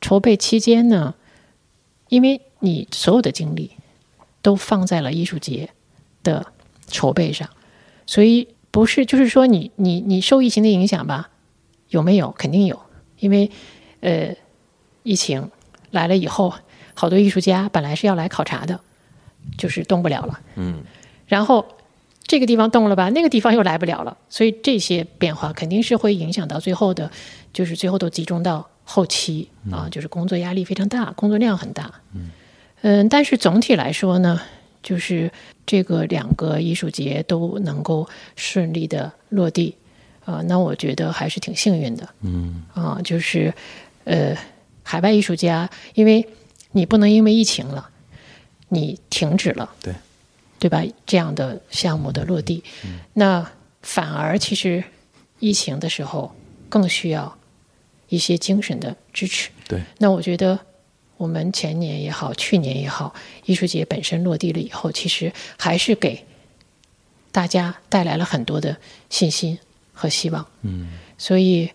[0.00, 1.14] 筹备期间呢，
[2.08, 3.70] 因为你所有的精力
[4.42, 5.70] 都放在了艺术节
[6.22, 6.46] 的
[6.86, 7.48] 筹备上，
[8.06, 11.30] 所以不是就是说你你你受疫情的影响吧？
[11.88, 12.30] 有没有？
[12.32, 12.80] 肯定有，
[13.18, 13.50] 因为
[14.00, 14.34] 呃，
[15.02, 15.50] 疫情
[15.90, 16.54] 来了以后，
[16.94, 18.80] 好多艺术家本来是要来考察的，
[19.58, 20.40] 就是动不了了。
[20.56, 20.82] 嗯
[21.26, 21.64] 然后
[22.24, 27.10] 这个地方动了吧，那个地方又来不了了，所以这些变化肯定是会影响到最后的，
[27.52, 31.92] 就是最后都集中到后期啊，就是工作压力非常大，工作量很大。
[32.14, 32.30] 嗯
[33.10, 34.40] 但是总体来说呢，
[34.82, 35.30] 就是
[35.66, 39.76] 这个两个艺术节都能够顺利的落地
[40.24, 42.08] 啊，那我觉得还是挺幸运的。
[42.22, 43.52] 嗯啊，就是
[44.04, 44.36] 呃，
[44.82, 46.26] 海外艺术家，因为
[46.72, 47.90] 你不能因为疫情了，
[48.68, 49.94] 你停止了，对
[50.58, 50.82] 对吧？
[51.06, 52.62] 这样的项目的落地，
[53.14, 53.50] 那
[53.82, 54.82] 反而其实
[55.38, 56.34] 疫情的时候
[56.68, 57.36] 更需要
[58.08, 59.50] 一些精神的支持。
[59.68, 60.58] 对，那我觉得
[61.20, 63.12] 我们前年也好，去年也好，
[63.44, 66.24] 艺术节本身落地了以后，其实还是给
[67.30, 68.74] 大家带来了很多的
[69.10, 69.58] 信心
[69.92, 70.46] 和希望。
[70.62, 70.88] 嗯
[71.18, 71.70] 所以，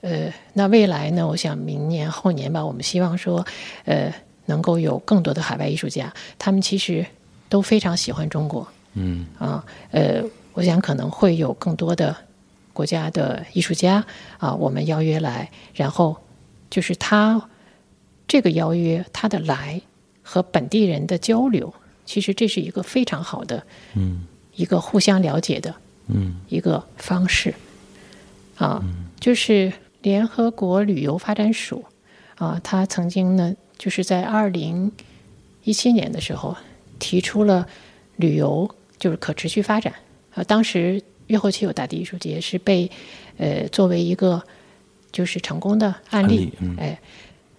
[0.00, 1.28] 呃，那未来呢？
[1.28, 3.46] 我想明年后年吧，我们希望说，
[3.84, 4.10] 呃，
[4.46, 7.04] 能够有更多的海外艺术家，他们其实
[7.50, 9.62] 都非常喜欢中国嗯啊。
[9.90, 10.24] 呃，
[10.54, 12.16] 我想可能会有更多的
[12.72, 14.02] 国家的艺术家
[14.38, 16.16] 啊，我们邀约来，然后
[16.70, 17.46] 就是他
[18.28, 19.80] 这个邀约他的来
[20.22, 21.72] 和本地人的交流，
[22.04, 25.74] 其实这是一个非常好的嗯一个互相了解的
[26.08, 27.54] 嗯一个方式。
[28.56, 28.82] 啊，
[29.20, 29.70] 就是
[30.00, 31.84] 联合国旅游发展署
[32.36, 34.90] 啊，它曾经呢，就是在二零
[35.62, 36.56] 一七年的时候
[36.98, 37.68] 提出了
[38.16, 39.92] 旅游就是可持续发展。
[40.34, 42.90] 啊，当时越后期有大地艺术节是被
[43.36, 44.42] 呃作为一个
[45.12, 46.26] 就是成功的案例。
[46.26, 46.76] 案例，嗯。
[46.78, 47.00] 哎，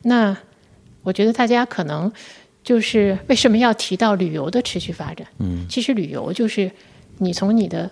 [0.02, 0.35] 那
[1.07, 2.11] 我觉得大家可能
[2.65, 5.25] 就是为什么要提到旅游的持续发展？
[5.39, 6.69] 嗯其实旅游就是
[7.19, 7.89] 你从你的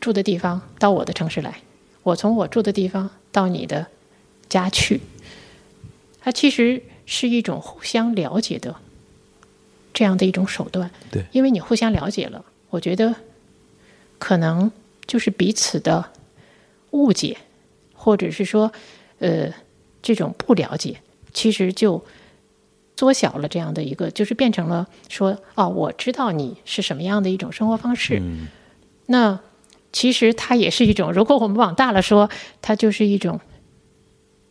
[0.00, 1.60] 住的地方到我的城市来，
[2.02, 3.86] 我从我住的地方到你的
[4.48, 5.02] 家去，
[6.22, 8.74] 它其实是一种互相了解的
[9.92, 10.90] 这样的一种手段。
[11.10, 13.14] 对因为你互相了解了，我觉得
[14.18, 14.72] 可能
[15.06, 16.12] 就是彼此的
[16.92, 17.36] 误解，
[17.92, 18.72] 或者是说
[19.18, 19.52] 呃
[20.00, 21.02] 这种不了解，
[21.34, 22.02] 其实就
[22.98, 28.18] 缩小了这样的一个，就是变成了说哦，我知道你是什么样的一种生活方式。
[28.20, 28.48] 嗯
[29.06, 29.38] 那
[29.92, 32.28] 其实它也是一种，如果我们往大了说，
[32.60, 33.40] 它就是一种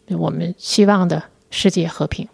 [0.07, 1.21] 我们希望的
[1.51, 2.27] 世界和平。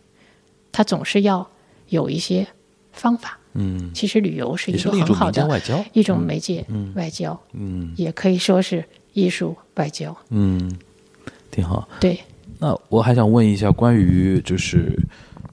[0.72, 1.49] 它总是要
[1.90, 2.45] 有一些
[2.91, 3.40] 方法。
[3.53, 5.84] 嗯，其实旅游是一个很好的外交。
[5.94, 6.64] 一种媒介，
[6.95, 10.15] 外交，嗯也可以说是艺术外交。
[10.30, 10.72] 嗯，
[11.52, 11.90] 挺好。
[11.99, 12.19] 对，
[12.60, 14.98] 那我还想问一下关于就是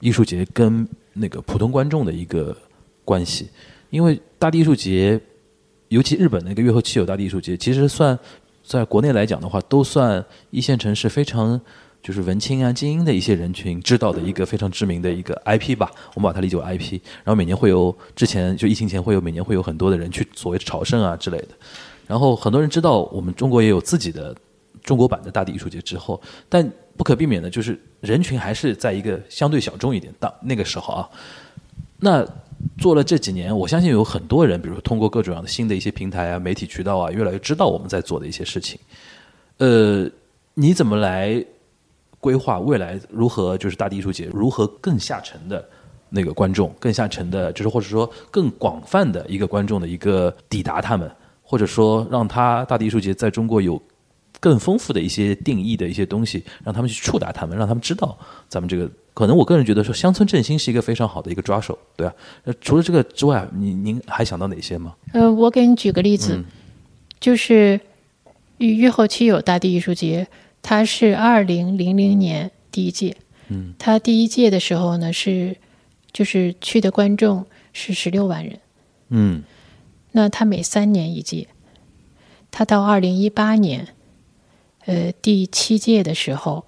[0.01, 2.56] 艺术节跟那个普通观众的一个
[3.05, 3.48] 关系，
[3.90, 5.20] 因为大地艺术节，
[5.89, 8.18] 尤其日本那个月后汽油大地艺术节，其实算
[8.64, 11.60] 在国内来讲的话，都算一线城市非常
[12.02, 16.93] 就是文青啊、精英的一些人群知道的一个非常知名的一个 IP 吧，我们把它理解为 IP。
[17.24, 21.48] 然后每年会有之前就疫情前会有每年会有很多的人去所谓的朝圣啊之类的，
[22.06, 24.35] 然后很多人知道我们中国也有自己的
[24.82, 26.18] 中国版的大地艺术节之后，
[26.48, 30.12] 但不可避免的就是人群还是在一个相对小众一点。
[30.18, 31.08] 当那个时候啊，
[31.98, 32.26] 那
[32.78, 38.78] 做了这几年，我相信有很多人，比如说通过各种样的新的一些平台啊、媒体渠道啊，越来越知道我们在做的一些事情。
[39.58, 40.08] 呃，
[40.54, 41.44] 你怎么来
[42.18, 45.66] 规划未来如何就是大地艺术节如何更下沉的
[46.10, 51.10] 那个观众，更下沉的，就是或者说更广泛的一个观众的一个抵达他们，
[51.42, 53.80] 或者说让他大地艺术节在中国有
[54.40, 58.18] 更丰富的一些定义的一些东西，让他们去触达他们，让他们知道
[58.48, 58.90] 咱们这个。
[59.12, 62.14] 可能我个人觉得说乡村振兴是一个非常好的一个抓手，对吧、
[62.44, 64.94] 呃，除了这个之外，您您还想到哪些吗？
[65.12, 66.42] 呃，我给你举个例子，
[67.18, 67.78] 就是
[68.58, 70.28] 与越后期有大地艺术节，
[70.62, 73.16] 它是二零零零年第一届，
[73.48, 75.56] 嗯，它第一届的时候呢是
[76.12, 77.44] 就是去的观众
[77.74, 78.60] 是十六万人，
[79.10, 79.42] 嗯
[80.12, 81.48] 那它每三年一届，
[82.50, 83.88] 它到二零一八年，
[84.86, 86.65] 呃第七届的时候，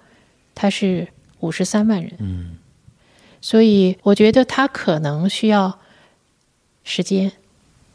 [0.55, 1.07] 他是
[1.39, 2.57] 五十三万人，嗯。
[3.41, 5.79] 所以我觉得他可能需要
[6.83, 7.31] 时间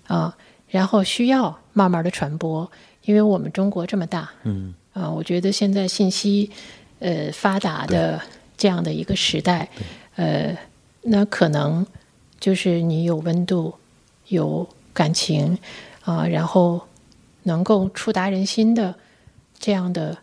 [0.06, 0.36] 啊，
[0.68, 2.70] 然后需要慢慢的传播，
[3.04, 4.74] 因为我们中国这么大嗯。
[4.92, 6.50] 啊，我觉得现在信息
[6.98, 8.20] 呃发达的
[8.56, 9.68] 这样的一个时代，
[10.16, 10.56] 呃，
[11.02, 11.86] 那可能
[12.40, 13.72] 就是你有温度、
[14.26, 15.56] 有感情
[16.02, 16.80] 啊，然后
[17.44, 18.92] 能够触达人心的
[19.58, 20.18] 这样的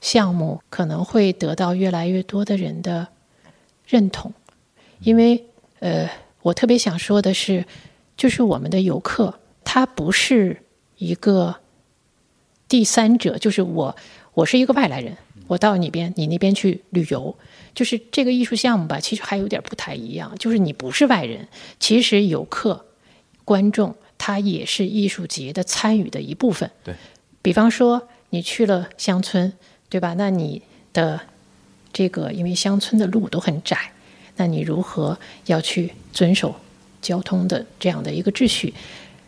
[0.00, 3.08] 项目，可能会得到越来越多的人的
[3.86, 4.32] 认同，
[5.00, 5.44] 因为
[5.80, 6.08] 呃，
[6.42, 7.66] 我特别想说的是，
[8.16, 10.62] 就是我们的游客，他不是
[10.96, 11.56] 一个
[12.68, 13.96] 第三者，就是我，
[14.34, 15.16] 我是一个外来人，
[15.46, 17.36] 我到你边，你那边去旅游，
[17.74, 21.48] 就是这个艺术项目吧，其实还有点不太一样，就是你不是外人，
[21.78, 22.86] 其实游客、
[23.44, 26.70] 观众他也是艺术节的参与的一部分。
[26.82, 26.94] 对，
[27.42, 29.52] 比方说你去了乡村，
[29.88, 30.14] 对吧？
[30.14, 30.60] 那你
[30.92, 31.20] 的
[31.92, 33.78] 这个，因为乡村的路都很窄，
[34.34, 35.16] 那你如何
[35.46, 36.52] 要去遵守
[37.00, 38.74] 交通的这样的一个秩序？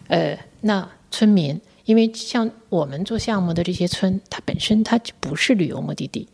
[0.08, 6.26] 呃，那村民，因为像我们做项目的这些村，它本身它就不是旅游目的地，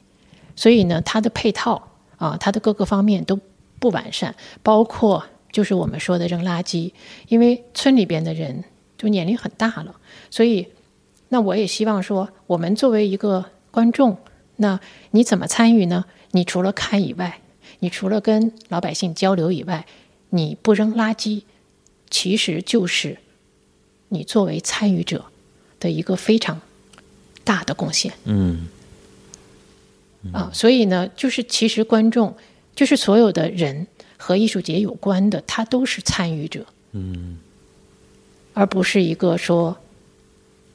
[0.56, 3.38] 所以呢，它的配套啊，它的各个方面都
[3.78, 6.90] 不完善，包括就是我们说的扔垃圾，
[7.28, 8.64] 因为村里边的人
[8.96, 9.94] 就年龄很大了，
[10.30, 10.68] 所以
[11.32, 14.18] 那我也希望说，我们作为一个观众，
[14.56, 14.78] 那
[15.12, 16.04] 你怎么参与呢？
[16.32, 17.40] 你除了看以外，
[17.78, 19.86] 你除了跟老百姓交流以外，
[20.28, 21.40] 你不扔垃圾，
[22.10, 23.16] 其实就是
[24.10, 25.24] 你作为参与者
[25.80, 26.60] 的一个非常
[27.44, 28.12] 大的贡献。
[28.24, 28.68] 嗯
[30.34, 32.36] 啊，所以呢，就是其实观众，
[32.76, 33.86] 就是所有的人
[34.18, 37.38] 和艺术节有关的，他都是参与者，嗯
[38.52, 39.74] 而不是一个说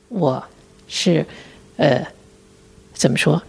[0.09, 0.43] 我
[0.88, 1.25] 是
[1.77, 2.05] 呃
[2.93, 3.41] 怎么说，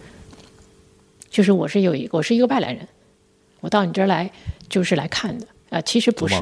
[1.29, 2.87] 就是我是有一我是一个外来人，
[3.61, 4.29] 我到你这儿来
[4.67, 5.47] 就是来看的。
[5.69, 6.33] 啊、其实不是。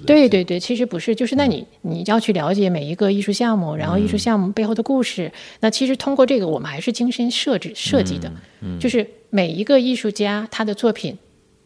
[0.06, 5.32] 对对对，其实不是，就是那你你要去了解每一个艺术项目，然后艺术项目背后的故事。
[5.60, 8.30] 那其实通过这个，我们还是精心设置设计的，
[8.78, 11.16] 就是每一个艺术家他的作品，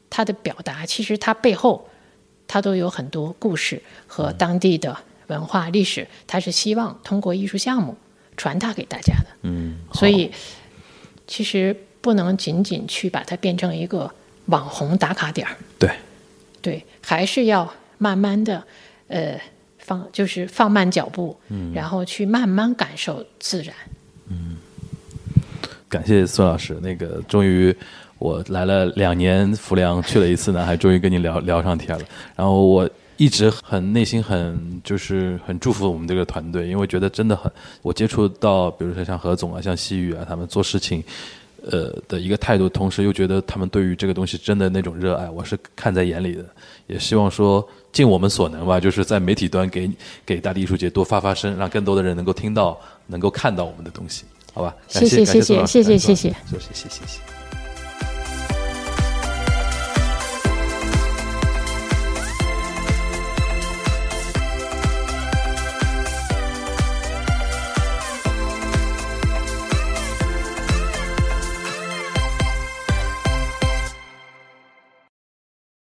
[0.09, 1.89] 他的表达，其实他背后
[2.47, 4.97] 他都有很多故事和当地的
[5.33, 7.97] 文化历史，他是希望通过艺术项目
[8.37, 9.27] 传达给大家的。
[9.43, 10.31] 嗯，所以
[11.27, 14.11] 其实不能仅仅去把它变成一个
[14.47, 15.57] 网红打卡点儿。
[15.79, 15.91] 对，
[16.61, 18.63] 对，还是要慢慢的，
[19.09, 19.41] 呃，
[19.79, 23.75] 放就是放慢脚步，嗯，然后去慢慢感受自然。
[24.29, 24.57] 嗯
[25.89, 27.75] 感谢孙老师，那个终于
[28.17, 32.05] 我来了两年浮梁，去了一次南海，终于跟你聊聊上天了。
[32.35, 32.89] 然后我
[33.23, 37.51] 一直很内心很就是很祝福我们这个团队，因为觉得真的很，
[37.83, 41.03] 我接触到比如说像何总啊、像西域啊，他们做事情。
[41.71, 46.45] 呃的一个态度，同时又觉得他们对于这个东西真的那种热爱，我是看在眼里的。
[46.89, 49.89] 也希望说尽我们所能吧，就是在媒体端给
[50.27, 52.77] 给大地艺术节多发发声，让更多的人能够听到、
[53.07, 54.75] 能够看到我们的东西，好吧？
[54.89, 57.32] 谢谢谢谢谢谢谢谢，谢谢谢谢谢。